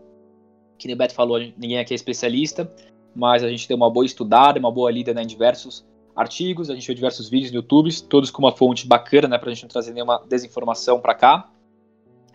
Que 0.76 0.92
o 0.92 0.96
Beto 0.96 1.14
falou, 1.14 1.38
ninguém 1.38 1.78
aqui 1.78 1.92
é 1.92 1.96
especialista, 1.96 2.70
mas 3.14 3.42
a 3.42 3.48
gente 3.48 3.66
tem 3.66 3.76
uma 3.76 3.90
boa 3.90 4.06
estudada, 4.06 4.58
uma 4.58 4.70
boa 4.70 4.90
lida 4.90 5.12
né, 5.12 5.22
em 5.22 5.26
diversos 5.26 5.84
artigos, 6.14 6.68
a 6.68 6.74
gente 6.74 6.86
viu 6.86 6.94
diversos 6.94 7.28
vídeos 7.28 7.52
no 7.52 7.58
YouTube, 7.58 8.02
todos 8.02 8.30
com 8.30 8.42
uma 8.42 8.52
fonte 8.52 8.86
bacana, 8.86 9.28
né, 9.28 9.38
para 9.38 9.50
a 9.50 9.54
gente 9.54 9.62
não 9.62 9.68
trazer 9.68 9.92
nenhuma 9.92 10.22
desinformação 10.28 11.00
para 11.00 11.14
cá. 11.14 11.50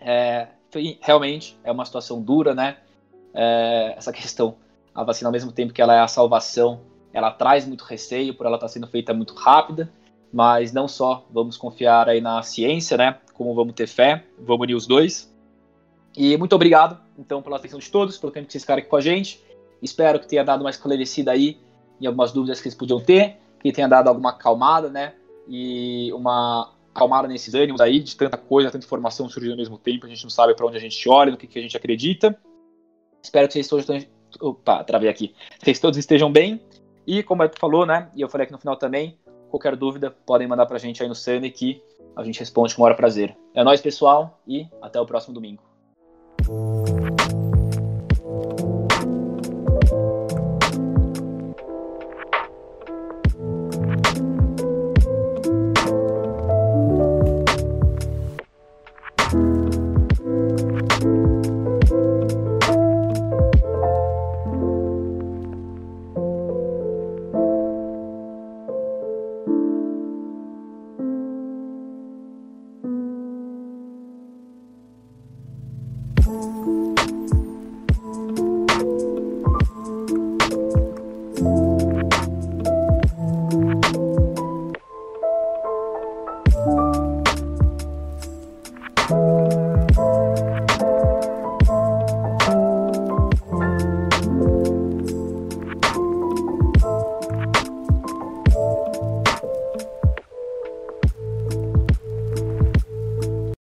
É, 0.00 0.48
realmente 1.00 1.58
é 1.62 1.70
uma 1.70 1.84
situação 1.84 2.20
dura, 2.20 2.54
né? 2.54 2.78
É, 3.34 3.94
essa 3.96 4.12
questão. 4.12 4.56
A 4.94 5.02
vacina, 5.02 5.28
ao 5.28 5.32
mesmo 5.32 5.50
tempo 5.50 5.72
que 5.72 5.82
ela 5.82 5.94
é 5.94 6.00
a 6.00 6.08
salvação, 6.08 6.80
ela 7.12 7.30
traz 7.30 7.66
muito 7.66 7.82
receio 7.82 8.34
por 8.34 8.46
ela 8.46 8.56
estar 8.56 8.66
tá 8.66 8.72
sendo 8.72 8.86
feita 8.86 9.12
muito 9.12 9.34
rápida, 9.34 9.90
mas 10.32 10.72
não 10.72 10.86
só 10.86 11.26
vamos 11.30 11.56
confiar 11.56 12.08
aí 12.08 12.20
na 12.20 12.42
ciência, 12.42 12.96
né? 12.96 13.18
Como 13.34 13.54
vamos 13.54 13.74
ter 13.74 13.86
fé, 13.86 14.24
vamos 14.38 14.62
unir 14.62 14.74
os 14.74 14.86
dois. 14.86 15.32
E 16.16 16.36
muito 16.36 16.54
obrigado, 16.54 16.98
então, 17.18 17.42
pela 17.42 17.56
atenção 17.56 17.78
de 17.78 17.90
todos, 17.90 18.16
pelo 18.18 18.32
tempo 18.32 18.46
que 18.46 18.52
vocês 18.52 18.62
ficaram 18.62 18.80
aqui 18.80 18.88
com 18.88 18.96
a 18.96 19.00
gente. 19.00 19.42
Espero 19.82 20.20
que 20.20 20.28
tenha 20.28 20.44
dado 20.44 20.60
uma 20.60 20.70
esclarecida 20.70 21.32
aí 21.32 21.58
em 22.00 22.06
algumas 22.06 22.32
dúvidas 22.32 22.60
que 22.60 22.68
eles 22.68 22.76
podiam 22.76 23.00
ter, 23.00 23.36
que 23.60 23.72
tenha 23.72 23.88
dado 23.88 24.08
alguma 24.08 24.30
acalmada, 24.30 24.88
né? 24.88 25.14
E 25.48 26.12
uma 26.12 26.72
acalmada 26.94 27.26
nesses 27.26 27.54
ânimos 27.54 27.80
aí, 27.80 28.00
de 28.00 28.16
tanta 28.16 28.36
coisa, 28.36 28.70
tanta 28.70 28.86
informação 28.86 29.28
surgindo 29.28 29.52
ao 29.52 29.58
mesmo 29.58 29.76
tempo, 29.76 30.06
a 30.06 30.08
gente 30.08 30.22
não 30.22 30.30
sabe 30.30 30.54
para 30.54 30.66
onde 30.66 30.76
a 30.76 30.80
gente 30.80 31.08
olha, 31.08 31.32
no 31.32 31.36
que, 31.36 31.46
que 31.46 31.58
a 31.58 31.62
gente 31.62 31.76
acredita. 31.76 32.38
Espero 33.24 33.46
que 33.48 33.54
vocês 33.54 33.66
todos 33.66 33.84
estejam. 33.84 34.08
Opa, 34.40 34.84
travei 34.84 35.08
aqui. 35.08 35.34
Vocês 35.58 35.80
todos 35.80 35.98
estejam 35.98 36.30
bem. 36.30 36.60
E 37.06 37.22
como 37.22 37.42
é 37.42 37.48
que 37.48 37.58
falou, 37.58 37.86
né? 37.86 38.10
E 38.14 38.20
eu 38.20 38.28
falei 38.28 38.44
aqui 38.44 38.52
no 38.52 38.58
final 38.58 38.76
também. 38.76 39.18
Qualquer 39.50 39.74
dúvida, 39.76 40.10
podem 40.26 40.46
mandar 40.46 40.66
pra 40.66 40.78
gente 40.78 41.02
aí 41.02 41.08
no 41.08 41.14
Sunny 41.14 41.50
que 41.50 41.82
a 42.16 42.22
gente 42.22 42.38
responde 42.38 42.74
com 42.74 42.82
o 42.82 42.84
maior 42.84 42.96
prazer. 42.96 43.36
É 43.54 43.64
nóis, 43.64 43.80
pessoal, 43.80 44.40
e 44.46 44.66
até 44.82 45.00
o 45.00 45.06
próximo 45.06 45.34
domingo. 45.34 45.62